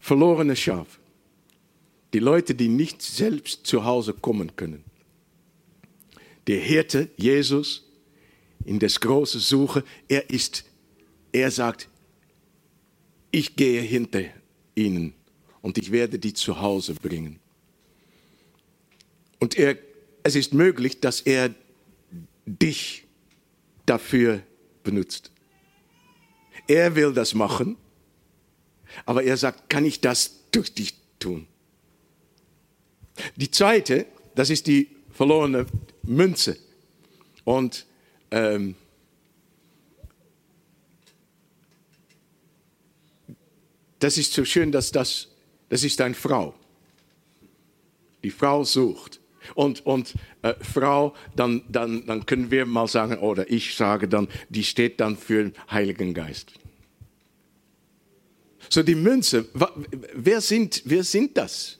verlorene 0.00 0.56
Schaf, 0.56 0.98
die 2.12 2.18
Leute, 2.18 2.54
die 2.54 2.68
nicht 2.68 3.02
selbst 3.02 3.66
zu 3.66 3.84
Hause 3.84 4.14
kommen 4.14 4.56
können. 4.56 4.84
Der 6.46 6.60
Hirte, 6.60 7.10
Jesus, 7.16 7.84
in 8.64 8.78
das 8.78 9.00
große 9.00 9.38
Suche, 9.38 9.84
er 10.08 10.30
ist, 10.30 10.64
er 11.32 11.50
sagt, 11.50 11.88
ich 13.30 13.56
gehe 13.56 13.82
hinter 13.82 14.24
ihnen 14.74 15.14
und 15.60 15.76
ich 15.76 15.92
werde 15.92 16.18
die 16.18 16.32
zu 16.32 16.60
Hause 16.60 16.94
bringen. 16.94 17.38
Und 19.38 19.58
er, 19.58 19.76
es 20.22 20.34
ist 20.36 20.54
möglich, 20.54 21.00
dass 21.00 21.20
er 21.20 21.54
dich 22.46 23.07
dafür 23.88 24.42
benutzt. 24.82 25.30
Er 26.66 26.94
will 26.94 27.12
das 27.12 27.34
machen, 27.34 27.76
aber 29.06 29.22
er 29.22 29.36
sagt, 29.36 29.70
kann 29.70 29.84
ich 29.84 30.00
das 30.00 30.44
durch 30.50 30.72
dich 30.74 30.94
tun? 31.18 31.46
Die 33.36 33.50
zweite, 33.50 34.06
das 34.34 34.50
ist 34.50 34.66
die 34.66 34.88
verlorene 35.10 35.66
Münze. 36.02 36.58
Und 37.44 37.86
ähm, 38.30 38.74
das 43.98 44.18
ist 44.18 44.32
so 44.32 44.44
schön, 44.44 44.70
dass 44.70 44.92
das, 44.92 45.28
das 45.68 45.82
ist 45.82 46.00
eine 46.00 46.14
Frau. 46.14 46.54
Die 48.22 48.30
Frau 48.30 48.64
sucht. 48.64 49.20
Und, 49.54 49.84
und 49.86 50.14
äh, 50.42 50.54
Frau, 50.60 51.14
dann, 51.36 51.62
dann, 51.68 52.06
dann 52.06 52.26
können 52.26 52.50
wir 52.50 52.66
mal 52.66 52.88
sagen, 52.88 53.18
oder 53.18 53.50
ich 53.50 53.74
sage 53.74 54.08
dann, 54.08 54.28
die 54.48 54.64
steht 54.64 55.00
dann 55.00 55.16
für 55.16 55.44
den 55.44 55.54
Heiligen 55.70 56.14
Geist. 56.14 56.52
So 58.70 58.82
die 58.82 58.94
Münze, 58.94 59.46
wer 60.14 60.40
sind, 60.40 60.82
wer 60.84 61.04
sind 61.04 61.36
das? 61.36 61.78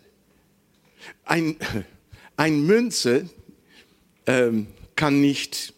Ein, 1.24 1.56
ein 2.36 2.66
Münze 2.66 3.28
ähm, 4.26 4.68
kann 4.96 5.20
nicht 5.20 5.74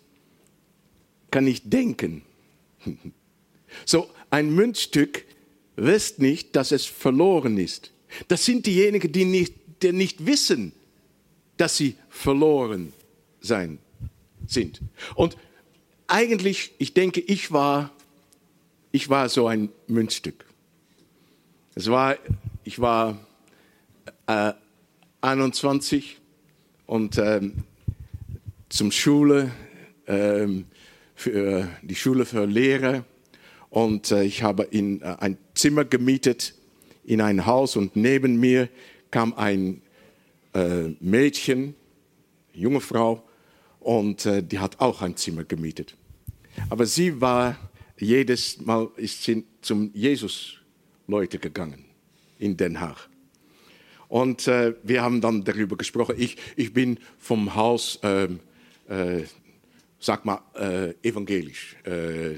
kann 1.30 1.44
nicht 1.44 1.72
denken. 1.72 2.22
So, 3.84 4.10
ein 4.30 4.54
Münzstück 4.54 5.24
wisst 5.76 6.18
nicht, 6.18 6.56
dass 6.56 6.72
es 6.72 6.84
verloren 6.86 7.56
ist. 7.58 7.92
Das 8.28 8.44
sind 8.44 8.66
diejenigen, 8.66 9.12
die 9.12 9.24
nicht, 9.24 9.54
die 9.82 9.92
nicht 9.92 10.26
wissen, 10.26 10.72
dass 11.60 11.76
sie 11.76 11.94
verloren 12.08 12.92
sein 13.40 13.78
sind. 14.46 14.80
Und 15.14 15.36
eigentlich, 16.06 16.72
ich 16.78 16.94
denke, 16.94 17.20
ich 17.20 17.52
war, 17.52 17.90
ich 18.92 19.10
war 19.10 19.28
so 19.28 19.46
ein 19.46 19.68
Münzstück. 19.86 20.46
Es 21.74 21.90
war, 21.90 22.16
ich 22.64 22.80
war 22.80 23.18
äh, 24.26 24.52
21 25.20 26.18
und 26.86 27.18
ähm, 27.18 27.64
zum 28.70 28.90
Schule 28.90 29.50
ähm, 30.06 30.64
für 31.14 31.68
die 31.82 31.94
Schule 31.94 32.24
für 32.24 32.46
Lehrer 32.46 33.04
und 33.68 34.10
äh, 34.10 34.24
ich 34.24 34.42
habe 34.42 34.62
in 34.64 35.02
äh, 35.02 35.16
ein 35.20 35.36
Zimmer 35.54 35.84
gemietet 35.84 36.54
in 37.04 37.20
ein 37.20 37.44
Haus 37.44 37.76
und 37.76 37.96
neben 37.96 38.40
mir 38.40 38.68
kam 39.10 39.34
ein 39.34 39.82
äh, 40.54 40.88
Mädchen, 41.00 41.74
junge 42.52 42.80
Frau 42.80 43.22
und 43.78 44.26
äh, 44.26 44.42
die 44.42 44.58
hat 44.58 44.80
auch 44.80 45.02
ein 45.02 45.16
Zimmer 45.16 45.44
gemietet. 45.44 45.96
Aber 46.68 46.86
sie 46.86 47.20
war 47.20 47.56
jedes 47.98 48.60
Mal 48.60 48.88
ist 48.96 49.22
sie 49.22 49.44
zum 49.60 49.90
Jesus 49.92 50.54
Leute 51.06 51.38
gegangen 51.38 51.84
in 52.38 52.56
Den 52.56 52.80
Haag. 52.80 53.08
Und 54.08 54.48
äh, 54.48 54.74
wir 54.82 55.02
haben 55.02 55.20
dann 55.20 55.44
darüber 55.44 55.76
gesprochen. 55.76 56.16
Ich, 56.18 56.36
ich 56.56 56.72
bin 56.72 56.98
vom 57.18 57.54
Haus 57.54 58.00
ähm, 58.02 58.40
äh, 58.88 59.22
sag 60.00 60.24
mal, 60.24 60.40
äh, 60.54 60.94
evangelisch, 61.06 61.76
äh, 61.84 62.36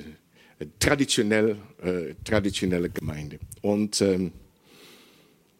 traditionell, 0.78 1.56
äh, 1.80 2.14
traditionelle 2.24 2.90
Gemeinde. 2.90 3.38
Und 3.62 4.00
ähm, 4.00 4.32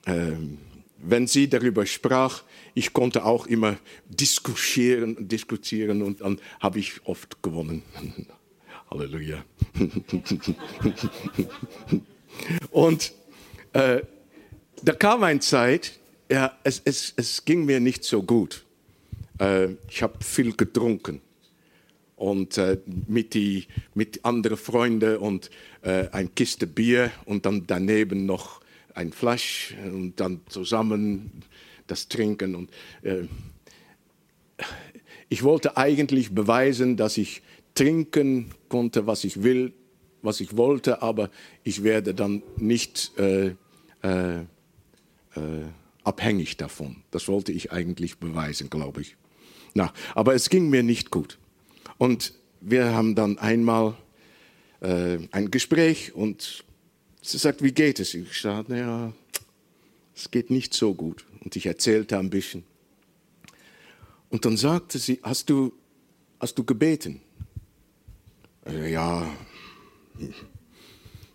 ähm, 0.06 0.58
wenn 1.02 1.26
sie 1.26 1.48
darüber 1.48 1.84
sprach, 1.84 2.42
ich 2.74 2.92
konnte 2.92 3.24
auch 3.24 3.46
immer 3.46 3.76
diskutieren, 4.08 5.28
diskutieren 5.28 6.02
und 6.02 6.20
dann 6.20 6.38
habe 6.60 6.78
ich 6.78 7.00
oft 7.04 7.42
gewonnen. 7.42 7.82
Halleluja. 8.90 9.44
und 12.70 13.12
äh, 13.72 14.02
da 14.82 14.92
kam 14.92 15.22
eine 15.22 15.40
Zeit, 15.40 15.98
ja, 16.30 16.56
es, 16.62 16.80
es, 16.84 17.12
es 17.16 17.44
ging 17.44 17.64
mir 17.64 17.80
nicht 17.80 18.04
so 18.04 18.22
gut. 18.22 18.64
Äh, 19.38 19.68
ich 19.88 20.02
habe 20.02 20.22
viel 20.22 20.54
getrunken 20.54 21.20
und 22.16 22.56
äh, 22.58 22.78
mit, 23.08 23.34
die, 23.34 23.66
mit 23.94 24.24
anderen 24.24 24.56
Freunden 24.56 25.16
und 25.16 25.50
äh, 25.82 26.08
ein 26.12 26.34
Kiste 26.34 26.66
Bier 26.66 27.10
und 27.24 27.46
dann 27.46 27.66
daneben 27.66 28.26
noch 28.26 28.61
ein 28.94 29.12
Flasch 29.12 29.74
und 29.92 30.20
dann 30.20 30.40
zusammen 30.48 31.42
das 31.86 32.08
Trinken. 32.08 32.54
Und, 32.54 32.70
äh, 33.02 33.24
ich 35.28 35.42
wollte 35.42 35.76
eigentlich 35.76 36.34
beweisen, 36.34 36.96
dass 36.96 37.16
ich 37.16 37.42
trinken 37.74 38.50
konnte, 38.68 39.06
was 39.06 39.24
ich 39.24 39.42
will, 39.42 39.72
was 40.22 40.40
ich 40.40 40.56
wollte, 40.56 41.02
aber 41.02 41.30
ich 41.64 41.82
werde 41.82 42.14
dann 42.14 42.42
nicht 42.56 43.12
äh, 43.18 43.54
äh, 44.02 44.40
äh, 44.40 44.44
abhängig 46.04 46.56
davon. 46.56 47.02
Das 47.10 47.28
wollte 47.28 47.52
ich 47.52 47.72
eigentlich 47.72 48.18
beweisen, 48.18 48.70
glaube 48.70 49.00
ich. 49.00 49.16
Na, 49.74 49.92
aber 50.14 50.34
es 50.34 50.50
ging 50.50 50.68
mir 50.68 50.82
nicht 50.82 51.10
gut. 51.10 51.38
Und 51.98 52.34
wir 52.60 52.92
haben 52.92 53.14
dann 53.14 53.38
einmal 53.38 53.96
äh, 54.80 55.18
ein 55.30 55.50
Gespräch 55.50 56.14
und 56.14 56.64
sie 57.22 57.38
sagt, 57.38 57.62
wie 57.62 57.72
geht 57.72 58.00
es? 58.00 58.12
Ich 58.14 58.40
sagte, 58.40 58.72
naja, 58.72 59.12
es 60.14 60.30
geht 60.30 60.50
nicht 60.50 60.74
so 60.74 60.94
gut. 60.94 61.24
Und 61.40 61.56
ich 61.56 61.66
erzählte 61.66 62.18
ein 62.18 62.28
bisschen. 62.28 62.64
Und 64.28 64.44
dann 64.44 64.56
sagte 64.56 64.98
sie, 64.98 65.20
hast 65.22 65.48
du, 65.48 65.72
hast 66.40 66.58
du 66.58 66.64
gebeten? 66.64 67.20
Äh, 68.66 68.92
ja, 68.92 69.30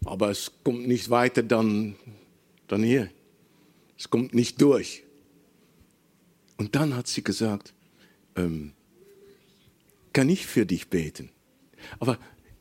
aber 0.05 0.29
es 0.29 0.51
kommt 0.63 0.87
nicht 0.87 1.09
weiter 1.09 1.43
dann, 1.43 1.95
dann 2.67 2.83
hier. 2.83 3.09
Es 3.97 4.09
kommt 4.09 4.33
nicht 4.33 4.61
durch. 4.61 5.03
Und 6.57 6.75
dann 6.75 6.95
hat 6.95 7.07
sie 7.07 7.23
gesagt, 7.23 7.73
ähm, 8.35 8.73
kann 10.13 10.29
ich 10.29 10.45
für 10.45 10.65
dich 10.65 10.87
beten? 10.87 11.29
Aber 11.99 12.17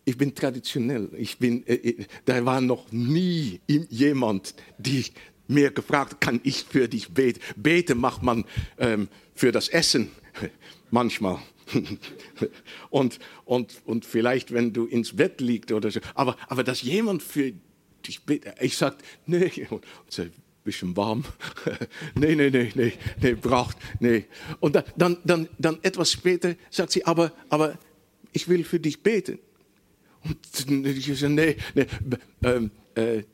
ich 0.07 0.17
bin 0.17 0.35
traditionell. 0.35 1.11
Ich 1.19 1.37
bin, 1.37 1.67
äh, 1.67 2.07
da 2.25 2.43
war 2.47 2.61
noch 2.61 2.91
nie 2.93 3.61
jemand, 3.67 4.55
die 4.79 5.05
mir 5.49 5.71
gefragt, 5.73 6.13
hat, 6.13 6.21
kann 6.21 6.41
ich 6.45 6.65
für 6.65 6.89
dich 6.89 7.11
beten? 7.11 7.41
Beten 7.57 7.99
macht 7.99 8.23
man 8.23 8.45
ähm, 8.79 9.09
für 9.35 9.53
das 9.53 9.69
Essen 9.69 10.11
manchmal. 10.91 11.41
und, 12.91 13.19
und, 13.45 13.83
und 13.85 14.05
vielleicht, 14.05 14.55
wenn 14.55 14.73
du 14.73 14.87
ins 14.87 15.17
Bett 15.17 15.41
liegst 15.41 15.73
oder 15.73 15.91
so. 15.91 15.99
Aber, 16.15 16.37
aber 16.47 16.63
dass 16.63 16.83
jemand 16.83 17.23
für 17.23 17.53
dich 18.07 18.23
betet, 18.23 18.55
ich 18.61 18.77
sage, 18.77 18.99
nee, 19.27 19.67
und 19.71 19.85
ein 20.19 20.33
bisschen 20.63 20.97
warm. 20.97 21.25
nee, 22.15 22.37
nee, 22.37 22.51
nee, 22.51 22.71
nee, 22.77 22.93
nee, 23.21 23.35
braucht, 23.35 23.77
nee. 23.99 24.27
Und 24.61 24.77
dann, 24.77 24.85
dann, 24.97 25.17
dann, 25.25 25.49
dann 25.59 25.79
etwas 25.83 26.13
später 26.13 26.55
sagt 26.71 26.93
sie, 26.93 27.05
aber, 27.05 27.33
aber 27.49 27.77
ich 28.33 28.47
will 28.47 28.63
für 28.63 28.79
dich 28.79 29.03
beten. 29.03 29.41
Nee, 30.67 31.57
nee, 31.75 31.87
ähm, 32.43 32.71
äh, 32.95 33.19
äh, 33.19 33.25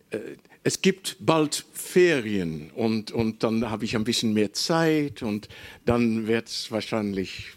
es 0.64 0.80
gibt 0.80 1.16
bald 1.20 1.64
Ferien 1.72 2.70
und, 2.70 3.10
und 3.10 3.42
dann 3.42 3.68
habe 3.70 3.84
ich 3.84 3.96
ein 3.96 4.04
bisschen 4.04 4.32
mehr 4.32 4.52
Zeit 4.52 5.22
und 5.22 5.48
dann 5.84 6.26
wird 6.26 6.48
es 6.48 6.70
wahrscheinlich 6.70 7.52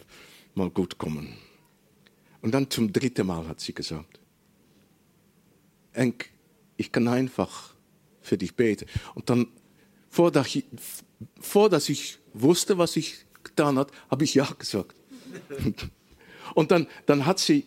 mal 0.55 0.69
gut 0.69 0.97
kommen. 0.97 1.33
Und 2.41 2.51
dann 2.51 2.69
zum 2.69 2.91
dritten 2.91 3.27
Mal 3.27 3.47
hat 3.47 3.59
sie 3.59 3.73
gesagt, 3.73 4.19
Enk, 5.93 6.29
ich 6.77 6.91
kann 6.91 7.07
einfach 7.07 7.73
für 8.21 8.37
dich 8.37 8.55
beten. 8.55 8.85
Und 9.13 9.29
dann, 9.29 9.47
vor 10.09 10.31
dass 10.31 10.55
ich, 10.55 10.65
vor 11.39 11.69
dass 11.69 11.89
ich 11.89 12.17
wusste, 12.33 12.77
was 12.77 12.95
ich 12.95 13.25
getan 13.43 13.77
hat, 13.77 13.91
habe 14.09 14.23
ich 14.23 14.33
ja 14.33 14.45
gesagt. 14.57 14.95
Und 16.53 16.71
dann, 16.71 16.87
dann 17.05 17.25
hat 17.25 17.39
sie 17.39 17.65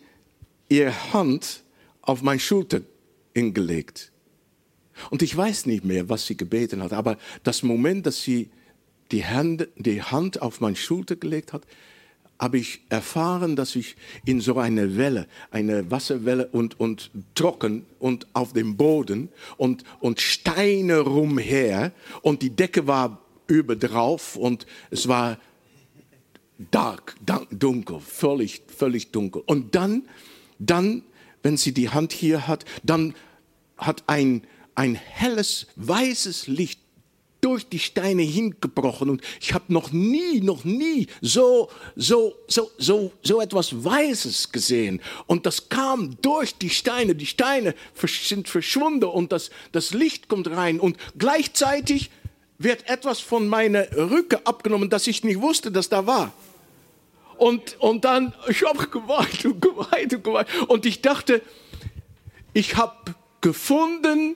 ihre 0.69 1.13
Hand 1.13 1.63
auf 2.01 2.21
meine 2.21 2.39
Schulter 2.39 2.81
hingelegt. 3.33 4.11
Und 5.09 5.21
ich 5.21 5.35
weiß 5.35 5.65
nicht 5.65 5.85
mehr, 5.85 6.09
was 6.09 6.27
sie 6.27 6.37
gebeten 6.37 6.83
hat, 6.83 6.93
aber 6.93 7.17
das 7.43 7.63
Moment, 7.63 8.05
dass 8.05 8.21
sie 8.21 8.49
die 9.11 9.25
Hand, 9.25 9.67
die 9.75 10.01
Hand 10.03 10.41
auf 10.41 10.61
meine 10.61 10.75
Schulter 10.75 11.15
gelegt 11.15 11.53
hat, 11.53 11.63
habe 12.39 12.57
ich 12.57 12.81
erfahren, 12.87 13.55
dass 13.55 13.75
ich 13.75 13.97
in 14.25 14.39
so 14.39 14.57
eine 14.57 14.95
Welle, 14.97 15.27
eine 15.51 15.91
Wasserwelle 15.91 16.47
und, 16.47 16.79
und 16.79 17.11
trocken 17.35 17.85
und 17.99 18.27
auf 18.33 18.53
dem 18.53 18.77
Boden 18.77 19.29
und, 19.57 19.83
und 19.99 20.21
Steine 20.21 20.99
rumher 20.99 21.91
und 22.21 22.41
die 22.41 22.51
Decke 22.51 22.87
war 22.87 23.21
über 23.47 23.75
drauf 23.75 24.37
und 24.37 24.65
es 24.89 25.07
war 25.09 25.37
dark, 26.71 27.15
dunkel, 27.51 27.99
völlig, 27.99 28.61
völlig 28.67 29.11
dunkel. 29.11 29.43
Und 29.45 29.75
dann, 29.75 30.03
dann, 30.59 31.03
wenn 31.41 31.57
sie 31.57 31.73
die 31.73 31.89
Hand 31.89 32.13
hier 32.13 32.47
hat, 32.47 32.65
dann 32.83 33.15
hat 33.77 34.03
ein, 34.07 34.43
ein 34.75 34.95
helles, 34.95 35.67
weißes 35.75 36.47
Licht 36.47 36.79
durch 37.41 37.67
die 37.67 37.79
Steine 37.79 38.21
hingebrochen 38.21 39.09
und 39.09 39.21
ich 39.39 39.53
habe 39.53 39.71
noch 39.71 39.91
nie, 39.91 40.41
noch 40.41 40.65
nie 40.65 41.07
so, 41.21 41.69
so, 41.95 42.35
so, 42.47 42.69
so, 42.77 43.13
so 43.21 43.41
etwas 43.41 43.83
Weißes 43.83 44.51
gesehen. 44.51 45.01
Und 45.25 45.45
das 45.45 45.69
kam 45.69 46.17
durch 46.21 46.55
die 46.55 46.69
Steine. 46.69 47.15
Die 47.15 47.25
Steine 47.25 47.75
sind 47.95 48.49
verschwunden 48.49 49.05
und 49.05 49.31
das, 49.31 49.51
das 49.71 49.93
Licht 49.93 50.27
kommt 50.27 50.49
rein 50.49 50.79
und 50.79 50.97
gleichzeitig 51.17 52.09
wird 52.57 52.89
etwas 52.89 53.21
von 53.21 53.47
meiner 53.47 53.89
Rücke 53.95 54.45
abgenommen, 54.45 54.89
das 54.89 55.07
ich 55.07 55.23
nicht 55.23 55.39
wusste, 55.39 55.71
dass 55.71 55.87
da 55.87 56.05
war. 56.05 56.33
Und, 57.39 57.79
und 57.79 58.03
dann, 58.03 58.33
ich 58.49 58.63
habe 58.63 58.85
geweint 58.87 59.45
und 59.45 59.61
geweint 59.61 60.13
und 60.13 60.23
geweint. 60.25 60.49
Und 60.67 60.85
ich 60.85 61.01
dachte, 61.01 61.41
ich 62.53 62.75
habe 62.75 63.15
gefunden, 63.39 64.35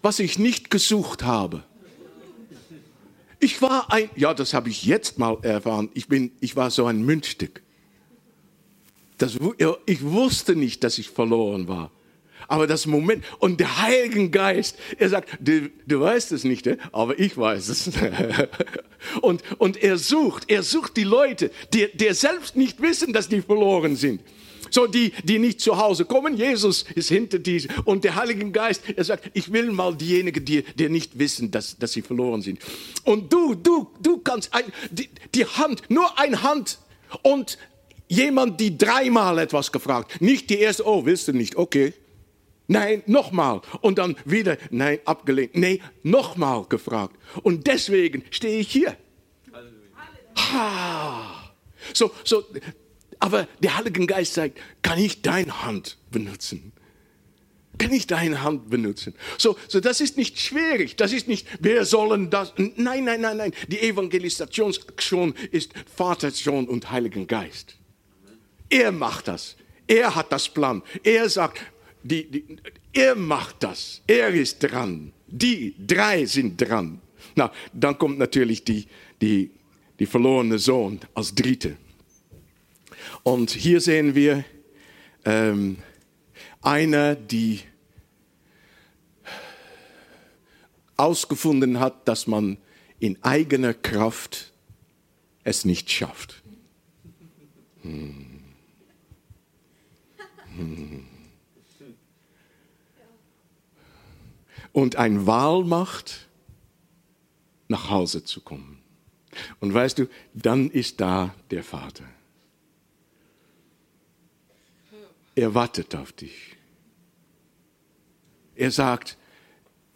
was 0.00 0.18
ich 0.18 0.38
nicht 0.38 0.70
gesucht 0.70 1.24
habe. 1.24 1.62
Ich 3.38 3.60
war 3.60 3.92
ein, 3.92 4.08
ja, 4.16 4.32
das 4.32 4.54
habe 4.54 4.70
ich 4.70 4.84
jetzt 4.84 5.18
mal 5.18 5.36
erfahren. 5.42 5.90
Ich 5.92 6.08
bin, 6.08 6.32
ich 6.40 6.56
war 6.56 6.70
so 6.70 6.86
ein 6.86 7.02
Münzstück. 7.02 7.62
Das, 9.18 9.36
ich 9.84 10.02
wusste 10.02 10.56
nicht, 10.56 10.82
dass 10.84 10.96
ich 10.96 11.10
verloren 11.10 11.68
war. 11.68 11.90
Aber 12.48 12.66
das 12.66 12.86
Moment 12.86 13.24
und 13.38 13.60
der 13.60 13.82
Heilige 13.82 14.30
Geist, 14.30 14.78
er 14.96 15.10
sagt, 15.10 15.28
du, 15.38 15.70
du 15.86 16.00
weißt 16.00 16.32
es 16.32 16.44
nicht, 16.44 16.66
aber 16.92 17.18
ich 17.18 17.36
weiß 17.36 17.68
es. 17.68 17.90
und, 19.20 19.42
und 19.58 19.76
er 19.82 19.98
sucht, 19.98 20.50
er 20.50 20.62
sucht 20.62 20.96
die 20.96 21.04
Leute, 21.04 21.50
die, 21.74 21.88
die 21.92 22.12
selbst 22.14 22.56
nicht 22.56 22.80
wissen, 22.80 23.12
dass 23.12 23.28
die 23.28 23.42
verloren 23.42 23.96
sind. 23.96 24.22
So 24.70 24.86
die, 24.86 25.12
die 25.24 25.38
nicht 25.38 25.60
zu 25.60 25.76
Hause 25.76 26.06
kommen. 26.06 26.36
Jesus 26.36 26.84
ist 26.94 27.08
hinter 27.08 27.38
die 27.38 27.68
und 27.84 28.04
der 28.04 28.16
Heilige 28.16 28.50
Geist, 28.50 28.82
er 28.96 29.04
sagt, 29.04 29.30
ich 29.34 29.52
will 29.52 29.70
mal 29.70 29.94
diejenigen, 29.94 30.44
die, 30.44 30.62
die 30.62 30.88
nicht 30.88 31.18
wissen, 31.18 31.50
dass, 31.50 31.78
dass 31.78 31.92
sie 31.92 32.02
verloren 32.02 32.40
sind. 32.40 32.60
Und 33.04 33.30
du, 33.30 33.54
du, 33.54 33.90
du 34.00 34.18
kannst 34.18 34.54
ein, 34.54 34.64
die, 34.90 35.10
die 35.34 35.44
Hand, 35.44 35.82
nur 35.90 36.18
eine 36.18 36.42
Hand 36.42 36.78
und 37.22 37.58
jemand, 38.08 38.58
die 38.58 38.76
dreimal 38.76 39.38
etwas 39.38 39.70
gefragt. 39.70 40.20
Nicht 40.20 40.48
die 40.48 40.58
erste, 40.58 40.86
oh, 40.86 41.04
willst 41.04 41.28
du 41.28 41.32
nicht? 41.32 41.56
Okay. 41.56 41.92
Nein, 42.68 43.02
nochmal. 43.06 43.62
Und 43.80 43.98
dann 43.98 44.14
wieder, 44.26 44.58
nein, 44.70 44.98
abgelehnt. 45.06 45.56
Nee, 45.56 45.80
nochmal 46.02 46.64
gefragt. 46.68 47.16
Und 47.42 47.66
deswegen 47.66 48.22
stehe 48.30 48.60
ich 48.60 48.70
hier. 48.70 48.96
Ha. 50.36 51.52
So, 51.94 52.10
so, 52.24 52.44
aber 53.18 53.48
der 53.62 53.76
Heilige 53.76 54.06
Geist 54.06 54.34
sagt, 54.34 54.58
kann 54.82 54.98
ich 54.98 55.22
deine 55.22 55.64
Hand 55.64 55.96
benutzen? 56.10 56.72
Kann 57.78 57.92
ich 57.92 58.06
deine 58.06 58.42
Hand 58.42 58.70
benutzen? 58.70 59.14
So, 59.38 59.56
so 59.68 59.80
das 59.80 60.00
ist 60.00 60.16
nicht 60.16 60.38
schwierig. 60.38 60.96
Das 60.96 61.12
ist 61.12 61.26
nicht, 61.26 61.46
wer 61.60 61.86
sollen 61.86 62.28
das? 62.28 62.52
Nein, 62.56 63.04
nein, 63.04 63.20
nein, 63.20 63.36
nein. 63.36 63.52
Die 63.68 63.80
Evangelisationsaktion 63.80 65.34
ist 65.52 65.72
Vater, 65.94 66.30
Sohn 66.32 66.68
und 66.68 66.90
Heiligen 66.90 67.26
Geist. 67.26 67.76
Er 68.68 68.92
macht 68.92 69.28
das. 69.28 69.56
Er 69.86 70.14
hat 70.14 70.32
das 70.32 70.48
Plan. 70.48 70.82
Er 71.02 71.30
sagt, 71.30 71.60
die, 72.02 72.30
die, 72.30 72.56
er 72.92 73.14
macht 73.14 73.62
das. 73.62 74.02
Er 74.06 74.28
ist 74.28 74.60
dran. 74.60 75.12
Die 75.26 75.74
drei 75.78 76.24
sind 76.24 76.60
dran. 76.60 77.00
Na, 77.34 77.52
dann 77.72 77.98
kommt 77.98 78.18
natürlich 78.18 78.64
die, 78.64 78.86
die, 79.20 79.50
die 79.98 80.06
verlorene 80.06 80.58
Sohn 80.58 81.00
als 81.14 81.34
Dritte. 81.34 81.76
Und 83.22 83.50
hier 83.50 83.80
sehen 83.80 84.14
wir 84.14 84.44
ähm, 85.24 85.78
einer, 86.62 87.14
die 87.14 87.60
ausgefunden 90.96 91.78
hat, 91.78 92.08
dass 92.08 92.26
man 92.26 92.58
in 92.98 93.22
eigener 93.22 93.74
Kraft 93.74 94.52
es 95.44 95.64
nicht 95.64 95.90
schafft. 95.90 96.42
Hm. 97.82 98.40
Hm. 100.56 101.17
Und 104.72 104.96
ein 104.96 105.26
Wahl 105.26 105.64
macht, 105.64 106.28
nach 107.68 107.90
Hause 107.90 108.24
zu 108.24 108.40
kommen. 108.40 108.80
Und 109.60 109.72
weißt 109.72 109.98
du, 109.98 110.08
dann 110.34 110.70
ist 110.70 111.00
da 111.00 111.34
der 111.50 111.62
Vater. 111.62 112.04
Er 115.34 115.54
wartet 115.54 115.94
auf 115.94 116.12
dich. 116.12 116.56
Er 118.56 118.72
sagt, 118.72 119.16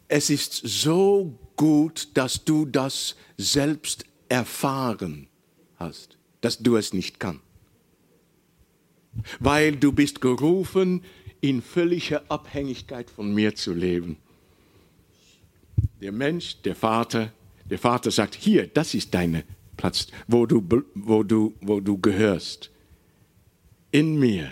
es 0.07 0.29
ist 0.29 0.53
so 0.53 1.37
gut, 1.57 2.09
dass 2.13 2.45
du 2.45 2.65
das 2.65 3.15
selbst 3.37 4.05
erfahren 4.29 5.27
hast, 5.75 6.17
dass 6.41 6.59
du 6.59 6.77
es 6.77 6.93
nicht 6.93 7.19
kannst. 7.19 7.43
Weil 9.39 9.75
du 9.75 9.91
bist 9.91 10.21
gerufen, 10.21 11.03
in 11.41 11.61
völliger 11.61 12.23
Abhängigkeit 12.29 13.09
von 13.09 13.33
mir 13.33 13.53
zu 13.53 13.73
leben. 13.73 14.17
Der 16.03 16.11
Mensch, 16.11 16.61
der 16.63 16.75
Vater, 16.75 17.31
der 17.63 17.79
Vater 17.79 18.11
sagt, 18.11 18.35
hier, 18.35 18.67
das 18.67 18.93
ist 18.93 19.13
dein 19.13 19.41
Platz, 19.77 20.07
wo 20.27 20.45
du, 20.45 20.61
wo 20.95 21.23
du, 21.23 21.53
wo 21.61 21.79
du 21.79 21.97
gehörst. 21.97 22.69
In 23.89 24.19
mir. 24.19 24.51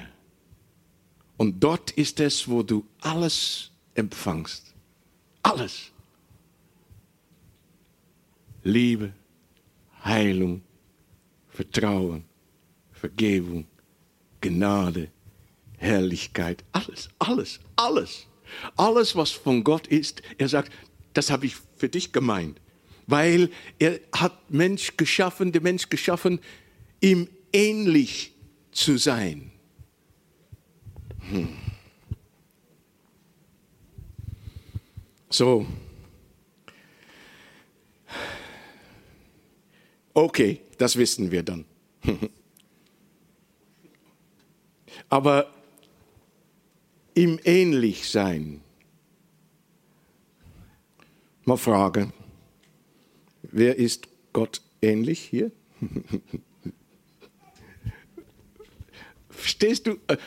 Und 1.35 1.61
dort 1.61 1.91
ist 1.91 2.21
es, 2.21 2.47
wo 2.47 2.63
du 2.63 2.85
alles 3.01 3.69
empfangst. 3.95 4.73
Alles. 5.43 5.91
Liebe, 8.63 9.11
Heilung, 10.05 10.61
Vertrauen, 11.49 12.23
Vergebung, 12.93 13.67
Gnade, 14.39 15.11
Herrlichkeit, 15.77 16.63
alles, 16.71 17.09
alles, 17.19 17.59
alles. 17.75 18.27
Alles, 18.75 19.15
was 19.15 19.31
von 19.31 19.63
Gott 19.63 19.87
ist, 19.87 20.21
er 20.37 20.47
sagt, 20.47 20.71
das 21.13 21.29
habe 21.29 21.45
ich 21.45 21.55
für 21.75 21.89
dich 21.89 22.11
gemeint. 22.11 22.59
Weil 23.07 23.49
er 23.79 23.99
hat 24.13 24.51
Mensch 24.51 24.95
geschaffen, 24.97 25.51
den 25.51 25.63
Mensch 25.63 25.89
geschaffen, 25.89 26.39
ihm 27.01 27.27
ähnlich 27.51 28.33
zu 28.71 28.97
sein. 28.97 29.51
Hm. 31.29 31.49
So. 35.29 35.65
Okay, 40.13 40.61
das 40.77 40.97
wissen 40.97 41.31
wir 41.31 41.43
dann. 41.43 41.65
Aber 45.09 45.53
ihm 47.15 47.39
ähnlich 47.43 48.09
sein. 48.09 48.61
Mal 51.43 51.57
fragen, 51.57 52.13
wer 53.41 53.77
ist 53.77 54.07
Gott 54.31 54.61
ähnlich 54.81 55.19
hier? 55.19 55.51
Verstehst 59.29 59.87
du? 59.87 59.97
Äh, 60.07 60.17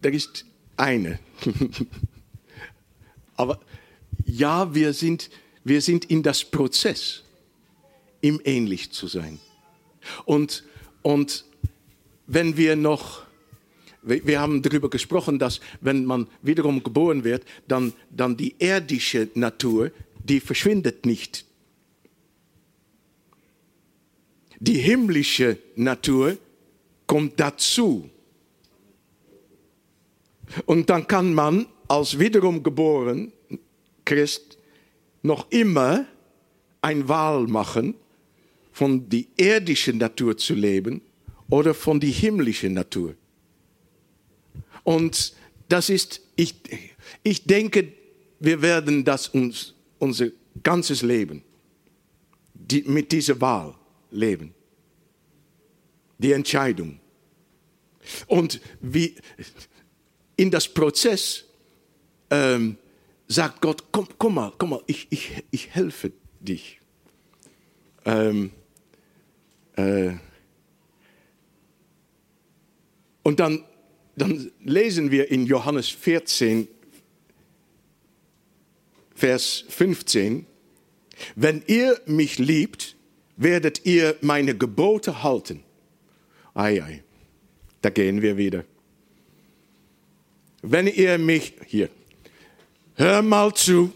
da 0.00 0.08
ist 0.08 0.46
eine. 0.78 1.18
Aber 3.36 3.60
ja, 4.24 4.74
wir 4.74 4.94
sind, 4.94 5.28
wir 5.62 5.82
sind 5.82 6.06
in 6.06 6.22
das 6.22 6.42
Prozess, 6.42 7.22
ihm 8.22 8.40
ähnlich 8.44 8.92
zu 8.92 9.08
sein. 9.08 9.40
Und, 10.24 10.64
und 11.02 11.44
wenn 12.26 12.56
wir 12.56 12.76
noch 12.76 13.25
wir 14.06 14.40
haben 14.40 14.62
darüber 14.62 14.88
gesprochen, 14.88 15.38
dass 15.38 15.60
wenn 15.80 16.04
man 16.04 16.28
wiederum 16.40 16.82
geboren 16.82 17.24
wird, 17.24 17.44
dann, 17.66 17.92
dann 18.10 18.36
die 18.36 18.54
irdische 18.58 19.28
Natur, 19.34 19.90
die 20.22 20.40
verschwindet 20.40 21.04
nicht. 21.04 21.44
Die 24.60 24.78
himmlische 24.78 25.58
Natur 25.74 26.38
kommt 27.06 27.38
dazu. 27.38 28.08
Und 30.64 30.88
dann 30.88 31.06
kann 31.06 31.34
man 31.34 31.66
als 31.88 32.18
wiederum 32.18 32.62
geboren 32.62 33.32
Christ 34.04 34.56
noch 35.22 35.50
immer 35.50 36.06
ein 36.80 37.08
Wahl 37.08 37.46
machen, 37.48 37.94
von 38.72 39.08
die 39.08 39.26
irdische 39.36 39.92
Natur 39.92 40.36
zu 40.36 40.54
leben 40.54 41.00
oder 41.48 41.74
von 41.74 41.98
die 41.98 42.10
himmlische 42.10 42.68
Natur. 42.68 43.14
Und 44.86 45.32
das 45.68 45.90
ist, 45.90 46.20
ich, 46.36 46.54
ich 47.24 47.42
denke, 47.42 47.92
wir 48.38 48.62
werden 48.62 49.04
das 49.04 49.26
uns, 49.26 49.74
unser 49.98 50.28
ganzes 50.62 51.02
Leben 51.02 51.42
die, 52.54 52.82
mit 52.82 53.10
dieser 53.10 53.40
Wahl 53.40 53.74
leben. 54.12 54.54
Die 56.18 56.30
Entscheidung. 56.30 57.00
Und 58.28 58.60
wie 58.80 59.16
in 60.36 60.52
das 60.52 60.68
Prozess 60.68 61.44
ähm, 62.30 62.78
sagt 63.26 63.60
Gott, 63.60 63.82
komm, 63.90 64.06
komm 64.16 64.34
mal, 64.34 64.52
komm 64.56 64.70
mal, 64.70 64.82
ich, 64.86 65.08
ich, 65.10 65.42
ich 65.50 65.74
helfe 65.74 66.12
dich. 66.38 66.78
Ähm, 68.04 68.52
äh, 69.74 70.12
und 73.24 73.40
dann 73.40 73.64
dann 74.16 74.50
lesen 74.64 75.10
wir 75.10 75.30
in 75.30 75.46
Johannes 75.46 75.88
14, 75.88 76.68
Vers 79.14 79.64
15, 79.68 80.46
wenn 81.34 81.62
ihr 81.66 82.00
mich 82.06 82.38
liebt, 82.38 82.96
werdet 83.36 83.86
ihr 83.86 84.16
meine 84.20 84.56
Gebote 84.56 85.22
halten. 85.22 85.62
Ei, 86.54 86.82
ei, 86.82 87.02
da 87.82 87.90
gehen 87.90 88.22
wir 88.22 88.36
wieder. 88.36 88.64
Wenn 90.62 90.86
ihr 90.86 91.18
mich, 91.18 91.54
hier, 91.66 91.88
hör 92.94 93.22
mal 93.22 93.54
zu, 93.54 93.92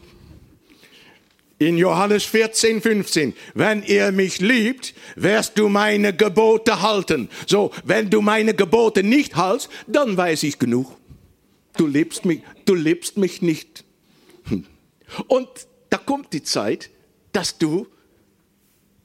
in 1.61 1.77
Johannes 1.77 2.25
14, 2.25 2.81
15, 2.81 3.35
wenn 3.53 3.83
ihr 3.83 4.13
mich 4.13 4.41
liebt, 4.41 4.95
wirst 5.15 5.59
du 5.59 5.69
meine 5.69 6.17
Gebote 6.17 6.81
halten. 6.81 7.29
So, 7.47 7.71
wenn 7.85 8.09
du 8.09 8.23
meine 8.23 8.55
Gebote 8.55 9.03
nicht 9.03 9.37
hältst, 9.37 9.69
dann 9.87 10.17
weiß 10.17 10.43
ich 10.45 10.59
genug. 10.59 10.97
Du 11.77 11.87
liebst 11.87 12.25
mich, 12.25 12.41
du 12.65 12.75
liebst 12.75 13.19
mich 13.19 13.43
nicht. 13.43 13.85
Hm. 14.45 14.67
Und 15.29 15.49
da 15.91 15.99
kommt 15.99 16.33
die 16.33 16.43
Zeit, 16.43 16.89
dass 17.33 17.59
du 17.59 17.87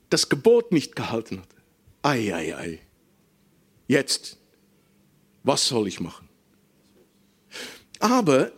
das 0.10 0.30
Gebot 0.30 0.72
nicht 0.72 0.96
gehalten 0.96 1.40
hast. 1.40 1.50
Ei, 2.04 2.34
ei, 2.34 2.56
ei. 2.56 2.80
Jetzt, 3.88 4.38
was 5.44 5.68
soll 5.68 5.90
ich 5.90 6.00
machen? 6.00 6.30
Aber 8.00 8.54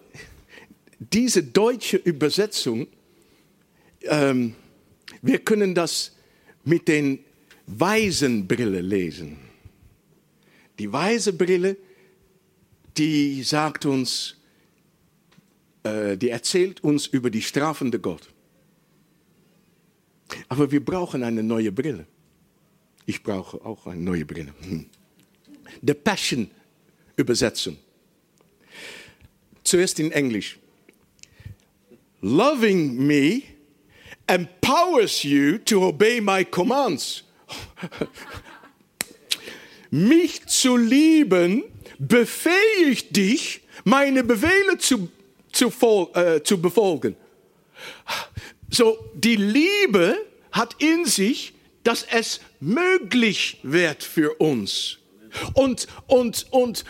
diese 1.00 1.42
deutsche 1.42 1.98
Übersetzung 1.98 2.88
ähm, 4.02 4.56
wir 5.22 5.40
können 5.40 5.74
das 5.76 6.16
mit 6.64 6.88
den 6.88 7.20
weisen 7.66 8.48
Brille 8.48 8.82
lesen. 8.82 9.38
Die 10.80 10.92
weise 10.92 11.34
Brille, 11.34 11.78
die 12.98 13.44
sagt 13.44 13.86
uns, 13.86 14.36
äh, 15.84 16.18
die 16.18 16.30
erzählt 16.30 16.84
uns 16.84 17.08
über 17.08 17.30
die 17.30 17.42
strafende 17.42 18.00
Gott. 18.00 18.30
Aber 20.50 20.72
wir 20.72 20.84
brauchen 20.84 21.24
eine 21.24 21.44
neue 21.44 21.72
Brille. 21.72 22.06
Ich 23.06 23.24
brauche 23.24 23.64
auch 23.66 23.88
eine 23.88 24.02
neue 24.02 24.26
Brille. 24.26 24.54
Hm. 24.62 24.86
The 25.82 25.94
Passion 25.94 26.50
Übersetzung. 27.16 27.78
Zuerst 29.64 30.00
in 30.00 30.12
Englisch. 30.12 30.60
Loving 32.22 33.06
me 33.06 33.44
empowers 34.28 35.24
you 35.24 35.58
to 35.60 35.84
obey 35.84 36.20
my 36.22 36.44
commands. 36.44 37.24
Mich 39.90 40.46
zu 40.48 40.76
lieben 40.76 41.64
befähigt 41.98 43.16
dich, 43.16 43.62
meine 43.84 44.24
Befehle 44.24 44.78
zu, 44.78 45.10
zu, 45.52 45.72
äh, 46.14 46.44
zu 46.44 46.62
befolgen. 46.62 47.16
So, 48.70 48.98
die 49.14 49.38
Liebe 49.38 50.18
hat 50.52 50.76
in 50.80 51.06
sich, 51.06 51.54
dass 51.84 52.06
es 52.12 52.42
möglich 52.60 53.60
wird 53.64 54.04
für 54.04 54.34
uns. 54.36 54.98
Und, 55.54 55.88
und, 56.08 56.48
und 56.52 56.84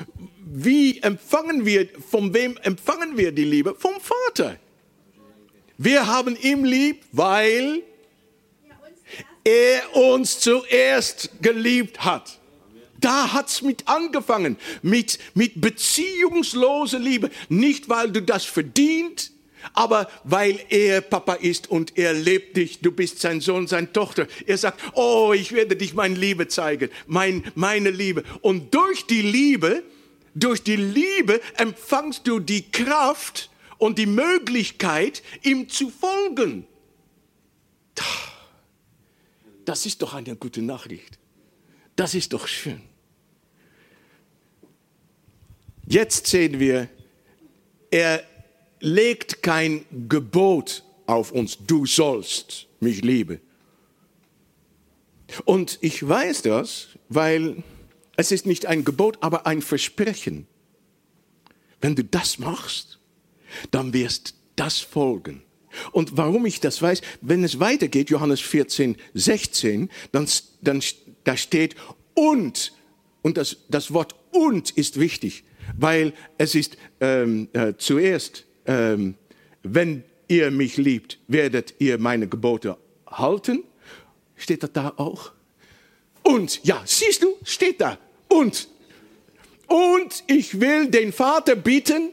wie 0.44 1.00
empfangen 1.02 1.66
wir, 1.66 1.88
von 2.10 2.34
wem 2.34 2.58
empfangen 2.64 3.18
wir 3.18 3.32
die 3.32 3.44
Liebe? 3.44 3.76
Vom 3.76 3.94
Vater. 4.00 4.58
Wir 5.78 6.08
haben 6.08 6.36
ihn 6.36 6.66
lieb, 6.66 7.04
weil 7.12 7.84
er 9.44 9.96
uns 9.96 10.40
zuerst 10.40 11.30
geliebt 11.42 12.04
hat. 12.04 12.40
Da 13.00 13.32
hat's 13.32 13.62
mit 13.62 13.88
angefangen, 13.88 14.58
mit, 14.82 15.20
mit 15.36 15.62
beziehungsloser 15.62 16.98
Liebe. 16.98 17.30
Nicht, 17.48 17.90
weil 17.90 18.12
du 18.12 18.24
das 18.24 18.44
verdient, 18.44 19.32
aber 19.74 20.10
weil 20.24 20.60
er 20.70 21.02
Papa 21.02 21.34
ist 21.34 21.70
und 21.70 21.98
er 21.98 22.14
lebt 22.14 22.58
dich, 22.58 22.80
du 22.80 22.92
bist 22.92 23.20
sein 23.20 23.40
Sohn, 23.40 23.68
seine 23.68 23.94
Tochter. 23.94 24.28
Er 24.46 24.58
sagt, 24.58 24.82
oh, 24.94 25.34
ich 25.36 25.52
werde 25.52 25.76
dich 25.76 25.94
meine 25.94 26.16
Liebe 26.16 26.48
zeigen, 26.48 26.90
mein, 27.06 27.44
meine 27.54 27.92
Liebe. 27.92 28.24
Und 28.42 28.74
durch 28.74 29.06
die 29.06 29.22
Liebe, 29.22 29.84
durch 30.34 30.64
die 30.64 30.76
Liebe 30.76 31.40
empfangst 31.56 32.28
du 32.28 32.40
die 32.40 32.64
Kraft 32.72 33.52
und 33.78 33.98
die 33.98 34.06
Möglichkeit, 34.06 35.22
ihm 35.44 35.70
zu 35.70 35.90
folgen. 35.90 36.68
Das 39.66 39.86
ist 39.86 40.02
doch 40.02 40.14
eine 40.14 40.36
gute 40.36 40.62
Nachricht. 40.62 41.20
Das 41.96 42.14
ist 42.14 42.34
doch 42.34 42.48
schön. 42.48 42.82
Jetzt 45.88 46.28
sehen 46.28 46.60
wir, 46.60 46.90
er 47.92 48.24
legt 48.80 49.42
kein 49.42 49.86
Gebot 50.10 50.84
auf 51.06 51.32
uns, 51.32 51.58
du 51.66 51.86
sollst 51.86 52.68
mich 52.80 53.02
lieben. 53.02 53.40
Und 55.46 55.78
ich 55.82 56.08
weiß 56.08 56.44
das, 56.44 56.90
weil 57.10 57.64
es 58.16 58.32
ist 58.32 58.46
nicht 58.46 58.66
ein 58.66 58.84
Gebot, 58.84 59.18
aber 59.22 59.46
ein 59.46 59.62
Versprechen. 59.62 60.48
Wenn 61.82 61.96
du 61.96 62.04
das 62.04 62.40
machst, 62.40 62.97
dann 63.72 63.94
wirst 63.94 64.36
das 64.56 64.80
folgen. 64.80 65.44
Und 65.92 66.18
warum 66.18 66.46
ich 66.46 66.60
das 66.60 66.82
weiß, 66.82 67.02
wenn 67.22 67.44
es 67.44 67.60
weitergeht, 67.60 68.10
Johannes 68.10 68.42
14, 68.42 68.96
16, 69.14 69.90
dann, 70.12 70.28
dann 70.62 70.82
da 71.24 71.38
steht 71.38 71.76
und, 72.14 72.74
und 73.22 73.38
das, 73.38 73.58
das 73.70 73.94
Wort 73.94 74.16
und 74.32 74.72
ist 74.72 75.00
wichtig, 75.00 75.44
weil 75.78 76.14
es 76.38 76.56
ist 76.56 76.78
ähm, 77.00 77.50
äh, 77.54 77.74
zuerst, 77.78 78.46
ähm, 78.66 79.16
wenn 79.64 80.04
ihr 80.28 80.52
mich 80.52 80.78
liebt, 80.78 81.20
werdet 81.28 81.76
ihr 81.80 81.98
meine 81.98 82.28
Gebote 82.28 82.78
halten. 83.08 83.64
Steht 84.36 84.64
das 84.64 84.74
da 84.74 84.94
auch? 84.98 85.32
Und, 86.24 86.64
ja, 86.64 86.82
siehst 86.86 87.24
du, 87.24 87.36
steht 87.44 87.82
da. 87.82 87.98
Und. 88.28 88.68
Und 89.68 90.24
ich 90.28 90.60
will 90.60 90.90
den 90.90 91.12
Vater 91.12 91.56
bieten, 91.56 92.12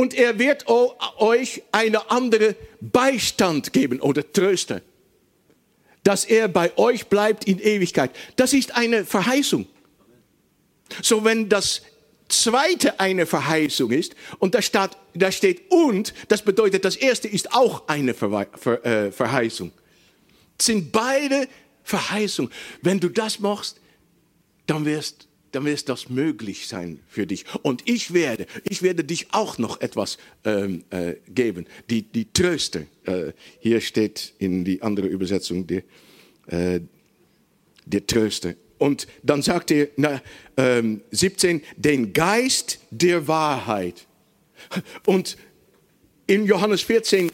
und 0.00 0.14
er 0.14 0.38
wird 0.38 0.66
euch 0.66 1.62
eine 1.72 2.10
andere 2.10 2.56
Beistand 2.80 3.74
geben 3.74 4.00
oder 4.00 4.32
Tröster, 4.32 4.80
dass 6.04 6.24
er 6.24 6.48
bei 6.48 6.74
euch 6.78 7.08
bleibt 7.08 7.44
in 7.44 7.58
Ewigkeit. 7.58 8.10
Das 8.36 8.54
ist 8.54 8.74
eine 8.74 9.04
Verheißung. 9.04 9.66
So 11.02 11.22
wenn 11.22 11.50
das 11.50 11.82
zweite 12.28 12.98
eine 12.98 13.26
Verheißung 13.26 13.90
ist 13.90 14.16
und 14.38 14.54
da, 14.54 14.62
steht, 14.62 14.96
da 15.12 15.30
steht 15.30 15.70
und, 15.70 16.14
das 16.28 16.40
bedeutet, 16.40 16.86
das 16.86 16.96
erste 16.96 17.28
ist 17.28 17.52
auch 17.52 17.86
eine 17.86 18.12
äh, 18.12 19.12
Verheißung. 19.12 19.70
Sind 20.58 20.92
beide 20.92 21.46
Verheißungen. 21.84 22.50
Wenn 22.80 23.00
du 23.00 23.10
das 23.10 23.38
machst, 23.38 23.78
dann 24.66 24.86
wirst 24.86 25.28
dann 25.52 25.64
wird 25.64 25.88
das 25.88 26.08
möglich 26.08 26.68
sein 26.68 27.00
für 27.08 27.26
dich. 27.26 27.44
Und 27.62 27.82
ich 27.88 28.12
werde, 28.12 28.46
ich 28.68 28.82
werde 28.82 29.04
dich 29.04 29.28
auch 29.32 29.58
noch 29.58 29.80
etwas 29.80 30.18
ähm, 30.44 30.84
äh, 30.90 31.14
geben, 31.28 31.66
die, 31.88 32.02
die 32.02 32.32
Tröste. 32.32 32.86
Äh, 33.04 33.32
hier 33.58 33.80
steht 33.80 34.34
in 34.38 34.64
die 34.64 34.82
andere 34.82 35.08
Übersetzung 35.08 35.66
die, 35.66 35.82
äh, 36.46 36.80
der 37.84 38.06
Tröste. 38.06 38.56
Und 38.78 39.06
dann 39.22 39.42
sagt 39.42 39.70
er, 39.72 39.88
na, 39.96 40.22
ähm, 40.56 41.02
17, 41.10 41.62
den 41.76 42.12
Geist 42.12 42.78
der 42.90 43.26
Wahrheit. 43.28 44.06
Und 45.04 45.36
in 46.26 46.46
Johannes 46.46 46.82
14, 46.82 47.30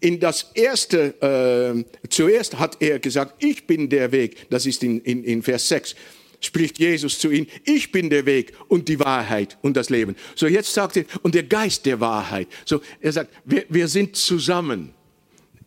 in 0.00 0.18
das 0.18 0.50
erste, 0.54 1.84
äh, 2.02 2.08
zuerst 2.08 2.58
hat 2.58 2.78
er 2.80 2.98
gesagt, 2.98 3.44
ich 3.44 3.66
bin 3.66 3.90
der 3.90 4.10
Weg. 4.10 4.48
Das 4.48 4.64
ist 4.64 4.82
in, 4.82 5.00
in, 5.02 5.22
in 5.22 5.42
Vers 5.42 5.68
6 5.68 5.94
spricht 6.40 6.78
Jesus 6.78 7.18
zu 7.18 7.30
ihnen, 7.30 7.46
ich 7.64 7.92
bin 7.92 8.10
der 8.10 8.26
Weg 8.26 8.52
und 8.68 8.88
die 8.88 8.98
Wahrheit 8.98 9.58
und 9.62 9.76
das 9.76 9.90
Leben. 9.90 10.16
So 10.34 10.46
jetzt 10.46 10.72
sagt 10.72 10.96
er, 10.96 11.04
und 11.22 11.34
der 11.34 11.44
Geist 11.44 11.86
der 11.86 12.00
Wahrheit. 12.00 12.48
So 12.64 12.80
er 13.00 13.12
sagt, 13.12 13.32
wir, 13.44 13.64
wir 13.68 13.88
sind 13.88 14.16
zusammen. 14.16 14.94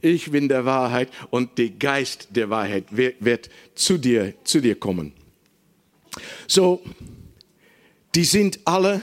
Ich 0.02 0.32
bin 0.32 0.50
der 0.50 0.66
Wahrheit 0.66 1.10
und 1.30 1.58
der 1.58 1.70
Geist 1.70 2.28
der 2.32 2.50
Wahrheit 2.50 2.86
wird, 2.90 3.50
zu 3.74 3.98
dir, 3.98 4.34
zu 4.44 4.60
dir 4.60 4.76
kommen. 4.76 5.14
So, 6.48 6.84
die 8.14 8.26
sind 8.26 8.60
alle 8.66 9.02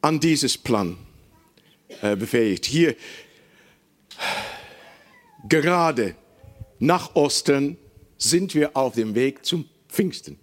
an 0.00 0.20
dieses 0.20 0.56
Plan 0.56 0.96
äh, 2.00 2.16
befähigt. 2.16 2.64
Hier 2.64 2.96
gerade 5.48 6.14
nach 6.78 7.14
Osten 7.14 7.76
sind 8.16 8.54
wir 8.54 8.76
auf 8.76 8.94
dem 8.94 9.14
Weg 9.14 9.44
zum 9.44 9.68
Pfingsten. 9.88 10.38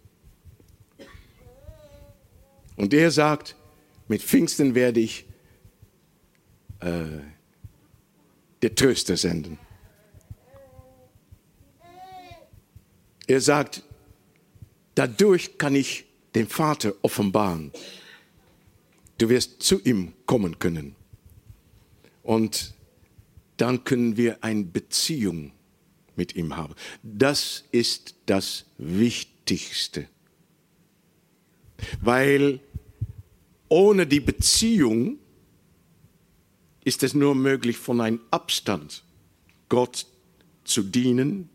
Und 2.75 2.93
er 2.93 3.11
sagt, 3.11 3.55
mit 4.07 4.21
Pfingsten 4.21 4.75
werde 4.75 4.99
ich 4.99 5.25
äh, 6.79 7.03
der 8.61 8.75
Tröster 8.75 9.17
senden. 9.17 9.57
Er 13.27 13.41
sagt, 13.41 13.83
dadurch 14.95 15.57
kann 15.57 15.75
ich 15.75 16.05
den 16.35 16.47
Vater 16.47 16.93
offenbaren. 17.01 17.71
Du 19.17 19.29
wirst 19.29 19.63
zu 19.63 19.79
ihm 19.81 20.13
kommen 20.25 20.59
können. 20.59 20.95
Und 22.23 22.73
dann 23.57 23.83
können 23.83 24.17
wir 24.17 24.43
eine 24.43 24.63
Beziehung 24.63 25.51
mit 26.15 26.35
ihm 26.35 26.57
haben. 26.57 26.75
Das 27.03 27.63
ist 27.71 28.15
das 28.25 28.65
Wichtigste. 28.77 30.07
Weil 32.01 32.59
ohne 33.69 34.05
die 34.07 34.19
Beziehung 34.19 35.17
ist 36.83 37.03
es 37.03 37.13
nur 37.13 37.35
möglich, 37.35 37.77
von 37.77 38.01
einem 38.01 38.19
Abstand 38.31 39.03
Gott 39.69 40.07
zu 40.63 40.83
dienen 40.83 41.49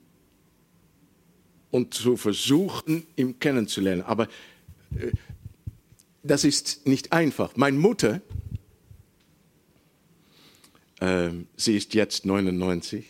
und 1.70 1.95
zu 1.95 2.16
versuchen, 2.16 3.07
ihn 3.16 3.39
kennenzulernen. 3.39 4.03
Aber 4.03 4.29
äh, 4.97 5.12
das 6.22 6.45
ist 6.45 6.87
nicht 6.87 7.12
einfach. 7.12 7.57
Meine 7.57 7.79
Mutter, 7.79 8.20
äh, 11.01 11.31
sie 11.57 11.77
ist 11.77 11.95
jetzt 11.95 12.24
99 12.24 13.05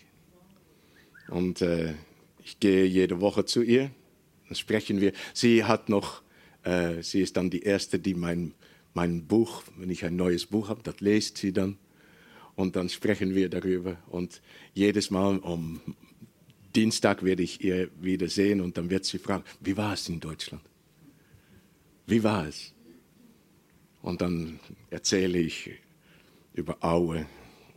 und 1.28 1.62
äh, 1.62 1.94
ich 2.44 2.60
gehe 2.60 2.84
jede 2.84 3.20
Woche 3.20 3.44
zu 3.44 3.62
ihr. 3.62 3.90
Dann 4.48 4.56
sprechen 4.56 5.00
wir. 5.00 5.12
Sie 5.34 5.64
hat 5.64 5.88
noch, 5.88 6.22
äh, 6.66 7.02
sie 7.02 7.20
ist 7.20 7.36
dann 7.36 7.50
die 7.50 7.62
erste, 7.62 7.98
die 7.98 8.14
mein 8.14 8.54
mein 8.96 9.26
Buch, 9.26 9.62
wenn 9.76 9.90
ich 9.90 10.06
ein 10.06 10.16
neues 10.16 10.46
Buch 10.46 10.70
habe, 10.70 10.82
das 10.82 11.00
lest 11.00 11.36
sie 11.36 11.52
dann 11.52 11.76
und 12.54 12.76
dann 12.76 12.88
sprechen 12.88 13.34
wir 13.34 13.50
darüber. 13.50 13.98
Und 14.08 14.40
jedes 14.72 15.10
Mal 15.10 15.38
um 15.38 15.80
Dienstag 16.74 17.22
werde 17.22 17.42
ich 17.42 17.62
ihr 17.62 17.90
wieder 18.00 18.28
sehen 18.28 18.62
und 18.62 18.78
dann 18.78 18.88
wird 18.88 19.04
sie 19.04 19.18
fragen, 19.18 19.44
wie 19.60 19.76
war 19.76 19.92
es 19.92 20.08
in 20.08 20.18
Deutschland? 20.18 20.62
Wie 22.06 22.22
war 22.22 22.48
es? 22.48 22.72
Und 24.00 24.22
dann 24.22 24.60
erzähle 24.88 25.38
ich 25.38 25.72
über 26.54 26.82
Aue 26.82 27.26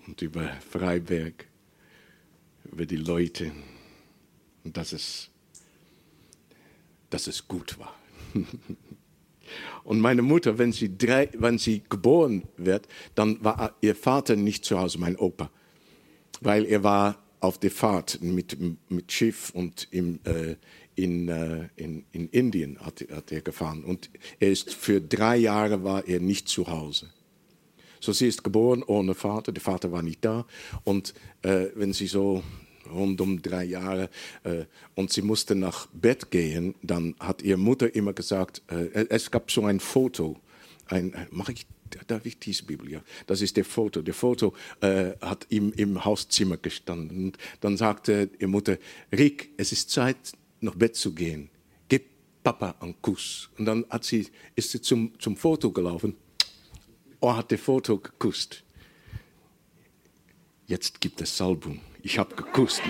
und 0.07 0.21
über 0.21 0.47
Freiberg, 0.69 1.47
über 2.71 2.85
die 2.85 2.95
Leute 2.95 3.51
und 4.63 4.77
dass 4.77 4.93
es, 4.93 5.29
dass 7.09 7.27
es 7.27 7.45
gut 7.45 7.77
war. 7.77 7.93
Und 9.83 9.99
meine 9.99 10.21
Mutter, 10.21 10.57
wenn 10.57 10.71
sie, 10.71 10.97
drei, 10.97 11.29
wenn 11.37 11.57
sie 11.57 11.81
geboren 11.89 12.43
wird, 12.57 12.87
dann 13.15 13.43
war 13.43 13.75
ihr 13.81 13.95
Vater 13.95 14.35
nicht 14.35 14.63
zu 14.63 14.79
Hause, 14.79 14.99
mein 14.99 15.15
Opa, 15.15 15.49
weil 16.41 16.65
er 16.65 16.83
war 16.83 17.23
auf 17.39 17.57
der 17.57 17.71
Fahrt 17.71 18.21
mit, 18.21 18.57
mit 18.89 19.11
Schiff 19.11 19.49
und 19.51 19.87
im, 19.91 20.19
äh, 20.25 20.55
in, 20.95 21.29
äh, 21.29 21.69
in, 21.75 22.05
in 22.11 22.27
Indien 22.29 22.77
hat, 22.79 23.05
hat 23.11 23.31
er 23.31 23.41
gefahren. 23.41 23.83
Und 23.83 24.09
er 24.39 24.51
ist 24.51 24.73
für 24.73 24.99
drei 25.01 25.37
Jahre 25.37 25.83
war 25.83 26.07
er 26.07 26.19
nicht 26.19 26.49
zu 26.49 26.67
Hause. 26.67 27.09
So 28.01 28.13
sie 28.13 28.27
ist 28.27 28.43
geboren 28.43 28.83
ohne 28.83 29.13
Vater, 29.13 29.51
der 29.51 29.61
Vater 29.61 29.91
war 29.91 30.01
nicht 30.01 30.23
da. 30.23 30.45
Und 30.83 31.13
äh, 31.41 31.67
wenn 31.75 31.93
sie 31.93 32.07
so 32.07 32.43
rund 32.89 33.21
um 33.21 33.41
drei 33.41 33.63
Jahre 33.63 34.09
äh, 34.43 34.65
und 34.95 35.11
sie 35.11 35.21
musste 35.21 35.55
nach 35.55 35.87
Bett 35.87 36.31
gehen, 36.31 36.75
dann 36.81 37.15
hat 37.19 37.41
ihre 37.41 37.57
Mutter 37.57 37.93
immer 37.93 38.13
gesagt, 38.13 38.61
äh, 38.67 39.05
es 39.09 39.31
gab 39.31 39.51
so 39.51 39.65
ein 39.65 39.79
Foto, 39.79 40.39
ein, 40.87 41.13
mache 41.31 41.53
ich 41.53 41.65
darf 42.07 42.25
ich 42.25 42.39
diese 42.39 42.63
Bibel, 42.63 42.89
ja. 42.91 43.01
Das 43.27 43.41
ist 43.41 43.57
der 43.57 43.65
Foto. 43.65 44.01
Der 44.01 44.13
Foto 44.13 44.53
äh, 44.81 45.11
hat 45.21 45.47
ihm 45.49 45.73
im 45.75 46.03
Hauszimmer 46.03 46.57
gestanden. 46.57 47.25
Und 47.25 47.37
dann 47.61 47.77
sagte 47.77 48.29
ihre 48.39 48.49
Mutter, 48.49 48.77
Rick, 49.11 49.49
es 49.57 49.71
ist 49.71 49.89
Zeit, 49.89 50.17
nach 50.61 50.75
Bett 50.75 50.95
zu 50.95 51.13
gehen. 51.13 51.49
Gib 51.87 52.05
Papa 52.43 52.75
einen 52.79 53.01
Kuss. 53.01 53.49
Und 53.57 53.65
dann 53.65 53.85
hat 53.89 54.03
sie, 54.03 54.27
ist 54.55 54.71
sie 54.71 54.81
zum, 54.81 55.17
zum 55.19 55.35
Foto 55.35 55.71
gelaufen. 55.71 56.15
Oh, 57.21 57.35
hat 57.35 57.51
der 57.51 57.59
Foto 57.59 57.97
geküsst. 57.97 58.63
Jetzt 60.67 61.01
gibt 61.01 61.21
es 61.21 61.35
Salbung. 61.35 61.79
Ich 62.01 62.17
habe 62.17 62.33
geküsst. 62.35 62.81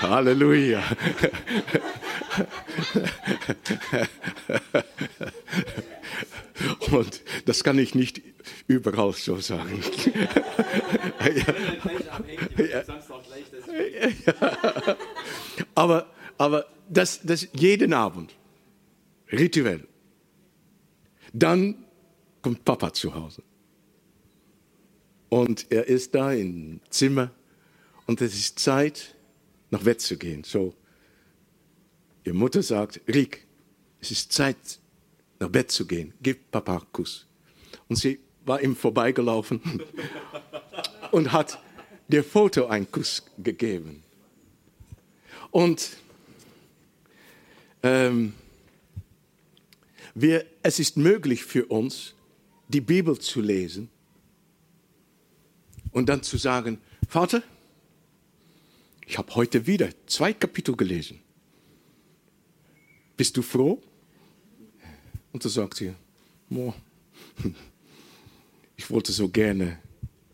Halleluja. 0.00 0.82
Und 6.90 7.22
das 7.44 7.62
kann 7.62 7.78
ich 7.78 7.94
nicht 7.94 8.20
überall 8.66 9.12
so 9.12 9.36
sagen. 9.38 9.80
aber 15.74 16.06
aber 16.38 16.66
das, 16.88 17.20
das 17.22 17.48
jeden 17.52 17.92
Abend, 17.92 18.34
rituell. 19.30 19.86
Dann 21.32 21.84
kommt 22.40 22.64
Papa 22.64 22.92
zu 22.92 23.14
Hause. 23.14 23.42
Und 25.28 25.66
er 25.70 25.86
ist 25.86 26.14
da 26.14 26.32
im 26.32 26.80
Zimmer 26.90 27.30
und 28.06 28.20
es 28.20 28.34
ist 28.34 28.58
Zeit, 28.58 29.14
nach 29.70 29.82
Bett 29.82 30.00
zu 30.00 30.16
gehen. 30.16 30.44
So, 30.44 30.74
ihre 32.24 32.34
Mutter 32.34 32.62
sagt, 32.62 33.00
Rick, 33.06 33.46
es 34.00 34.10
ist 34.10 34.32
Zeit, 34.32 34.56
nach 35.38 35.48
Bett 35.48 35.70
zu 35.70 35.86
gehen. 35.86 36.14
Gib 36.22 36.50
Papa 36.50 36.76
einen 36.76 36.92
Kuss. 36.92 37.26
Und 37.88 37.96
sie 37.96 38.18
war 38.44 38.62
ihm 38.62 38.74
vorbeigelaufen 38.74 39.60
und 41.10 41.32
hat 41.32 41.62
der 42.08 42.24
Foto 42.24 42.66
einen 42.66 42.90
Kuss 42.90 43.22
gegeben. 43.36 44.02
Und 45.50 45.90
ähm, 47.82 48.32
wir, 50.14 50.46
es 50.62 50.78
ist 50.78 50.96
möglich 50.96 51.44
für 51.44 51.66
uns, 51.66 52.14
die 52.68 52.80
Bibel 52.80 53.18
zu 53.18 53.40
lesen 53.40 53.90
und 55.98 56.08
dann 56.08 56.22
zu 56.22 56.36
sagen, 56.38 56.80
Vater, 57.08 57.42
ich 59.04 59.18
habe 59.18 59.34
heute 59.34 59.66
wieder 59.66 59.90
zwei 60.06 60.32
Kapitel 60.32 60.76
gelesen. 60.76 61.20
Bist 63.16 63.36
du 63.36 63.42
froh? 63.42 63.82
Und 65.32 65.44
dann 65.44 65.50
sagt 65.50 65.74
sie, 65.74 65.92
oh, 66.50 66.72
ich 68.76 68.88
wollte 68.90 69.10
so 69.10 69.28
gerne 69.28 69.80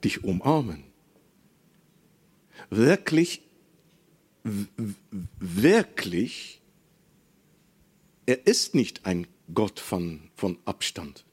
dich 0.04 0.22
umarmen. 0.22 0.84
Wirklich, 2.68 3.40
wirklich 5.38 6.60
er 8.26 8.46
ist 8.46 8.74
nicht 8.74 9.06
ein 9.06 9.26
Gott 9.54 9.80
von, 9.80 10.30
von 10.36 10.58
Abstand. 10.66 11.24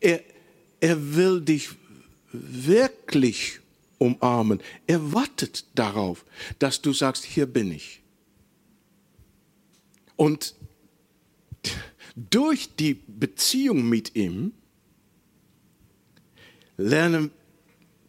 Er, 0.00 0.22
er 0.82 1.14
will 1.14 1.40
dich 1.40 1.70
wirklich 2.32 3.60
umarmen. 3.98 4.60
Er 4.88 5.12
wartet 5.12 5.64
darauf, 5.76 6.24
dass 6.58 6.82
du 6.82 6.92
sagst, 6.92 7.24
hier 7.24 7.46
bin 7.46 7.70
ich. 7.70 8.02
Und 10.16 10.56
durch 12.16 12.74
die 12.74 12.94
Beziehung 12.94 13.88
mit 13.88 14.16
ihm 14.16 14.52
lernen, 16.76 17.30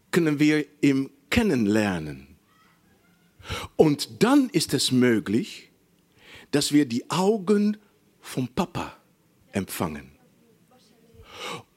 können 0.10 0.40
wir 0.40 0.66
ihn 0.82 1.12
kennenlernen. 1.30 2.28
Und 3.76 4.24
dann 4.24 4.50
ist 4.50 4.74
es 4.74 4.92
möglich, 4.92 5.70
dass 6.50 6.72
wir 6.72 6.88
die 6.88 7.08
Augen 7.12 7.78
vom 8.20 8.48
Papa 8.48 8.98
empfangen. 9.52 10.10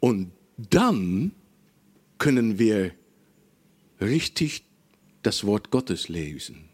Und 0.01 0.36
dann 0.57 1.33
können 2.19 2.59
wir 2.59 2.93
richtig 4.01 4.65
das 5.23 5.45
Wort 5.45 5.71
Gottes 5.71 6.09
lesen. 6.09 6.69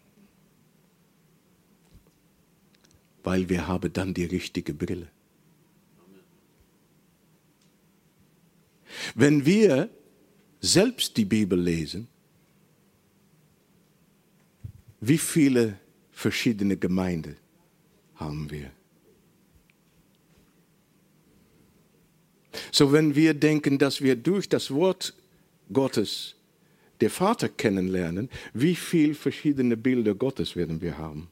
Weil 3.23 3.49
wir 3.49 3.67
haben 3.67 3.93
dann 3.93 4.15
die 4.15 4.25
richtige 4.25 4.75
Brille. 4.75 5.09
Wenn 9.15 9.47
wir 9.47 9.91
selbst 10.61 11.17
die 11.17 11.25
Bibel 11.25 11.59
lesen, 11.61 12.09
wie 15.01 15.19
viele 15.19 15.79
verschiedene 16.13 16.77
Gemeinden 16.77 17.37
haben 18.15 18.51
wir? 18.51 18.71
So, 22.71 22.93
wenn 22.93 23.15
wir 23.15 23.35
denken, 23.35 23.79
dass 23.79 24.01
wir 24.01 24.17
durch 24.17 24.49
das 24.49 24.71
Wort 24.71 25.15
Gottes 25.73 26.35
den 27.01 27.11
Vater 27.11 27.49
kennenlernen, 27.49 28.29
wie 28.55 28.77
viele 28.77 29.15
verschiedene 29.15 29.77
Bilder 29.77 30.15
Gottes 30.15 30.55
werden 30.57 30.81
wir 30.81 30.99
haben? 30.99 31.29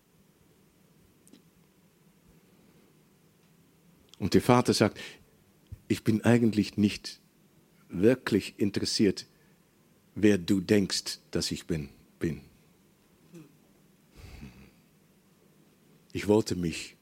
Und 4.19 4.35
der 4.35 4.43
Vater 4.43 4.75
sagt, 4.75 4.99
ich 5.89 6.05
bin 6.05 6.23
eigentlich 6.25 6.77
nicht 6.77 7.21
wirklich 7.89 8.55
interessiert, 8.59 9.27
wer 10.15 10.39
du 10.39 10.61
denkst, 10.61 11.19
dass 11.31 11.51
ich 11.51 11.67
bin. 11.67 11.89
bin. 12.19 12.43
Ich 16.13 16.29
wollte 16.29 16.57
mich 16.57 16.97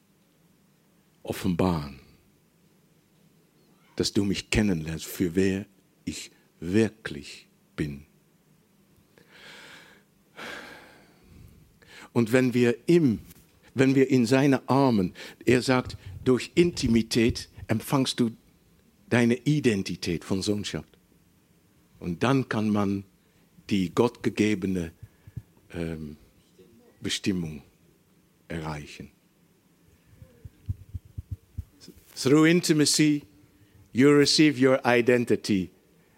offenbaren, 1.22 2.00
dass 3.98 4.12
du 4.12 4.22
mich 4.22 4.50
kennenlernst, 4.50 5.06
für 5.06 5.34
wer 5.34 5.66
ich 6.04 6.30
wirklich 6.60 7.48
bin. 7.74 8.04
Und 12.12 12.30
wenn 12.32 12.54
wir 12.54 12.76
ihm, 12.86 13.18
wenn 13.74 13.96
wir 13.96 14.08
in 14.08 14.24
seine 14.24 14.68
Armen, 14.68 15.14
er 15.44 15.62
sagt, 15.62 15.96
durch 16.24 16.52
Intimität 16.54 17.48
empfangst 17.66 18.20
du 18.20 18.30
deine 19.10 19.34
Identität 19.34 20.22
von 20.22 20.42
Sohnschaft. 20.42 20.96
Und 21.98 22.22
dann 22.22 22.48
kann 22.48 22.70
man 22.70 23.02
die 23.68 23.92
gottgegebene 23.92 24.92
ähm, 25.74 26.16
Bestimmung 27.00 27.62
erreichen. 28.46 29.10
Through 32.14 32.46
intimacy, 32.46 33.27
you 33.92 34.12
receive 34.12 34.58
your 34.58 34.80
identity, 34.84 35.70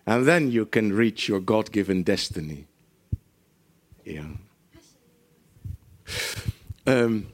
and 0.07 0.27
then 0.27 0.51
you 0.51 0.67
can 0.67 0.93
reach 0.93 1.29
your 1.29 1.41
God 1.41 1.73
given 1.73 2.03
destiny. 2.03 2.67
Yeah. 4.05 4.27
Ähm, 6.87 7.27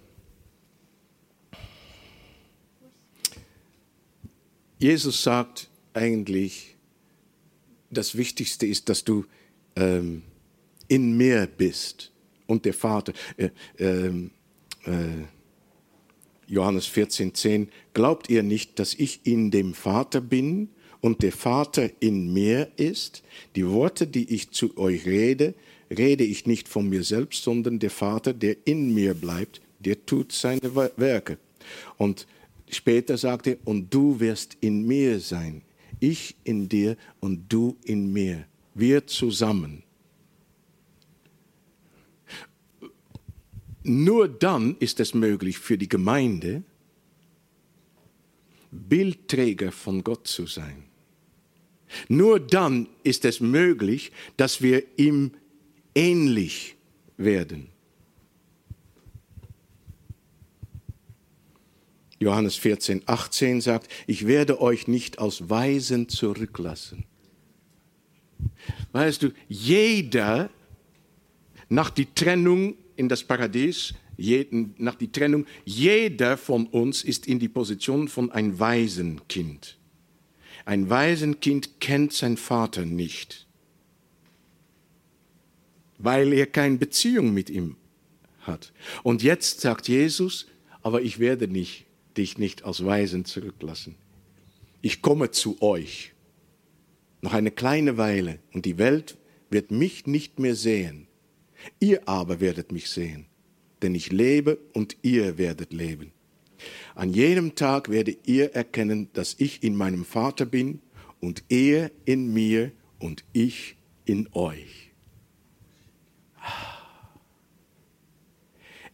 Jesus 4.78 5.22
sagt 5.22 5.68
eigentlich, 5.94 6.76
das 7.90 8.16
Wichtigste 8.16 8.66
ist, 8.66 8.88
dass 8.88 9.04
du 9.04 9.24
ähm, 9.76 10.22
in 10.88 11.16
mir 11.16 11.46
bist 11.46 12.12
und 12.46 12.64
der 12.64 12.74
Vater. 12.74 13.12
Äh, 13.36 13.50
ähm, 13.78 14.30
äh, 14.86 14.90
äh, 14.90 15.24
Johannes 16.46 16.86
14, 16.86 17.34
10, 17.34 17.68
glaubt 17.94 18.30
ihr 18.30 18.42
nicht, 18.42 18.78
dass 18.78 18.94
ich 18.94 19.20
in 19.24 19.50
dem 19.50 19.74
Vater 19.74 20.20
bin 20.20 20.68
und 21.00 21.22
der 21.22 21.32
Vater 21.32 21.90
in 22.00 22.32
mir 22.32 22.68
ist? 22.76 23.22
Die 23.56 23.66
Worte, 23.66 24.06
die 24.06 24.34
ich 24.34 24.50
zu 24.50 24.76
euch 24.78 25.06
rede, 25.06 25.54
rede 25.90 26.24
ich 26.24 26.46
nicht 26.46 26.68
von 26.68 26.88
mir 26.88 27.02
selbst, 27.02 27.42
sondern 27.42 27.78
der 27.78 27.90
Vater, 27.90 28.32
der 28.32 28.56
in 28.64 28.94
mir 28.94 29.14
bleibt, 29.14 29.60
der 29.80 30.04
tut 30.06 30.32
seine 30.32 30.74
Werke. 30.96 31.38
Und 31.96 32.26
später 32.68 33.16
sagt 33.16 33.46
er, 33.46 33.56
und 33.64 33.92
du 33.92 34.20
wirst 34.20 34.56
in 34.60 34.86
mir 34.86 35.20
sein, 35.20 35.62
ich 36.00 36.36
in 36.44 36.68
dir 36.68 36.96
und 37.20 37.44
du 37.48 37.76
in 37.84 38.12
mir, 38.12 38.44
wir 38.74 39.06
zusammen. 39.06 39.82
Nur 43.88 44.26
dann 44.26 44.76
ist 44.80 44.98
es 44.98 45.14
möglich 45.14 45.60
für 45.60 45.78
die 45.78 45.88
Gemeinde, 45.88 46.64
Bildträger 48.72 49.70
von 49.70 50.02
Gott 50.02 50.26
zu 50.26 50.48
sein. 50.48 50.82
Nur 52.08 52.40
dann 52.40 52.88
ist 53.04 53.24
es 53.24 53.38
möglich, 53.38 54.10
dass 54.36 54.60
wir 54.60 54.82
ihm 54.96 55.30
ähnlich 55.94 56.74
werden. 57.16 57.68
Johannes 62.18 62.56
14, 62.56 63.02
18 63.06 63.60
sagt, 63.60 63.88
ich 64.08 64.26
werde 64.26 64.60
euch 64.60 64.88
nicht 64.88 65.20
aus 65.20 65.48
Weisen 65.48 66.08
zurücklassen. 66.08 67.04
Weißt 68.90 69.22
du, 69.22 69.30
jeder 69.48 70.50
nach 71.68 71.90
die 71.90 72.06
Trennung 72.06 72.74
in 72.96 73.08
das 73.08 73.22
Paradies, 73.22 73.94
jeden, 74.16 74.74
nach 74.78 74.94
die 74.94 75.12
Trennung, 75.12 75.46
jeder 75.64 76.36
von 76.36 76.66
uns 76.66 77.04
ist 77.04 77.26
in 77.26 77.38
die 77.38 77.48
Position 77.48 78.08
von 78.08 78.30
ein 78.32 78.58
Waisenkind. 78.58 79.78
Ein 80.64 80.90
Waisenkind 80.90 81.80
kennt 81.80 82.12
sein 82.12 82.36
Vater 82.36 82.84
nicht, 82.84 83.46
weil 85.98 86.32
er 86.32 86.46
keine 86.46 86.76
Beziehung 86.76 87.32
mit 87.32 87.50
ihm 87.50 87.76
hat. 88.40 88.72
Und 89.02 89.22
jetzt 89.22 89.60
sagt 89.60 89.88
Jesus, 89.88 90.46
aber 90.82 91.02
ich 91.02 91.18
werde 91.18 91.48
nicht, 91.48 91.86
dich 92.16 92.38
nicht 92.38 92.64
als 92.64 92.84
Waisen 92.84 93.24
zurücklassen. 93.24 93.96
Ich 94.82 95.02
komme 95.02 95.30
zu 95.30 95.60
euch. 95.62 96.12
Noch 97.20 97.32
eine 97.32 97.50
kleine 97.50 97.96
Weile 97.96 98.38
und 98.52 98.64
die 98.64 98.78
Welt 98.78 99.16
wird 99.50 99.70
mich 99.70 100.06
nicht 100.06 100.38
mehr 100.38 100.54
sehen. 100.54 101.05
Ihr 101.80 102.08
aber 102.08 102.40
werdet 102.40 102.72
mich 102.72 102.90
sehen, 102.90 103.26
denn 103.82 103.94
ich 103.94 104.12
lebe 104.12 104.58
und 104.72 104.96
ihr 105.02 105.38
werdet 105.38 105.72
leben. 105.72 106.12
An 106.94 107.12
jenem 107.12 107.54
Tag 107.54 107.90
werdet 107.90 108.26
ihr 108.26 108.54
erkennen, 108.54 109.10
dass 109.12 109.36
ich 109.38 109.62
in 109.62 109.76
meinem 109.76 110.04
Vater 110.04 110.46
bin 110.46 110.80
und 111.20 111.44
er 111.48 111.90
in 112.04 112.32
mir 112.32 112.72
und 112.98 113.24
ich 113.32 113.76
in 114.04 114.28
euch. 114.32 114.92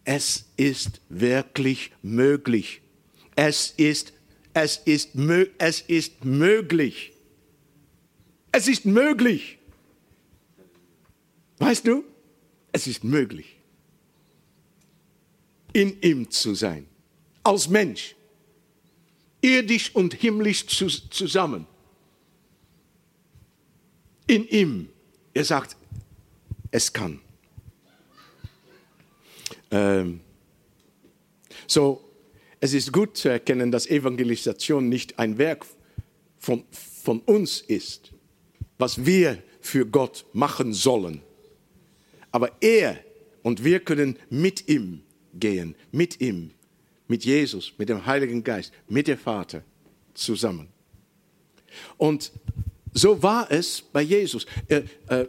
Es 0.05 0.51
ist 0.57 1.01
wirklich 1.09 1.93
möglich. 2.03 2.83
Es 3.37 3.73
ist, 3.77 4.13
es 4.53 4.79
ist, 4.79 5.11
es 5.59 5.81
ist 5.81 6.25
möglich. 6.25 7.13
Es 8.51 8.69
ist 8.69 8.85
möglich. 8.85 9.59
Weißt 11.59 11.87
du, 11.87 12.05
es 12.73 12.87
ist 12.87 13.05
möglich, 13.05 13.57
in 15.73 16.01
ihm 16.01 16.31
zu 16.31 16.55
sein, 16.55 16.87
als 17.43 17.69
Mensch, 17.69 18.15
irdisch 19.41 19.95
und 19.95 20.15
himmlisch 20.15 20.67
zusammen. 20.67 21.67
In 24.27 24.47
ihm. 24.49 24.89
Er 25.35 25.45
sagt, 25.45 25.77
es 26.71 26.93
kann. 26.93 27.21
Ähm, 29.71 30.21
so, 31.67 32.05
es 32.61 32.75
ist 32.75 32.93
gut 32.93 33.17
zu 33.17 33.29
erkennen, 33.29 33.73
dass 33.73 33.87
Evangelisation 33.87 34.89
nicht 34.89 35.19
ein 35.19 35.39
Werk 35.39 35.67
von, 36.39 36.65
von 36.71 37.21
uns 37.21 37.61
ist, 37.61 38.13
was 38.79 39.05
wir 39.05 39.43
für 39.61 39.87
Gott 39.87 40.27
machen 40.33 40.75
sollen. 40.75 41.23
Aber 42.33 42.51
er 42.61 42.99
und 43.43 43.63
wir 43.63 43.81
können 43.81 44.17
mit 44.31 44.69
ihm 44.69 45.03
gehen, 45.35 45.75
mit 45.91 46.21
ihm, 46.21 46.51
mit 47.09 47.25
Jesus, 47.25 47.73
mit 47.79 47.89
dem 47.89 48.05
Heiligen 48.07 48.43
Geist, 48.43 48.73
mit 48.89 49.07
dem 49.07 49.19
Vater 49.19 49.63
zusammen. 50.15 50.69
Und 51.97 52.33
so 52.93 53.23
war 53.23 53.51
es 53.51 53.81
bei 53.81 54.03
Jesus. 54.03 54.47
Äh, 54.69 54.83
äh, 55.09 55.27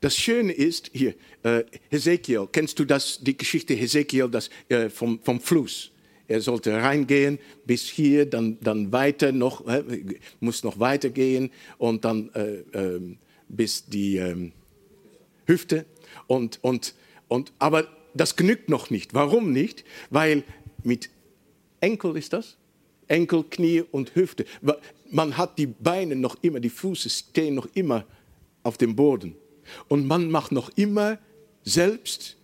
das 0.00 0.16
Schöne 0.16 0.52
ist 0.52 0.90
hier, 0.92 1.14
äh, 1.42 1.64
Hesekiel, 1.90 2.48
kennst 2.52 2.78
du 2.78 2.84
das, 2.84 3.18
die 3.20 3.36
Geschichte 3.36 3.74
Hesekiel 3.74 4.28
das, 4.28 4.48
vom, 4.90 5.20
vom 5.20 5.40
Fluss? 5.40 5.90
Er 6.28 6.40
sollte 6.40 6.72
reingehen 6.74 7.38
bis 7.64 7.88
hier, 7.88 8.26
dann, 8.26 8.58
dann 8.60 8.92
weiter 8.92 9.32
noch, 9.32 9.64
muss 10.40 10.62
noch 10.62 10.78
weitergehen 10.78 11.50
und 11.78 12.04
dann 12.04 12.30
äh, 12.34 12.58
ähm, 12.74 13.18
bis 13.48 13.86
die 13.86 14.18
ähm, 14.18 14.52
Hüfte. 15.48 15.86
Und, 16.26 16.58
und, 16.62 16.94
und, 17.26 17.52
aber 17.58 17.88
das 18.14 18.36
genügt 18.36 18.68
noch 18.68 18.90
nicht. 18.90 19.14
Warum 19.14 19.52
nicht? 19.52 19.84
Weil 20.10 20.44
mit 20.84 21.10
Enkel 21.80 22.16
ist 22.16 22.32
das? 22.32 22.56
Enkel, 23.08 23.44
Knie 23.48 23.82
und 23.90 24.14
Hüfte. 24.14 24.44
Man 25.10 25.36
hat 25.36 25.58
die 25.58 25.66
Beine 25.66 26.14
noch 26.14 26.36
immer, 26.42 26.60
die 26.60 26.68
Füße 26.68 27.08
stehen 27.08 27.54
noch 27.54 27.68
immer 27.74 28.04
auf 28.62 28.76
dem 28.76 28.94
Boden. 28.94 29.34
Und 29.88 30.06
man 30.06 30.30
macht 30.30 30.52
noch 30.52 30.70
immer 30.76 31.18
selbst 31.64 32.36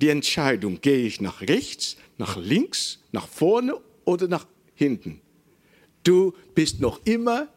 die 0.00 0.08
Entscheidung, 0.08 0.80
gehe 0.80 1.06
ich 1.06 1.20
nach 1.20 1.40
rechts, 1.42 1.96
nach 2.18 2.36
links, 2.36 3.00
nach 3.12 3.28
vorne 3.28 3.76
oder 4.04 4.28
nach 4.28 4.46
hinten. 4.74 5.20
Du 6.04 6.34
bist 6.54 6.80
noch 6.80 7.00
immer 7.04 7.48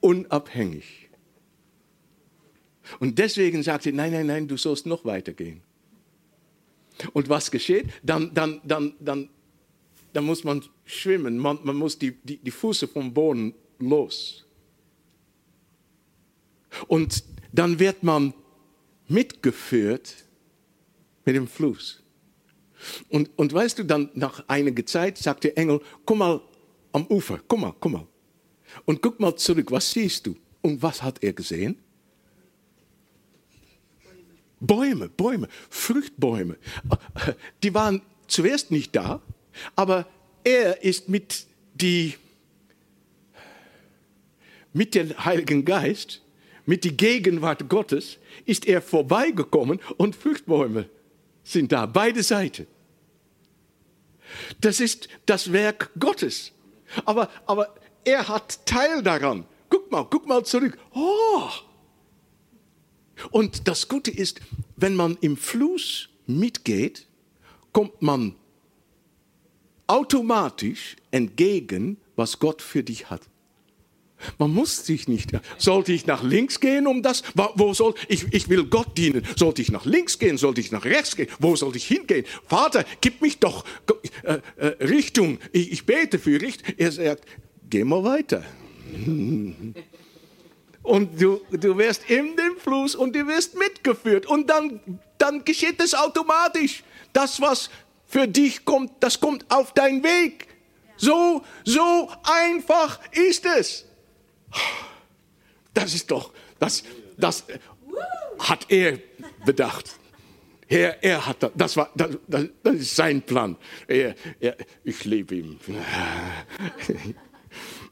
unabhängig. 0.00 1.01
Und 2.98 3.18
deswegen 3.18 3.62
sagt 3.62 3.84
sie, 3.84 3.92
nein, 3.92 4.12
nein, 4.12 4.26
nein, 4.26 4.48
du 4.48 4.56
sollst 4.56 4.86
noch 4.86 5.04
weitergehen. 5.04 5.62
Und 7.12 7.28
was 7.28 7.50
geschieht? 7.50 7.86
Dann, 8.02 8.32
dann, 8.34 8.60
dann, 8.64 8.94
dann, 9.00 9.28
dann 10.12 10.24
muss 10.24 10.44
man 10.44 10.62
schwimmen, 10.84 11.38
man, 11.38 11.58
man 11.62 11.76
muss 11.76 11.98
die, 11.98 12.12
die, 12.22 12.38
die 12.38 12.50
Füße 12.50 12.86
vom 12.88 13.12
Boden 13.12 13.54
los. 13.78 14.44
Und 16.86 17.24
dann 17.52 17.78
wird 17.78 18.02
man 18.02 18.34
mitgeführt 19.08 20.14
mit 21.24 21.36
dem 21.36 21.46
Fluss. 21.46 22.02
Und, 23.08 23.30
und 23.36 23.52
weißt 23.52 23.78
du, 23.78 23.84
dann 23.84 24.10
nach 24.14 24.44
einiger 24.48 24.84
Zeit 24.86 25.18
sagt 25.18 25.44
der 25.44 25.56
Engel, 25.56 25.80
komm 26.04 26.18
mal 26.18 26.40
am 26.92 27.06
Ufer, 27.06 27.40
komm 27.46 27.62
mal, 27.62 27.74
komm 27.78 27.92
mal. 27.92 28.06
Und 28.84 29.02
guck 29.02 29.20
mal 29.20 29.36
zurück, 29.36 29.70
was 29.70 29.90
siehst 29.90 30.26
du? 30.26 30.36
Und 30.62 30.82
was 30.82 31.02
hat 31.02 31.22
er 31.22 31.32
gesehen? 31.32 31.81
Bäume, 34.62 35.08
Bäume, 35.08 35.48
Fruchtbäume. 35.68 36.56
Die 37.62 37.74
waren 37.74 38.00
zuerst 38.28 38.70
nicht 38.70 38.94
da, 38.94 39.20
aber 39.76 40.06
er 40.44 40.82
ist 40.82 41.08
mit, 41.08 41.46
die, 41.74 42.14
mit 44.72 44.94
dem 44.94 45.24
Heiligen 45.24 45.64
Geist 45.64 46.22
mit 46.64 46.84
der 46.84 46.92
Gegenwart 46.92 47.68
Gottes 47.68 48.18
ist 48.46 48.66
er 48.66 48.80
vorbeigekommen 48.80 49.80
und 49.96 50.14
Fruchtbäume 50.14 50.88
sind 51.42 51.72
da, 51.72 51.86
beide 51.86 52.22
Seiten. 52.22 52.66
Das 54.60 54.80
ist 54.80 55.08
das 55.26 55.52
Werk 55.52 55.90
Gottes. 55.98 56.52
Aber, 57.04 57.28
aber 57.46 57.74
er 58.04 58.28
hat 58.28 58.64
Teil 58.64 59.02
daran. 59.02 59.44
Guck 59.68 59.90
mal, 59.90 60.04
guck 60.04 60.26
mal 60.26 60.44
zurück. 60.44 60.78
Oh! 60.94 61.50
Und 63.30 63.68
das 63.68 63.88
Gute 63.88 64.10
ist, 64.10 64.40
wenn 64.76 64.94
man 64.94 65.16
im 65.20 65.36
Fluss 65.36 66.08
mitgeht, 66.26 67.06
kommt 67.72 68.02
man 68.02 68.34
automatisch 69.86 70.96
entgegen, 71.10 71.96
was 72.16 72.38
Gott 72.38 72.62
für 72.62 72.82
dich 72.82 73.10
hat. 73.10 73.22
Man 74.38 74.52
muss 74.52 74.86
sich 74.86 75.08
nicht. 75.08 75.30
Sollte 75.58 75.92
ich 75.92 76.06
nach 76.06 76.22
links 76.22 76.60
gehen, 76.60 76.86
um 76.86 77.02
das? 77.02 77.22
Wo 77.34 77.74
soll 77.74 77.94
ich? 78.08 78.32
Ich 78.32 78.48
will 78.48 78.64
Gott 78.64 78.96
dienen. 78.96 79.26
Sollte 79.36 79.62
ich 79.62 79.72
nach 79.72 79.84
links 79.84 80.18
gehen? 80.18 80.38
Sollte 80.38 80.60
ich 80.60 80.70
nach 80.70 80.84
rechts 80.84 81.16
gehen? 81.16 81.28
Wo 81.40 81.56
sollte 81.56 81.78
ich 81.78 81.86
hingehen? 81.86 82.24
Vater, 82.46 82.84
gib 83.00 83.20
mich 83.20 83.38
doch 83.38 83.64
äh, 84.22 84.38
äh, 84.56 84.66
Richtung. 84.84 85.38
Ich, 85.50 85.72
ich 85.72 85.86
bete 85.86 86.18
für 86.18 86.40
Richtung. 86.40 86.74
Er 86.76 86.92
sagt, 86.92 87.24
geh 87.68 87.84
mal 87.84 88.04
weiter. 88.04 88.44
Und 90.82 91.20
du, 91.20 91.40
du 91.50 91.78
wirst 91.78 92.10
in 92.10 92.36
den 92.36 92.56
Fluss 92.58 92.94
und 92.94 93.14
du 93.14 93.26
wirst 93.26 93.56
mitgeführt. 93.56 94.26
Und 94.26 94.50
dann, 94.50 94.80
dann 95.18 95.44
geschieht 95.44 95.80
es 95.80 95.94
automatisch. 95.94 96.82
Das, 97.12 97.40
was 97.40 97.70
für 98.06 98.26
dich 98.26 98.64
kommt, 98.64 98.92
das 99.00 99.20
kommt 99.20 99.44
auf 99.50 99.72
deinen 99.72 100.02
Weg. 100.02 100.48
So, 100.96 101.42
so 101.64 102.10
einfach 102.24 103.00
ist 103.12 103.46
es. 103.46 103.84
Das 105.72 105.94
ist 105.94 106.10
doch, 106.10 106.32
das, 106.58 106.82
das 107.16 107.44
hat 108.38 108.70
er 108.70 108.98
bedacht. 109.44 109.90
Er, 110.68 111.02
er 111.02 111.26
hat 111.26 111.50
das, 111.54 111.76
war, 111.76 111.90
das, 111.94 112.16
das 112.62 112.74
ist 112.74 112.96
sein 112.96 113.22
Plan. 113.22 113.56
Er, 113.86 114.14
er, 114.40 114.56
ich 114.84 115.04
liebe 115.04 115.34
ihn. 115.34 115.60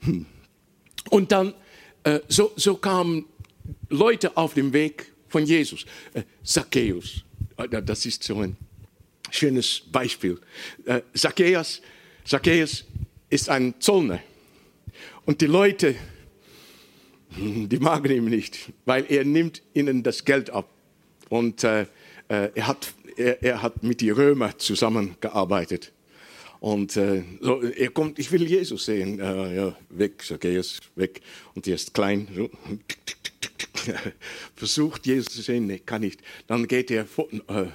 Und 1.11 1.33
dann, 1.33 1.55
so, 2.29 2.53
so 2.57 2.77
kamen 2.77 3.27
Leute 3.89 4.37
auf 4.37 4.55
dem 4.55 4.73
Weg 4.73 5.13
von 5.29 5.45
Jesus. 5.45 5.85
Äh, 6.13 6.23
Zacchaeus, 6.45 7.25
äh, 7.57 7.83
das 7.83 8.07
ist 8.07 8.23
so 8.23 8.41
ein 8.41 8.57
schönes 9.31 9.81
Beispiel. 9.91 10.39
Äh, 10.85 11.03
Zacchaeus, 11.15 11.81
Zacchaeus 12.25 12.85
ist 13.29 13.49
ein 13.49 13.75
Zollner. 13.81 14.21
Und 15.25 15.41
die 15.41 15.47
Leute, 15.47 15.95
die 17.37 17.79
magen 17.79 18.11
ihn 18.11 18.25
nicht, 18.25 18.73
weil 18.85 19.07
er 19.09 19.25
nimmt 19.25 19.63
ihnen 19.73 20.03
das 20.03 20.25
Geld 20.25 20.51
ab. 20.51 20.69
Und 21.29 21.63
äh, 21.63 21.83
äh, 22.29 22.51
er, 22.55 22.67
hat, 22.67 22.93
er, 23.17 23.43
er, 23.43 23.63
hat 23.63 23.83
mit 23.83 24.01
den 24.01 24.13
Römern 24.13 24.55
zusammengearbeitet. 24.59 25.93
Und 26.61 26.95
äh, 26.97 27.25
so, 27.41 27.63
er 27.63 27.91
kommt, 27.91 28.19
ich 28.19 28.31
will 28.31 28.47
Jesus 28.47 28.85
sehen. 28.85 29.19
Äh, 29.19 29.57
ja, 29.57 29.77
weg, 29.89 30.23
Zacchaeus, 30.23 30.79
weg. 30.95 31.23
Und 31.55 31.67
er 31.67 31.75
ist 31.75 31.95
klein. 31.95 32.29
So. 32.35 32.51
Versucht 34.55 35.07
Jesus 35.07 35.33
zu 35.33 35.41
sehen, 35.41 35.67
nee, 35.67 35.79
kann 35.79 36.03
nicht. 36.03 36.21
Dann 36.47 36.69
geht 36.69 36.91
er 36.91 37.07
vor, 37.07 37.29
äh, 37.33 37.67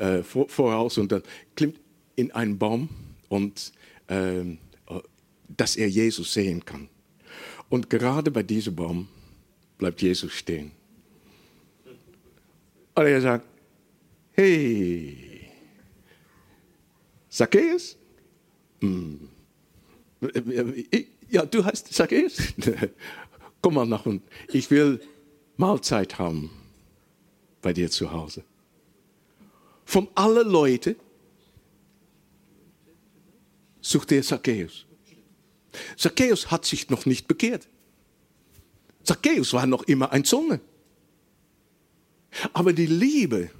äh, 0.00 0.22
vor, 0.22 0.48
voraus 0.48 0.96
und 0.96 1.12
dann 1.12 1.22
klimmt 1.54 1.78
in 2.16 2.32
einen 2.32 2.58
Baum 2.58 2.88
und 3.28 3.72
ähm, 4.08 4.58
dass 5.56 5.76
er 5.76 5.88
Jesus 5.88 6.32
sehen 6.32 6.64
kann. 6.64 6.88
Und 7.68 7.90
gerade 7.90 8.30
bei 8.30 8.42
diesem 8.42 8.74
Baum 8.74 9.08
bleibt 9.78 10.00
Jesus 10.00 10.32
stehen. 10.32 10.72
Und 12.94 13.06
er 13.06 13.20
sagt, 13.20 13.46
hey, 14.32 15.48
Zacchaeus? 17.28 17.96
Ja, 21.30 21.46
du 21.46 21.64
heißt 21.64 21.92
Zacchaeus? 21.92 22.36
Komm 23.62 23.74
mal 23.74 23.86
nach 23.86 24.06
unten. 24.06 24.26
Ich 24.48 24.70
will 24.70 25.00
Mahlzeit 25.56 26.18
haben 26.18 26.50
bei 27.60 27.72
dir 27.72 27.90
zu 27.90 28.12
Hause. 28.12 28.44
Von 29.84 30.08
allen 30.14 30.48
Leuten 30.48 30.96
sucht 33.80 34.12
er 34.12 34.22
Zacchaeus. 34.22 34.86
Zacchaeus 35.96 36.50
hat 36.50 36.64
sich 36.64 36.90
noch 36.90 37.06
nicht 37.06 37.28
bekehrt. 37.28 37.68
Zacchaeus 39.04 39.52
war 39.52 39.66
noch 39.66 39.84
immer 39.84 40.12
ein 40.12 40.24
Zunge. 40.24 40.60
Aber 42.52 42.72
die 42.72 42.86
Liebe, 42.86 43.50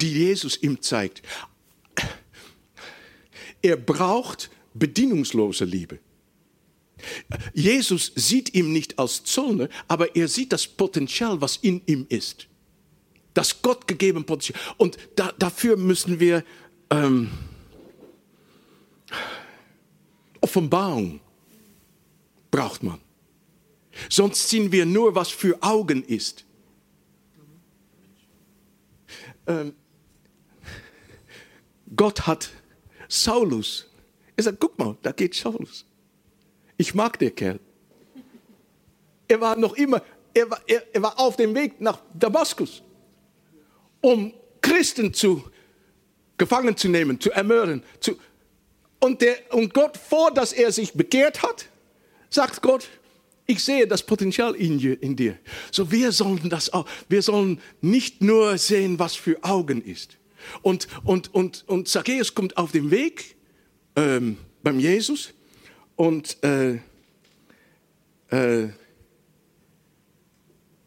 die 0.00 0.12
Jesus 0.12 0.62
ihm 0.62 0.80
zeigt, 0.80 1.22
er 3.62 3.76
braucht 3.76 4.50
bedienungslose 4.74 5.64
Liebe. 5.64 5.98
Jesus 7.54 8.12
sieht 8.16 8.54
ihn 8.54 8.72
nicht 8.72 8.98
als 8.98 9.22
Zöllner, 9.24 9.68
aber 9.86 10.16
er 10.16 10.26
sieht 10.28 10.52
das 10.52 10.66
Potenzial, 10.66 11.40
was 11.40 11.56
in 11.56 11.80
ihm 11.86 12.06
ist. 12.08 12.48
Das 13.34 13.62
Gott 13.62 13.86
gegeben 13.86 14.24
Potenzial. 14.24 14.60
Und 14.78 14.98
da, 15.14 15.32
dafür 15.38 15.76
müssen 15.76 16.18
wir 16.18 16.44
ähm, 16.90 17.30
Offenbarung 20.40 21.20
braucht 22.50 22.82
man. 22.82 23.00
Sonst 24.08 24.48
sehen 24.48 24.72
wir 24.72 24.86
nur, 24.86 25.14
was 25.14 25.28
für 25.28 25.62
Augen 25.62 26.02
ist. 26.04 26.44
Ähm, 29.46 29.74
Gott 31.96 32.26
hat 32.26 32.50
Saulus. 33.08 33.86
Er 34.36 34.44
sagt, 34.44 34.60
guck 34.60 34.78
mal, 34.78 34.96
da 35.02 35.12
geht 35.12 35.34
Saulus. 35.34 35.84
Ich 36.76 36.94
mag 36.94 37.18
den 37.18 37.34
Kerl. 37.34 37.58
Er 39.26 39.40
war 39.40 39.56
noch 39.56 39.74
immer, 39.74 40.02
er 40.32 40.50
war, 40.50 40.60
er, 40.66 40.82
er 40.92 41.02
war 41.02 41.18
auf 41.18 41.36
dem 41.36 41.54
Weg 41.54 41.80
nach 41.80 42.00
Damaskus, 42.14 42.82
um 44.00 44.32
Christen 44.60 45.12
zu 45.12 45.42
gefangen 46.38 46.76
zu 46.76 46.88
nehmen, 46.88 47.20
zu 47.20 47.30
ermorden. 47.32 47.82
Zu, 48.00 48.16
und, 49.00 49.20
der, 49.20 49.36
und 49.52 49.74
Gott, 49.74 49.96
vor 49.96 50.32
dass 50.32 50.52
er 50.52 50.72
sich 50.72 50.92
bekehrt 50.92 51.42
hat, 51.42 51.66
sagt 52.30 52.62
Gott, 52.62 52.88
ich 53.46 53.64
sehe 53.64 53.86
das 53.86 54.02
Potenzial 54.02 54.54
in, 54.54 54.78
in 54.78 55.16
dir. 55.16 55.38
So 55.72 55.90
wir 55.90 56.12
sollen 56.12 56.48
das 56.48 56.72
auch, 56.72 56.86
wir 57.08 57.22
sollen 57.22 57.60
nicht 57.80 58.22
nur 58.22 58.58
sehen, 58.58 58.98
was 58.98 59.14
für 59.14 59.42
Augen 59.42 59.82
ist. 59.82 60.17
Und, 60.62 60.88
und, 61.04 61.34
und, 61.34 61.64
und 61.68 61.88
Zacchaeus 61.88 62.34
kommt 62.34 62.56
auf 62.56 62.72
den 62.72 62.90
Weg 62.90 63.36
ähm, 63.96 64.38
beim 64.62 64.78
Jesus 64.80 65.32
und 65.96 66.42
äh, 66.44 66.78
äh, 68.30 68.68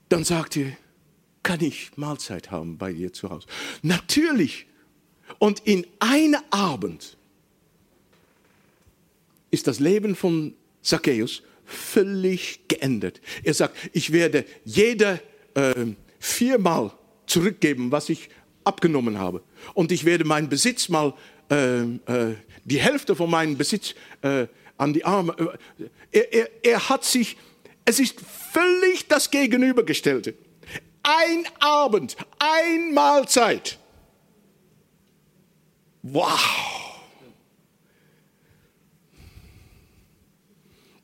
dann 0.10 0.24
sagt 0.24 0.58
er, 0.58 0.78
kann 1.43 1.62
ich 1.62 1.97
Mahlzeit 1.97 2.52
haben 2.52 2.78
bei 2.78 2.93
dir 2.93 3.14
zu 3.14 3.30
Hause? 3.30 3.47
Natürlich. 3.82 4.68
Und 5.39 5.62
in 5.62 5.88
einem 5.99 6.41
Abend 6.49 7.18
ist 9.49 9.68
das 9.68 9.80
Leben 9.80 10.16
von 10.16 10.54
Zacchaeus 10.82 11.41
völlig 11.66 12.68
geändert. 12.68 13.22
Er 13.43 13.54
sagt, 13.54 13.76
ich 13.93 14.12
werde 14.12 14.45
jeder 14.66 15.20
äh, 15.56 15.74
viermal 16.20 16.91
zurückgeben, 17.26 17.91
was 17.91 18.10
ich 18.10 18.30
abgenommen 18.72 19.19
habe. 19.19 19.43
Und 19.74 19.91
ich 19.91 20.05
werde 20.05 20.24
meinen 20.24 20.47
Besitz 20.47 20.88
mal, 20.88 21.13
äh, 21.49 21.82
äh, 21.82 22.36
die 22.63 22.80
Hälfte 22.80 23.15
von 23.15 23.30
meinem 23.30 23.57
Besitz 23.57 23.93
äh, 24.22 24.47
an 24.78 24.93
die 24.93 25.03
Arme. 25.03 25.36
Äh, 25.78 25.89
er, 26.11 26.34
er, 26.34 26.49
er 26.63 26.89
hat 26.89 27.03
sich, 27.03 27.38
es 27.84 27.99
ist 27.99 28.22
völlig 28.22 29.07
das 29.09 29.30
Gegenübergestellte. 29.30 30.36
Ein 31.03 31.45
Abend, 31.59 32.15
ein 32.39 32.93
Mahlzeit. 32.93 33.78
Wow. 36.03 36.39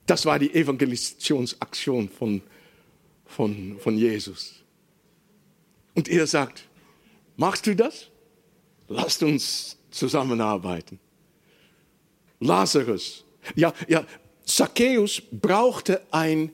Das 0.06 0.26
war 0.26 0.40
die 0.40 0.54
Evangelisationsaktion 0.54 2.08
von, 2.08 2.42
von, 3.26 3.78
von 3.80 3.98
Jesus. 3.98 4.64
Und 5.94 6.08
er 6.08 6.28
sagt, 6.28 6.67
machst 7.38 7.66
du 7.66 7.76
das? 7.76 8.10
Lasst 8.90 9.24
uns 9.24 9.78
zusammenarbeiten. 9.90 11.00
Lazarus, 12.40 13.26
ja, 13.56 13.74
ja, 13.88 14.06
Zacchaeus 14.46 15.22
brauchte 15.32 16.02
ein, 16.12 16.52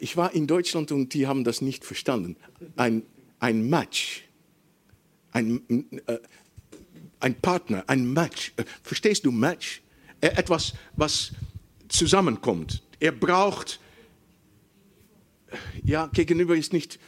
ich 0.00 0.16
war 0.16 0.34
in 0.34 0.46
Deutschland 0.46 0.92
und 0.92 1.14
die 1.14 1.26
haben 1.26 1.44
das 1.44 1.60
nicht 1.60 1.84
verstanden, 1.84 2.36
ein, 2.76 3.02
ein 3.38 3.68
Match, 3.68 4.24
ein, 5.32 5.62
äh, 6.06 6.18
ein 7.20 7.34
Partner, 7.40 7.84
ein 7.86 8.12
Match. 8.12 8.52
Äh, 8.56 8.64
verstehst 8.82 9.24
du 9.24 9.30
Match? 9.30 9.82
Äh, 10.20 10.28
etwas, 10.28 10.74
was 10.96 11.32
zusammenkommt. 11.88 12.82
Er 13.00 13.12
braucht, 13.12 13.80
ja, 15.84 16.08
gegenüber 16.08 16.56
ist 16.56 16.72
nicht, 16.72 16.98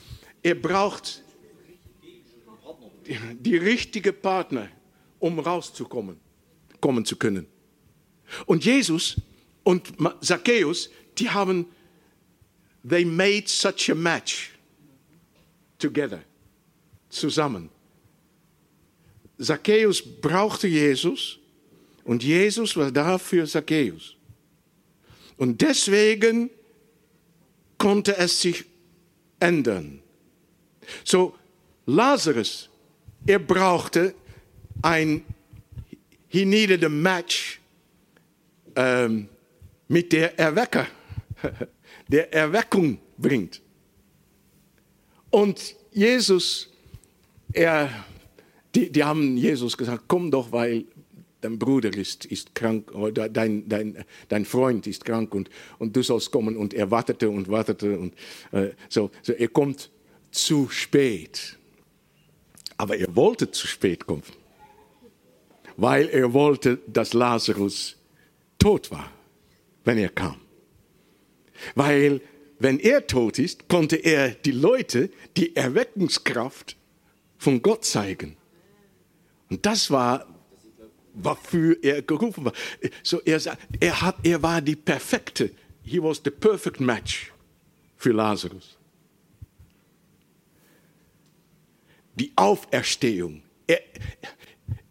er 0.43 0.55
braucht 0.55 1.24
die 3.07 3.57
richtige 3.57 4.13
Partner, 4.13 4.69
um 5.19 5.39
rauszukommen, 5.39 6.19
kommen 6.81 7.05
zu 7.05 7.17
können. 7.17 7.47
Und 8.47 8.65
Jesus 8.65 9.21
und 9.63 9.93
Zacchaeus, 10.21 10.91
die 11.19 11.31
haben, 11.31 11.67
they 12.89 13.05
made 13.05 13.45
such 13.47 13.91
a 13.91 13.95
match 13.95 14.51
together, 15.79 16.23
zusammen. 17.09 17.71
Zacchaeus 19.41 20.03
brauchte 20.03 20.69
Jesus 20.69 21.39
und 22.05 22.23
Jesus 22.23 22.77
war 22.77 22.91
da 22.91 23.19
für 23.19 23.47
Zacchaeus. 23.47 24.17
Und 25.37 25.61
deswegen 25.61 26.51
konnte 27.79 28.17
es 28.17 28.41
sich 28.41 28.65
ändern. 29.41 30.01
So, 31.03 31.35
Lazarus, 31.87 32.71
er 33.27 33.39
brauchte 33.39 34.15
ein, 34.83 35.25
he 36.29 36.45
needed 36.45 36.85
a 36.85 36.89
match 36.89 37.61
ähm, 38.77 39.29
mit 39.89 40.13
der 40.13 40.39
Erwecker, 40.39 40.87
der 42.09 42.33
Erweckung 42.33 42.99
bringt. 43.17 43.61
Und 45.31 45.75
Jesus, 45.93 46.71
er, 47.53 47.91
die, 48.75 48.91
die 48.91 49.05
haben 49.05 49.37
Jesus 49.37 49.77
gesagt, 49.77 50.05
komm 50.07 50.31
doch, 50.31 50.53
weil 50.53 50.85
dein 51.41 51.59
Bruder 51.59 51.95
ist, 51.95 52.25
ist 52.25 52.55
krank 52.55 52.93
oder 52.95 53.29
dein, 53.29 53.69
dein, 53.69 54.05
dein 54.29 54.45
Freund 54.45 54.87
ist 54.87 55.05
krank 55.05 55.35
und, 55.35 55.51
und 55.79 55.95
du 55.95 56.03
sollst 56.03 56.31
kommen. 56.31 56.57
Und 56.57 56.73
er 56.73 56.91
wartete 56.91 57.29
und 57.29 57.49
wartete 57.49 57.99
und 57.99 58.15
äh, 58.53 58.71
so, 58.89 59.11
so. 59.23 59.33
Er 59.33 59.49
kommt 59.49 59.91
zu 60.31 60.69
spät. 60.71 61.59
Aber 62.77 62.97
er 62.97 63.15
wollte 63.15 63.51
zu 63.51 63.67
spät 63.67 64.07
kommen, 64.07 64.23
weil 65.77 66.09
er 66.09 66.33
wollte, 66.33 66.79
dass 66.87 67.13
Lazarus 67.13 67.97
tot 68.59 68.91
war, 68.91 69.11
wenn 69.85 69.99
er 69.99 70.09
kam. 70.09 70.41
Weil 71.75 72.21
wenn 72.59 72.79
er 72.79 73.07
tot 73.07 73.39
ist, 73.39 73.69
konnte 73.69 73.97
er 73.97 74.31
die 74.31 74.53
Leute 74.53 75.11
die 75.37 75.55
Erweckungskraft 75.55 76.77
von 77.39 77.63
Gott 77.63 77.85
zeigen. 77.85 78.37
Und 79.51 79.67
das 79.67 79.91
war, 79.91 80.27
wofür 81.15 81.77
er 81.83 82.03
gerufen 82.03 82.45
war. 82.45 82.53
So 83.03 83.21
er, 83.21 83.41
er, 83.81 84.01
hat, 84.01 84.17
er 84.23 84.43
war 84.43 84.61
die 84.61 84.77
perfekte, 84.77 85.51
he 85.83 86.03
was 86.03 86.21
the 86.25 86.31
perfect 86.31 86.81
match 86.81 87.33
für 87.97 88.13
Lazarus. 88.13 88.79
Die 92.15 92.33
Auferstehung. 92.37 93.43
Er, 93.67 93.81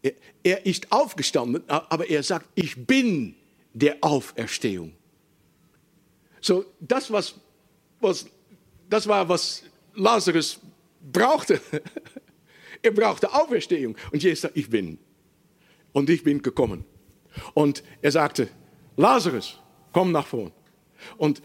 er, 0.02 0.12
er 0.42 0.66
ist 0.66 0.90
aufgestanden, 0.92 1.62
aber 1.68 2.08
er 2.08 2.22
sagt, 2.22 2.48
ich 2.54 2.86
bin 2.86 3.36
der 3.72 3.98
Auferstehung. 4.00 4.92
So, 6.40 6.64
das, 6.80 7.10
was, 7.10 7.34
was, 8.00 8.26
das 8.88 9.06
war, 9.06 9.28
was 9.28 9.62
Lazarus 9.94 10.60
brauchte. 11.00 11.60
er 12.82 12.90
brauchte 12.90 13.32
Auferstehung. 13.32 13.96
Und 14.12 14.22
Jesus 14.22 14.42
sagt, 14.42 14.56
ich 14.56 14.68
bin. 14.68 14.98
Und 15.92 16.10
ich 16.10 16.22
bin 16.22 16.42
gekommen. 16.42 16.84
Und 17.54 17.82
er 18.02 18.12
sagte, 18.12 18.48
Lazarus, 18.96 19.58
komm 19.92 20.12
nach 20.12 20.26
vorn. 20.26 20.52
Und 21.16 21.42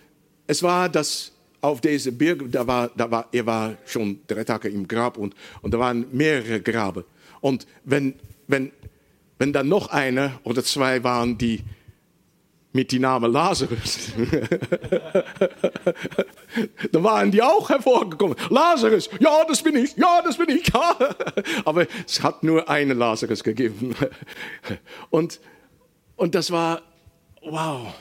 es 0.48 0.62
war 0.64 0.90
das 0.90 1.32
auf 1.62 1.82
diese 1.82 2.12
Berg, 2.12 2.52
da 2.52 2.66
war, 2.66 2.90
da 2.96 3.10
war, 3.12 3.28
er 3.32 3.46
war 3.46 3.78
schon 3.86 4.22
drei 4.28 4.44
Tage 4.44 4.70
im 4.70 4.88
Grab 4.88 5.18
und, 5.18 5.36
und 5.62 5.74
da 5.74 5.80
waren 5.80 6.06
mehrere 6.12 6.62
Grabe. 6.62 7.06
Und 7.42 7.68
wenn, 7.84 8.16
wenn, 8.48 8.72
wenn 9.38 9.54
dann 9.54 9.68
noch 9.68 9.90
einer 9.90 10.40
oder 10.44 10.64
zwei 10.64 11.04
waren, 11.04 11.38
die 11.38 11.64
mit 12.72 12.92
dem 12.92 13.02
Namen 13.02 13.32
Lazarus, 13.32 14.12
dann 16.92 17.04
waren 17.04 17.32
die 17.32 17.42
auch 17.42 17.68
hervorgekommen. 17.68 18.38
Lazarus, 18.50 19.10
ja, 19.20 19.44
das 19.48 19.64
bin 19.64 19.76
ich, 19.76 19.96
ja, 19.98 20.22
das 20.24 20.38
bin 20.38 20.50
ich. 20.50 20.68
Ja. 20.72 20.96
Aber 21.66 21.88
es 22.06 22.22
hat 22.22 22.44
nur 22.44 22.70
einen 22.70 22.98
Lazarus 22.98 23.44
gegeben. 23.44 23.96
Und, 25.10 25.40
und 26.16 26.36
das 26.36 26.52
war, 26.52 26.82
wow, 27.42 27.94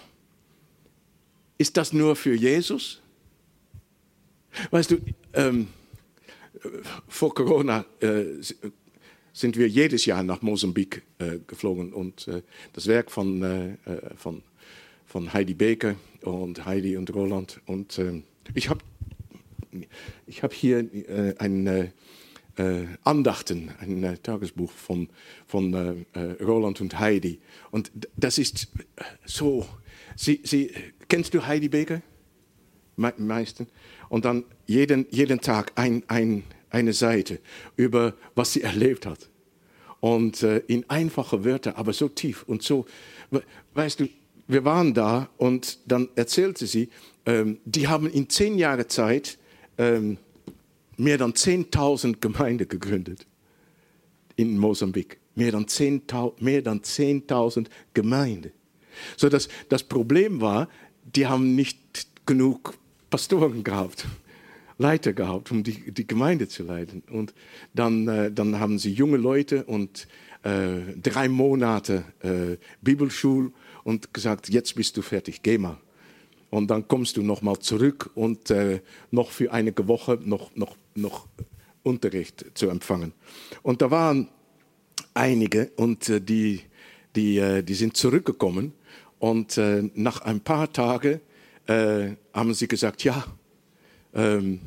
ist 1.57 1.77
das 1.77 1.93
nur 1.93 2.17
für 2.17 2.35
Jesus? 2.35 3.01
Weißt 4.71 4.91
du, 4.91 4.99
ähm, 5.35 5.69
vor 7.09 7.35
Corona 7.35 7.85
äh, 8.01 8.25
sind 9.33 9.57
wir 9.57 9.69
jedes 9.69 10.05
Jahr 10.05 10.23
nach 10.23 10.43
Mosambik 10.43 11.03
äh, 11.19 11.39
geflogen 11.47 11.93
und 11.93 12.27
äh, 12.29 12.43
das 12.73 12.87
Werk 12.87 13.11
von, 13.11 13.43
äh, 13.43 13.69
äh, 13.91 14.15
von, 14.17 14.43
von 15.07 15.33
Heidi 15.33 15.55
Beker 15.55 15.95
und 16.23 16.65
Heidi 16.65 16.97
und 16.97 17.15
Roland 17.15 17.61
und 17.67 17.99
ähm, 17.99 18.25
ich 18.55 18.69
habe 18.69 18.81
ich 20.27 20.43
hab 20.43 20.53
hier 20.53 20.79
äh, 20.93 21.35
ein 21.39 21.93
Andachten, 23.05 23.71
ein 23.79 24.19
Tagesbuch 24.21 24.73
von, 24.73 25.09
von 25.47 26.05
Roland 26.41 26.81
und 26.81 26.99
Heidi 26.99 27.39
und 27.71 27.93
das 28.17 28.37
ist 28.37 28.67
so, 29.25 29.65
sie, 30.17 30.41
sie, 30.43 30.73
kennst 31.07 31.35
du 31.35 31.47
Heidi 31.47 31.69
Beker? 31.69 32.03
Me 32.97 33.15
meisten? 33.17 33.69
Und 34.09 34.25
dann 34.25 34.45
jeden, 34.67 35.07
jeden 35.11 35.41
Tag 35.41 35.73
ein, 35.75 36.03
ein, 36.09 36.45
eine 36.71 36.93
Seite 36.93 37.41
über 37.77 38.15
was 38.35 38.53
sie 38.53 38.63
erlebt 38.63 39.07
hat. 39.07 39.29
Und 40.01 40.43
äh, 40.43 40.59
in 40.69 40.89
einfache 40.89 41.45
Wörter, 41.45 41.77
aber 41.77 41.93
so 41.93 42.09
tief 42.09 42.45
und 42.45 42.63
so, 42.63 42.87
weißt 43.75 44.01
du, 44.01 44.09
wir 44.47 44.65
waren 44.65 44.95
da 44.95 45.29
und 45.37 45.79
dann 45.87 46.09
erzählte 46.15 46.67
sie, 46.67 46.89
ähm, 47.27 47.59
die 47.65 47.89
haben 47.89 48.09
in 48.09 48.29
zehn 48.29 48.59
Jahren 48.59 48.89
Zeit 48.89 49.39
ähm, 49.77 50.19
mehr 50.97 51.21
als 51.21 51.47
10.000 51.47 52.17
Gemeinden 52.21 52.69
gegründet 52.69 53.27
in 54.37 54.59
Mosambik. 54.59 55.19
Mehr 55.35 55.55
als 55.55 55.79
10.000 55.79 56.83
10 56.83 57.25
Gemeinden. 57.95 58.53
So 59.17 59.29
dass 59.29 59.49
das 59.69 59.83
Problem 59.83 60.41
war, 60.41 60.69
die 61.05 61.27
haben 61.27 61.55
nicht 61.55 62.09
genug 62.27 62.77
Pastoren 63.11 63.65
gehabt, 63.65 64.07
Leiter 64.79 65.13
gehabt, 65.13 65.51
um 65.51 65.63
die, 65.63 65.93
die 65.93 66.07
Gemeinde 66.07 66.49
zu 66.49 66.63
leiten. 66.63 67.03
Und 67.11 67.35
dann, 67.75 68.07
äh, 68.09 68.33
dann 68.33 68.61
haben 68.61 68.79
sie 68.79 68.93
junge 68.93 69.17
Leute 69.17 69.65
und 69.65 70.07
äh, 70.43 70.97
drei 71.03 71.29
Monate 71.29 72.05
äh, 72.21 72.57
Bibelschule 72.81 73.51
und 73.85 74.15
gesagt, 74.15 74.49
jetzt 74.49 74.75
bist 74.77 74.97
du 74.97 75.03
fertig, 75.03 75.43
geh 75.43 75.59
mal. 75.59 75.79
Und 76.51 76.71
dann 76.71 76.89
kommst 76.89 77.17
du 77.17 77.23
noch 77.23 77.43
mal 77.43 77.59
zurück 77.59 78.11
und 78.15 78.51
äh, 78.51 78.81
noch 79.11 79.31
für 79.31 79.53
einige 79.53 79.87
Woche 79.89 80.19
noch, 80.23 80.55
noch, 80.55 80.77
noch 80.95 81.27
Unterricht 81.83 82.45
zu 82.55 82.69
empfangen. 82.71 83.13
Und 83.63 83.83
da 83.83 83.91
waren 83.91 84.29
einige 85.15 85.71
und 85.77 86.09
äh, 86.09 86.21
die, 86.21 86.63
die, 87.17 87.39
äh, 87.39 87.63
die 87.63 87.75
sind 87.75 87.97
zurückgekommen 87.97 88.73
und 89.19 89.59
äh, 89.59 89.91
nach 89.95 90.23
ein 90.23 90.41
paar 90.41 90.73
Tagen 90.73 91.21
äh, 91.69 92.17
haben 92.33 92.55
sie 92.55 92.67
gesagt, 92.67 93.05
ja, 93.05 93.25
ähm, 94.15 94.61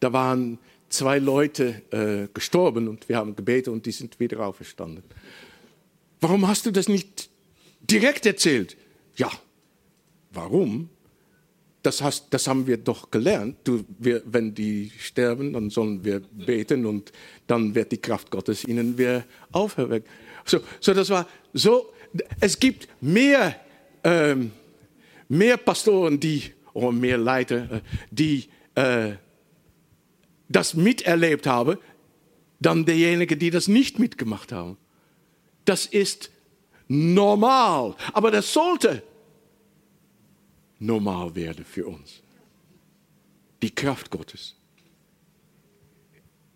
da 0.00 0.12
waren 0.12 0.58
zwei 0.88 1.18
Leute 1.18 1.82
äh, 1.90 2.28
gestorben 2.32 2.88
und 2.88 3.08
wir 3.08 3.16
haben 3.16 3.36
gebetet 3.36 3.72
und 3.72 3.84
die 3.86 3.92
sind 3.92 4.18
wieder 4.18 4.40
auferstanden. 4.40 5.04
Warum 6.20 6.48
hast 6.48 6.66
du 6.66 6.70
das 6.70 6.88
nicht 6.88 7.30
direkt 7.80 8.26
erzählt? 8.26 8.76
Ja, 9.16 9.30
warum? 10.32 10.88
Das, 11.82 12.02
hast, 12.02 12.34
das 12.34 12.48
haben 12.48 12.66
wir 12.66 12.76
doch 12.76 13.10
gelernt. 13.10 13.56
Du, 13.64 13.84
wir, 13.98 14.22
wenn 14.24 14.54
die 14.54 14.90
sterben, 14.98 15.52
dann 15.52 15.70
sollen 15.70 16.04
wir 16.04 16.20
beten 16.20 16.86
und 16.86 17.12
dann 17.46 17.74
wird 17.74 17.92
die 17.92 17.98
Kraft 17.98 18.30
Gottes 18.30 18.64
ihnen 18.64 18.98
wieder 18.98 19.24
aufhören. 19.52 20.02
So, 20.44 20.60
so 20.80 20.94
das 20.94 21.10
war 21.10 21.28
so. 21.52 21.92
Es 22.40 22.58
gibt 22.58 22.88
mehr 23.00 23.54
ähm, 24.02 24.50
mehr 25.28 25.56
Pastoren, 25.56 26.18
die, 26.20 26.54
oder 26.72 26.92
mehr 26.92 27.18
Leiter, 27.18 27.70
äh, 27.70 27.80
die 28.10 28.48
äh, 28.74 29.16
das 30.48 30.74
miterlebt 30.74 31.46
haben, 31.46 31.78
dann 32.60 32.84
derjenige, 32.84 33.36
die 33.36 33.50
das 33.50 33.68
nicht 33.68 33.98
mitgemacht 33.98 34.52
haben. 34.52 34.76
Das 35.64 35.86
ist 35.86 36.30
normal, 36.88 37.94
aber 38.12 38.30
das 38.30 38.52
sollte 38.52 39.02
normal 40.78 41.34
werden 41.34 41.64
für 41.64 41.86
uns. 41.86 42.22
Die 43.62 43.74
Kraft 43.74 44.10
Gottes. 44.10 44.54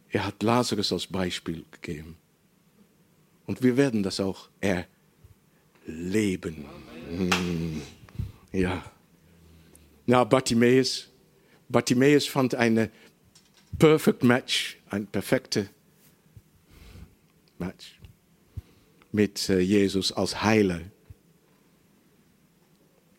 Er 0.09 0.27
hat 0.27 0.43
Lazarus 0.43 0.93
als 0.93 1.07
Beispiel 1.07 1.65
gegeben. 1.71 2.17
Und 3.47 3.63
wir 3.63 3.77
werden 3.77 4.03
das 4.03 4.21
auch 4.21 4.49
erleben. 5.87 6.65
Amen. 7.11 7.83
Ja. 8.53 8.85
Na, 10.07 10.25
Bartimaeus. 10.25 11.09
Bartimaeus 11.69 12.27
fand 12.27 12.55
eine 12.55 12.91
perfect 13.79 14.23
match, 14.23 14.77
ein 14.91 15.07
perfekte 15.07 15.69
Match 17.59 17.99
mit 19.11 19.49
äh, 19.49 19.61
Jesus 19.61 20.13
als 20.13 20.43
Heiler. 20.43 20.81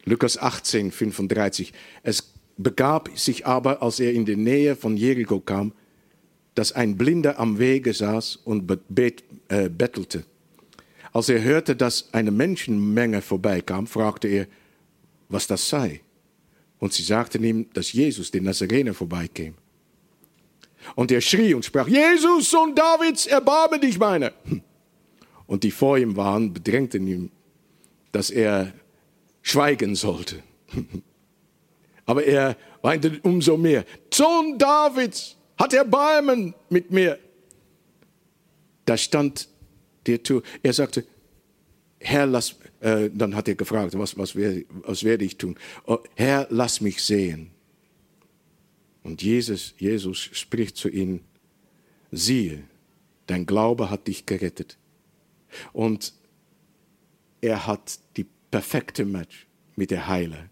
Lukas 0.05 0.37
18, 0.37 0.91
35. 0.91 1.73
Es 2.03 2.33
begab 2.57 3.09
sich 3.15 3.45
aber, 3.45 3.81
als 3.81 3.99
er 3.99 4.13
in 4.13 4.25
die 4.25 4.35
Nähe 4.35 4.75
von 4.75 4.97
Jericho 4.97 5.39
kam, 5.39 5.73
dass 6.55 6.71
ein 6.71 6.97
Blinder 6.97 7.39
am 7.39 7.57
Wege 7.57 7.93
saß 7.93 8.35
und 8.37 8.67
bet, 8.89 9.23
äh, 9.47 9.69
bettelte. 9.69 10.25
Als 11.11 11.29
er 11.29 11.41
hörte, 11.41 11.75
dass 11.75 12.13
eine 12.13 12.31
Menschenmenge 12.31 13.21
vorbeikam, 13.21 13.87
fragte 13.87 14.27
er, 14.27 14.47
was 15.33 15.47
das 15.47 15.67
sei. 15.67 16.01
Und 16.79 16.93
sie 16.93 17.03
sagten 17.03 17.43
ihm, 17.43 17.67
dass 17.73 17.91
Jesus, 17.91 18.31
den 18.31 18.43
Nazarener, 18.43 18.93
vorbeikäme. 18.93 19.55
Und 20.95 21.11
er 21.11 21.21
schrie 21.21 21.53
und 21.53 21.63
sprach, 21.65 21.87
Jesus, 21.87 22.49
Sohn 22.49 22.75
Davids, 22.75 23.25
erbarme 23.25 23.79
dich 23.79 23.97
meiner. 23.97 24.33
Und 25.47 25.63
die 25.63 25.71
vor 25.71 25.97
ihm 25.97 26.15
waren, 26.15 26.53
bedrängten 26.53 27.07
ihn, 27.07 27.31
dass 28.11 28.29
er 28.29 28.73
schweigen 29.41 29.95
sollte. 29.95 30.43
Aber 32.05 32.23
er 32.25 32.57
weinte 32.81 33.19
umso 33.23 33.57
mehr. 33.57 33.85
Sohn 34.13 34.57
Davids, 34.57 35.37
hat 35.57 35.73
Erbarmen 35.73 36.53
mit 36.69 36.91
mir. 36.91 37.19
Da 38.85 38.97
stand 38.97 39.47
der 40.05 40.21
Tür. 40.21 40.43
Er 40.61 40.73
sagte, 40.73 41.05
Herr, 42.03 42.25
lass, 42.25 42.55
äh, 42.81 43.09
dann 43.13 43.33
hat 43.33 43.47
er 43.47 43.55
gefragt, 43.55 43.97
was, 43.97 44.17
was, 44.17 44.35
werde, 44.35 44.65
was 44.69 45.03
werde 45.05 45.23
ich 45.23 45.37
tun? 45.37 45.55
Oh, 45.85 45.99
Herr, 46.15 46.47
lass 46.49 46.81
mich 46.81 47.01
sehen. 47.01 47.51
Und 49.03 49.21
Jesus, 49.21 49.73
Jesus 49.77 50.17
spricht 50.17 50.75
zu 50.75 50.89
ihm, 50.89 51.21
siehe, 52.11 52.63
dein 53.27 53.45
Glaube 53.45 53.89
hat 53.89 54.07
dich 54.07 54.25
gerettet. 54.25 54.77
Und 55.71 56.13
er 57.39 57.67
hat 57.67 57.99
die 58.17 58.25
perfekte 58.51 59.05
Match 59.05 59.47
mit 59.75 59.89
der 59.89 60.07
Heiler 60.07 60.49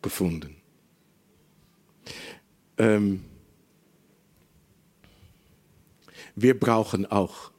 gefunden. 0.00 0.56
Ähm, 2.78 3.24
wir 6.36 6.58
brauchen 6.58 7.04
auch 7.06 7.50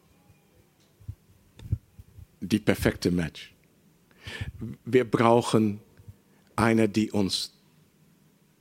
die 2.47 2.59
perfekte 2.59 3.11
Match. 3.11 3.53
Wir 4.85 5.09
brauchen 5.09 5.79
eine, 6.55 6.89
die 6.89 7.11
uns 7.11 7.53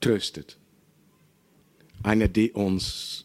tröstet. 0.01 0.59
Eine, 2.03 2.29
die 2.29 2.53
uns 2.53 3.25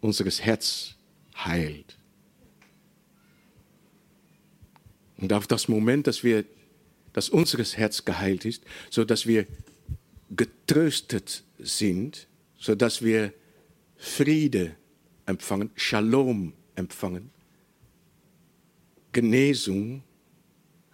unseres 0.00 0.42
Herz 0.42 0.94
heilt. 1.36 1.98
Und 5.16 5.32
auf 5.32 5.46
das 5.46 5.66
Moment, 5.68 6.06
dass 6.06 6.22
wir, 6.22 6.44
dass 7.12 7.28
unseres 7.28 7.76
Herz 7.76 8.04
geheilt 8.04 8.44
ist, 8.44 8.62
so 8.90 9.04
dass 9.04 9.26
wir 9.26 9.46
getröstet 10.30 11.42
sind, 11.58 12.28
so 12.56 12.74
dass 12.74 13.02
wir 13.02 13.32
Friede 13.96 14.76
empfangen, 15.26 15.70
Shalom 15.74 16.52
empfangen, 16.76 17.30
Genesung, 19.12 20.02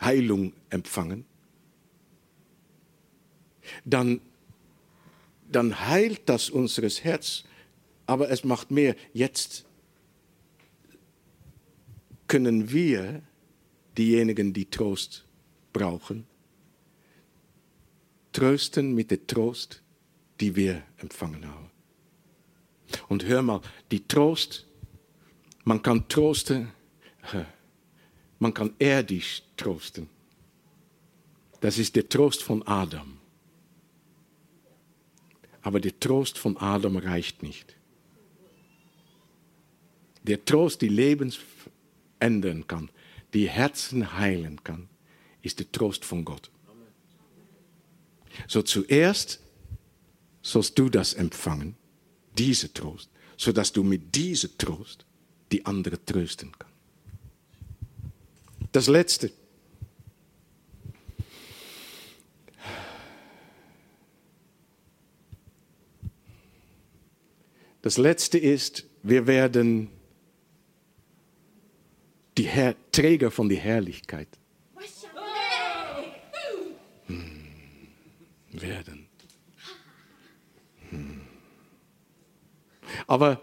Heilung 0.01 0.53
empfangen, 0.71 1.25
dann, 3.85 4.21
dann 5.51 5.87
heilt 5.87 6.29
das 6.29 6.51
unseres 6.51 7.05
Herz. 7.05 7.45
Aber 8.07 8.31
es 8.31 8.45
macht 8.45 8.71
mehr. 8.71 8.97
Jetzt 9.13 9.65
können 12.27 12.71
wir, 12.71 13.23
diejenigen, 13.97 14.53
die 14.53 14.67
Trost 14.67 15.25
brauchen, 15.73 16.27
trösten 18.33 18.95
mit 18.95 19.11
dem 19.11 19.27
Trost, 19.27 19.83
die 20.41 20.57
wir 20.57 20.83
empfangen 20.99 21.47
haben. 21.47 21.71
Und 23.09 23.25
hör 23.25 23.43
mal, 23.43 23.61
die 23.91 24.07
Trost, 24.07 24.67
man 25.65 25.83
kann 25.83 26.09
trosten, 26.09 26.73
man 28.39 28.53
kann 28.53 28.75
erdisch 28.79 29.43
trosten. 29.57 30.09
Das 31.61 31.79
ist 31.79 31.97
der 31.97 32.09
Trost 32.09 32.43
von 32.43 32.63
Adam. 32.67 33.19
Aber 35.63 35.81
der 35.81 35.99
Trost 35.99 36.37
von 36.39 36.57
Adam 36.59 36.97
reicht 36.97 37.43
nicht. 37.43 37.77
Der 40.23 40.45
Trost, 40.45 40.83
die 40.83 40.89
Lebens 40.89 41.39
ändern 42.19 42.67
kann, 42.67 42.91
die 43.33 43.49
Herzen 43.49 44.19
heilen 44.19 44.63
kann, 44.63 44.89
ist 45.43 45.59
der 45.59 45.71
Trost 45.73 46.05
von 46.05 46.25
Gott. 46.25 46.51
So 48.49 48.63
zuerst 48.63 49.41
sollst 50.43 50.79
du 50.79 50.89
das 50.89 51.15
empfangen, 51.15 51.77
diese 52.37 52.73
Trost, 52.73 53.11
sodass 53.37 53.73
du 53.73 53.83
mit 53.83 54.15
diesem 54.15 54.57
Trost 54.59 55.07
die 55.53 55.65
andere 55.65 56.05
trösten 56.05 56.53
kannst. 56.59 56.74
Das 58.75 58.89
Letzte. 58.89 59.31
Das 67.83 67.99
Letzte 67.99 68.37
ist, 68.37 68.85
wir 69.05 69.29
werden 69.29 69.91
die 72.37 72.49
Herr 72.49 72.75
Träger 72.91 73.31
von 73.31 73.49
der 73.49 73.59
Herrlichkeit 73.59 74.27
hm. 77.07 77.47
werden. 78.51 79.07
Hm. 80.91 81.21
Aber 83.07 83.41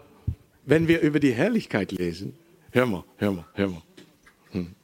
wenn 0.66 0.88
wir 0.88 1.00
über 1.00 1.20
die 1.20 1.32
Herrlichkeit 1.32 1.90
lesen, 1.90 2.36
hör 2.70 2.84
mal, 2.84 3.04
hör 3.16 3.32
mal, 3.32 3.46
hör 3.54 3.68
mal. 3.68 3.82
Hm. 4.50 4.74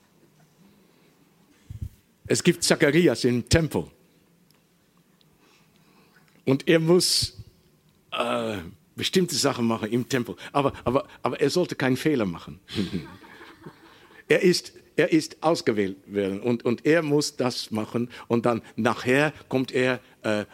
Es 2.29 2.43
gibt 2.43 2.63
Zacharias 2.63 3.25
im 3.25 3.49
Tempel. 3.49 3.85
Und 6.45 6.69
er 6.69 6.79
muss 6.79 7.37
äh, 8.13 8.59
bestimmte 8.95 9.35
Sachen 9.35 9.67
machen 9.67 9.91
im 9.91 10.09
Tempel. 10.09 10.37
Aber, 10.53 10.73
aber, 10.85 11.09
aber 11.23 11.41
er 11.41 11.51
sollte 11.51 11.75
keinen 11.75 11.97
Fehler 11.97 12.27
machen. 12.27 12.61
er, 14.29 14.43
ist, 14.43 14.73
er 14.97 15.11
ist 15.11 15.43
ausgewählt 15.43 15.97
werden 16.07 16.41
und, 16.41 16.65
und 16.65 16.85
er 16.85 17.03
muss 17.03 17.37
das 17.37 17.71
machen. 17.71 18.11
Und 18.29 18.45
dann 18.45 18.63
nachher 18.77 19.33
kommt 19.49 19.73
er 19.73 20.01
äh, 20.23 20.45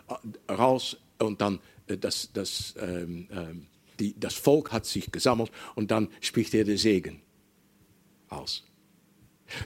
raus 0.48 0.96
und 1.18 1.40
dann 1.40 1.59
äh, 1.88 1.96
das, 1.96 2.30
das, 2.32 2.74
ähm, 2.78 3.28
ähm, 3.32 3.66
die, 3.98 4.18
das 4.18 4.34
Volk 4.34 4.72
hat 4.72 4.86
sich 4.86 5.10
gesammelt 5.10 5.51
und 5.74 5.90
dann 5.90 6.09
spricht 6.20 6.55
er 6.55 6.64
den 6.64 6.76
Segen 6.76 7.20
aus. 8.28 8.64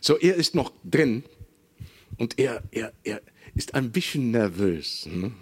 So, 0.01 0.19
er 0.19 0.35
ist 0.35 0.55
noch 0.55 0.73
drin 0.85 1.25
und 2.19 2.39
er, 2.39 2.63
er, 2.71 2.93
er 3.05 3.23
ist 3.55 3.75
ein 3.75 3.91
bisschen 3.91 4.31
nervös, 4.31 5.07
ne? 5.07 5.33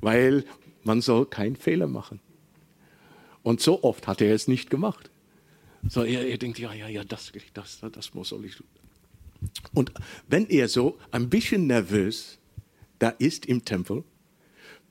weil 0.00 0.44
man 0.82 1.00
soll 1.00 1.26
keinen 1.26 1.56
Fehler 1.56 1.86
machen. 1.86 2.20
Und 3.42 3.60
so 3.60 3.82
oft 3.84 4.06
hat 4.06 4.20
er 4.20 4.34
es 4.34 4.48
nicht 4.48 4.70
gemacht. 4.70 5.10
So, 5.88 6.02
er, 6.02 6.26
er 6.26 6.38
denkt, 6.38 6.58
ja, 6.58 6.72
ja, 6.72 6.88
ja, 6.88 7.04
das, 7.04 7.30
das, 7.52 7.80
das 7.92 8.14
muss 8.14 8.30
soll 8.30 8.46
ich. 8.46 8.56
Und 9.74 9.92
wenn 10.26 10.48
er 10.48 10.68
so 10.68 10.98
ein 11.10 11.28
bisschen 11.28 11.66
nervös 11.66 12.38
da 12.98 13.10
ist 13.10 13.44
im 13.44 13.64
Tempel, 13.64 14.02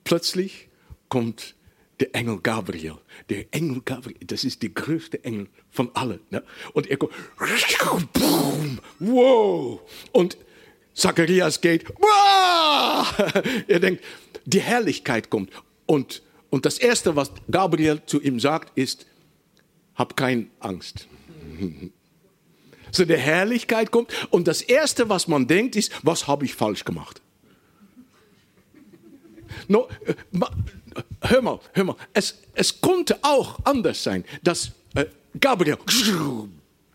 plötzlich 0.03 0.69
kommt 1.09 1.55
der 1.99 2.13
Engel 2.15 2.39
Gabriel. 2.41 2.97
Der 3.29 3.45
Engel 3.51 3.81
Gabriel, 3.81 4.17
das 4.27 4.43
ist 4.43 4.61
der 4.61 4.69
größte 4.69 5.23
Engel 5.23 5.47
von 5.71 5.95
allen. 5.95 6.19
Ne? 6.29 6.43
Und 6.73 6.87
er 6.87 6.97
kommt, 6.97 8.13
boom, 8.13 8.79
wow. 8.99 9.81
Und 10.11 10.37
Zacharias 10.93 11.59
geht, 11.59 11.87
wow. 11.89 13.33
er 13.67 13.79
denkt, 13.79 14.03
die 14.45 14.61
Herrlichkeit 14.61 15.29
kommt. 15.29 15.49
Und, 15.85 16.21
und 16.49 16.65
das 16.65 16.77
Erste, 16.77 17.15
was 17.15 17.31
Gabriel 17.49 18.01
zu 18.05 18.21
ihm 18.21 18.39
sagt, 18.39 18.77
ist, 18.77 19.05
hab 19.95 20.15
keine 20.15 20.47
Angst. 20.59 21.07
So 22.91 23.05
der 23.05 23.17
Herrlichkeit 23.17 23.91
kommt 23.91 24.11
und 24.29 24.47
das 24.47 24.61
Erste, 24.61 25.09
was 25.09 25.27
man 25.27 25.47
denkt, 25.47 25.75
ist, 25.75 25.91
was 26.03 26.27
habe 26.27 26.45
ich 26.45 26.53
falsch 26.53 26.85
gemacht? 26.85 27.21
No, 29.67 29.87
hör 31.21 31.41
mal, 31.41 31.59
hör 31.73 31.83
mal, 31.83 31.95
es, 32.13 32.39
es 32.53 32.81
konnte 32.81 33.17
auch 33.21 33.59
anders 33.63 34.03
sein, 34.03 34.23
dass 34.43 34.71
äh, 34.95 35.05
Gabriel, 35.39 35.77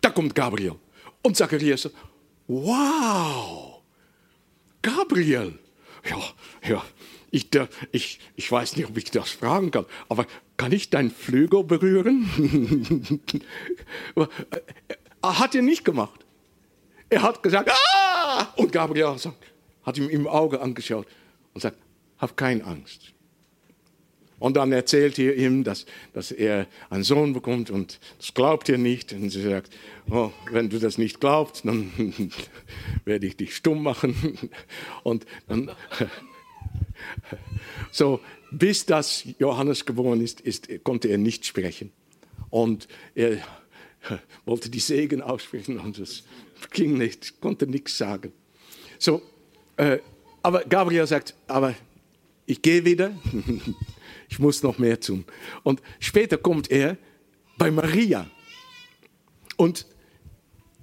da 0.01 0.09
kommt 0.09 0.35
Gabriel 0.35 0.75
und 1.21 1.35
Zacharias, 1.35 1.89
wow, 2.47 3.68
Gabriel, 4.81 5.59
ja, 6.09 6.19
ja, 6.67 6.83
ich, 7.31 7.49
ich, 7.91 8.19
ich 8.35 8.51
weiß 8.51 8.77
nicht, 8.77 8.87
ob 8.87 8.97
ich 8.97 9.11
das 9.11 9.29
fragen 9.31 9.71
kann, 9.71 9.85
aber 10.07 10.25
kann 10.57 10.71
ich 10.71 10.89
deinen 10.89 11.11
Flügel 11.11 11.63
berühren? 11.63 12.29
hat 15.21 15.55
er 15.55 15.61
nicht 15.61 15.85
gemacht. 15.85 16.25
Er 17.09 17.23
hat 17.23 17.43
gesagt, 17.43 17.71
ah! 17.71 18.53
Und 18.55 18.71
Gabriel 18.71 19.15
hat 19.83 19.97
ihm 19.97 20.09
im 20.09 20.27
Auge 20.27 20.61
angeschaut 20.61 21.07
und 21.53 21.61
sagt, 21.61 21.77
hab 22.17 22.37
keine 22.37 22.63
Angst. 22.63 23.13
Und 24.39 24.55
dann 24.55 24.71
erzählt 24.71 25.19
er 25.19 25.35
ihm, 25.35 25.63
dass, 25.63 25.85
dass 26.13 26.31
er 26.31 26.67
einen 26.89 27.03
Sohn 27.03 27.33
bekommt 27.33 27.69
und 27.69 27.99
das 28.17 28.33
glaubt 28.33 28.69
er 28.69 28.77
nicht. 28.77 29.13
Und 29.13 29.29
sie 29.29 29.41
sagt, 29.41 29.71
oh, 30.09 30.31
wenn 30.51 30.69
du 30.69 30.79
das 30.79 30.97
nicht 30.97 31.19
glaubst, 31.19 31.65
dann 31.65 31.91
werde 33.05 33.27
ich 33.27 33.35
dich 33.35 33.55
stumm 33.55 33.83
machen. 33.83 34.37
Und 35.03 35.25
dann, 35.47 35.71
so, 37.91 38.19
bis 38.51 38.85
das 38.85 39.25
Johannes 39.39 39.85
geboren 39.85 40.21
ist, 40.21 40.41
ist, 40.41 40.67
konnte 40.83 41.09
er 41.09 41.17
nicht 41.17 41.45
sprechen. 41.45 41.91
Und 42.49 42.87
er 43.15 43.37
wollte 44.45 44.69
die 44.69 44.79
Segen 44.79 45.21
aussprechen 45.21 45.77
und 45.77 45.99
es 45.99 46.23
ging 46.71 46.97
nicht, 46.97 47.39
konnte 47.41 47.67
nichts 47.67 47.97
sagen. 47.97 48.31
So, 48.97 49.21
äh, 49.77 49.99
aber 50.41 50.63
Gabriel 50.63 51.05
sagt, 51.05 51.35
aber 51.47 51.75
ich 52.45 52.61
gehe 52.61 52.85
wieder, 52.85 53.11
ich 54.29 54.39
muss 54.39 54.63
noch 54.63 54.77
mehr 54.77 54.99
tun. 54.99 55.25
Und 55.63 55.81
später 55.99 56.37
kommt 56.37 56.71
er 56.71 56.97
bei 57.57 57.71
Maria. 57.71 58.29
Und 59.57 59.85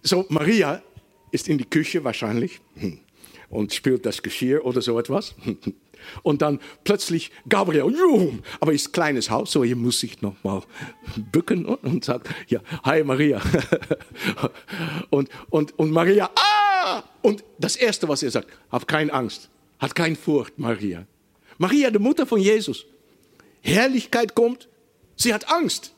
so, 0.03 0.27
Maria 0.29 0.83
ist 1.31 1.49
in 1.49 1.59
die 1.59 1.65
Küche 1.65 2.05
wahrscheinlich 2.05 2.61
und 3.49 3.73
spült 3.73 4.05
das 4.05 4.23
Geschirr 4.23 4.65
oder 4.65 4.83
so 4.83 4.99
etwas. 4.99 5.35
Und 6.23 6.43
dann 6.43 6.61
plötzlich 6.85 7.31
Gabriel, 7.49 7.93
juh, 7.93 8.35
aber 8.61 8.73
ist 8.73 8.93
kleines 8.93 9.31
Haus, 9.31 9.53
so 9.53 9.65
hier 9.65 9.77
muss 9.77 10.03
ich 10.03 10.21
noch 10.23 10.37
mal 10.45 10.63
bücken 11.33 11.65
und 11.65 12.05
sagt, 12.05 12.29
ja, 12.49 12.61
hi 12.85 13.03
Maria. 13.03 13.41
Und, 15.11 15.31
und, 15.51 15.79
und 15.79 15.91
Maria, 15.91 16.31
ah! 16.35 17.03
Und 17.23 17.45
das 17.59 17.77
Erste, 17.77 18.09
was 18.09 18.23
er 18.23 18.31
sagt, 18.31 18.49
hab 18.71 18.87
keine 18.87 19.13
Angst, 19.13 19.49
hat 19.79 19.95
keine 19.95 20.17
Furcht, 20.17 20.59
Maria. 20.59 21.07
Maria, 21.59 21.91
die 21.91 21.99
Mutter 21.99 22.27
von 22.27 22.41
Jesus. 22.41 22.85
Herrlichkeit 23.67 24.35
kommt, 24.35 24.69
sie 25.17 25.35
hat 25.35 25.49
Angst. 25.49 25.93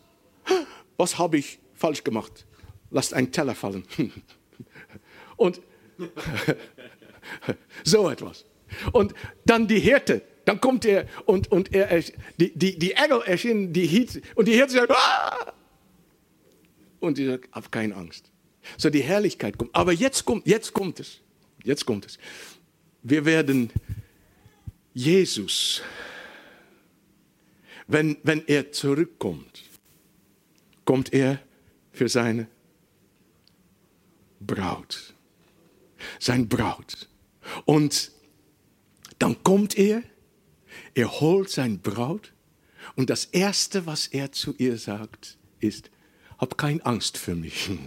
Was 0.96 1.18
habe 1.18 1.38
ich 1.38 1.58
falsch 1.74 2.04
gemacht? 2.04 2.46
Lasst 2.90 3.14
einen 3.14 3.30
Teller 3.30 3.54
fallen. 3.54 3.84
Und 5.36 5.60
so 7.84 8.08
etwas. 8.08 8.44
Und 8.92 9.14
dann 9.44 9.66
die 9.66 9.80
Hirte, 9.80 10.22
dann 10.44 10.60
kommt 10.60 10.84
er 10.84 11.06
und, 11.26 11.50
und 11.50 11.74
er, 11.74 12.02
die, 12.38 12.56
die, 12.56 12.78
die 12.78 12.92
Engel 12.92 13.22
erschienen, 13.22 13.72
die 13.72 13.86
Hiet, 13.86 14.22
und 14.34 14.46
die 14.48 14.52
Hirte 14.52 14.72
sagt, 14.72 14.92
ah! 14.92 15.52
und 17.00 17.16
sie 17.16 17.26
sagt, 17.26 17.50
hab 17.52 17.70
keine 17.72 17.94
Angst. 17.94 18.30
So 18.76 18.90
die 18.90 19.02
Herrlichkeit 19.02 19.56
kommt. 19.58 19.74
Aber 19.74 19.92
jetzt 19.92 20.24
kommt, 20.24 20.46
jetzt 20.46 20.72
kommt 20.72 21.00
es. 21.00 21.20
Jetzt 21.64 21.86
kommt 21.86 22.06
es. 22.06 22.18
Wir 23.02 23.24
werden 23.24 23.70
Jesus, 24.92 25.82
wenn, 27.88 28.18
wenn 28.22 28.46
er 28.46 28.72
zurückkommt, 28.72 29.64
kommt 30.84 31.12
er 31.12 31.40
für 31.90 32.08
seine 32.08 32.46
Braut. 34.40 35.14
Sein 36.20 36.48
Braut. 36.48 37.08
Und 37.64 38.12
dann 39.18 39.42
kommt 39.42 39.76
er 39.76 40.02
Er 40.94 41.20
holt 41.20 41.50
sein 41.50 41.80
Braut 41.80 42.32
und 42.96 43.10
das 43.10 43.26
Erste, 43.26 43.86
was 43.86 44.06
er 44.06 44.32
zu 44.32 44.54
ihr 44.58 44.78
sagt, 44.78 45.38
ist, 45.60 45.90
hab 46.38 46.58
keine 46.58 46.84
Angst 46.84 47.18
für 47.18 47.34
mich. 47.34 47.70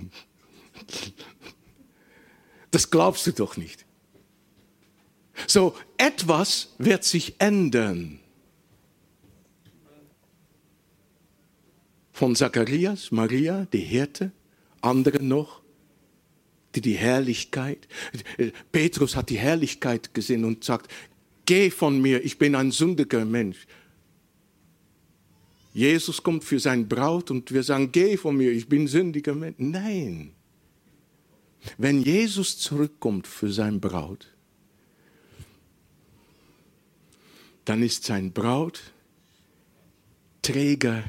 Das 2.73 2.89
glaubst 2.89 3.27
du 3.27 3.33
doch 3.33 3.57
nicht. 3.57 3.85
So, 5.45 5.75
etwas 5.97 6.73
wird 6.77 7.03
sich 7.03 7.35
ändern. 7.37 8.20
Von 12.21 12.35
Zacharias, 12.35 13.11
Maria, 13.11 13.65
die 13.73 13.79
Hirte, 13.79 14.31
andere 14.81 15.23
noch, 15.23 15.63
die 16.75 16.81
die 16.81 16.93
Herrlichkeit, 16.93 17.87
Petrus 18.71 19.15
hat 19.15 19.31
die 19.31 19.39
Herrlichkeit 19.39 20.13
gesehen 20.13 20.45
und 20.45 20.63
sagt, 20.63 20.91
geh 21.47 21.71
von 21.71 21.99
mir, 21.99 22.23
ich 22.23 22.37
bin 22.37 22.53
ein 22.53 22.69
sündiger 22.69 23.25
Mensch. 23.25 23.65
Jesus 25.73 26.21
kommt 26.21 26.43
für 26.43 26.59
sein 26.59 26.87
Braut 26.87 27.31
und 27.31 27.51
wir 27.51 27.63
sagen, 27.63 27.91
geh 27.91 28.17
von 28.17 28.37
mir, 28.37 28.51
ich 28.51 28.69
bin 28.69 28.85
sündiger 28.85 29.33
Mensch. 29.33 29.55
Nein. 29.57 30.33
Wenn 31.79 32.03
Jesus 32.03 32.59
zurückkommt 32.59 33.25
für 33.25 33.51
sein 33.51 33.79
Braut, 33.79 34.31
dann 37.65 37.81
ist 37.81 38.03
sein 38.03 38.31
Braut 38.31 38.93
Träger 40.43 41.03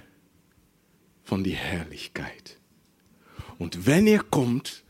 von 1.32 1.44
die 1.44 1.56
Herrlichkeit. 1.56 2.58
Und 3.58 3.86
wenn 3.86 4.06
er 4.06 4.22
kommt, 4.22 4.84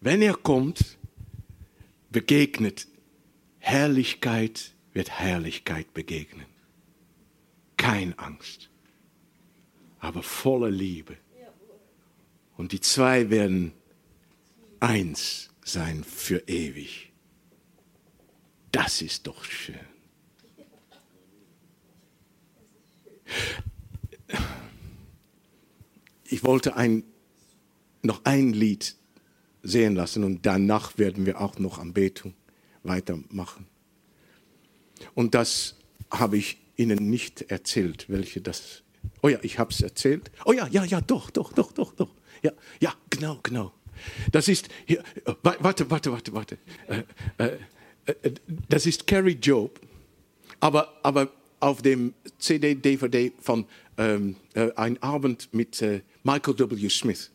wenn 0.00 0.22
er 0.22 0.34
kommt, 0.34 0.96
begegnet 2.08 2.86
Herrlichkeit, 3.58 4.74
wird 4.92 5.10
Herrlichkeit 5.10 5.92
begegnen. 5.94 6.46
Kein 7.76 8.16
Angst, 8.16 8.70
aber 9.98 10.22
voller 10.22 10.70
Liebe. 10.70 11.16
Und 12.56 12.70
die 12.70 12.80
zwei 12.80 13.28
werden 13.28 13.72
eins 14.78 15.50
sein 15.64 16.04
für 16.04 16.44
ewig. 16.46 17.10
Das 18.70 19.02
ist 19.02 19.26
doch 19.26 19.42
schön. 19.42 19.74
Ich 26.30 26.44
wollte 26.44 26.76
ein, 26.76 27.04
noch 28.02 28.24
ein 28.24 28.52
Lied 28.52 28.96
sehen 29.62 29.94
lassen 29.94 30.24
und 30.24 30.44
danach 30.44 30.98
werden 30.98 31.26
wir 31.26 31.40
auch 31.40 31.58
noch 31.58 31.78
Anbetung 31.78 32.34
weitermachen. 32.82 33.66
Und 35.14 35.34
das 35.34 35.76
habe 36.10 36.36
ich 36.36 36.58
Ihnen 36.76 37.10
nicht 37.10 37.42
erzählt, 37.50 38.06
welche 38.08 38.40
das. 38.40 38.82
Oh 39.22 39.28
ja, 39.28 39.38
ich 39.42 39.58
habe 39.58 39.72
es 39.72 39.80
erzählt. 39.80 40.30
Oh 40.44 40.52
ja, 40.52 40.68
ja, 40.68 40.84
ja, 40.84 41.00
doch, 41.00 41.30
doch, 41.30 41.52
doch, 41.52 41.72
doch, 41.72 41.92
doch. 41.94 42.14
Ja, 42.42 42.52
ja, 42.80 42.94
genau, 43.10 43.40
genau. 43.42 43.72
Das 44.30 44.48
ist 44.48 44.68
hier, 44.86 45.02
warte, 45.42 45.90
warte, 45.90 46.12
warte, 46.12 46.32
warte. 46.32 46.58
Äh, 46.86 47.02
äh, 47.38 47.58
äh, 48.06 48.32
das 48.68 48.86
ist 48.86 49.06
Carrie 49.06 49.38
Job, 49.40 49.80
aber, 50.60 51.00
aber 51.02 51.32
auf 51.58 51.82
dem 51.82 52.14
CD, 52.38 52.74
DVD 52.76 53.32
von 53.40 53.66
ähm, 53.98 54.36
äh, 54.54 54.70
Ein 54.76 55.02
Abend 55.02 55.52
mit 55.52 55.82
äh, 55.82 56.02
Michael 56.22 56.58
W. 56.58 56.88
Smith. 56.88 57.30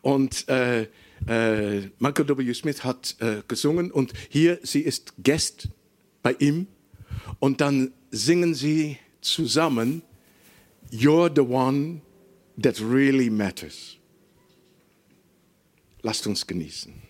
Und 0.00 0.48
äh, 0.48 0.88
äh, 1.26 1.90
Michael 1.98 2.28
W. 2.28 2.54
Smith 2.54 2.84
hat 2.84 3.16
äh, 3.20 3.42
gesungen 3.46 3.90
und 3.90 4.12
hier, 4.28 4.58
sie 4.62 4.80
ist 4.80 5.14
Gast 5.22 5.68
bei 6.22 6.34
ihm 6.38 6.66
und 7.40 7.60
dann 7.60 7.92
singen 8.10 8.54
sie 8.54 8.98
zusammen 9.20 10.02
You're 10.90 11.30
the 11.34 11.40
one 11.42 12.02
that 12.60 12.80
really 12.80 13.30
matters. 13.30 13.96
Lasst 16.02 16.26
uns 16.26 16.46
genießen. 16.46 17.01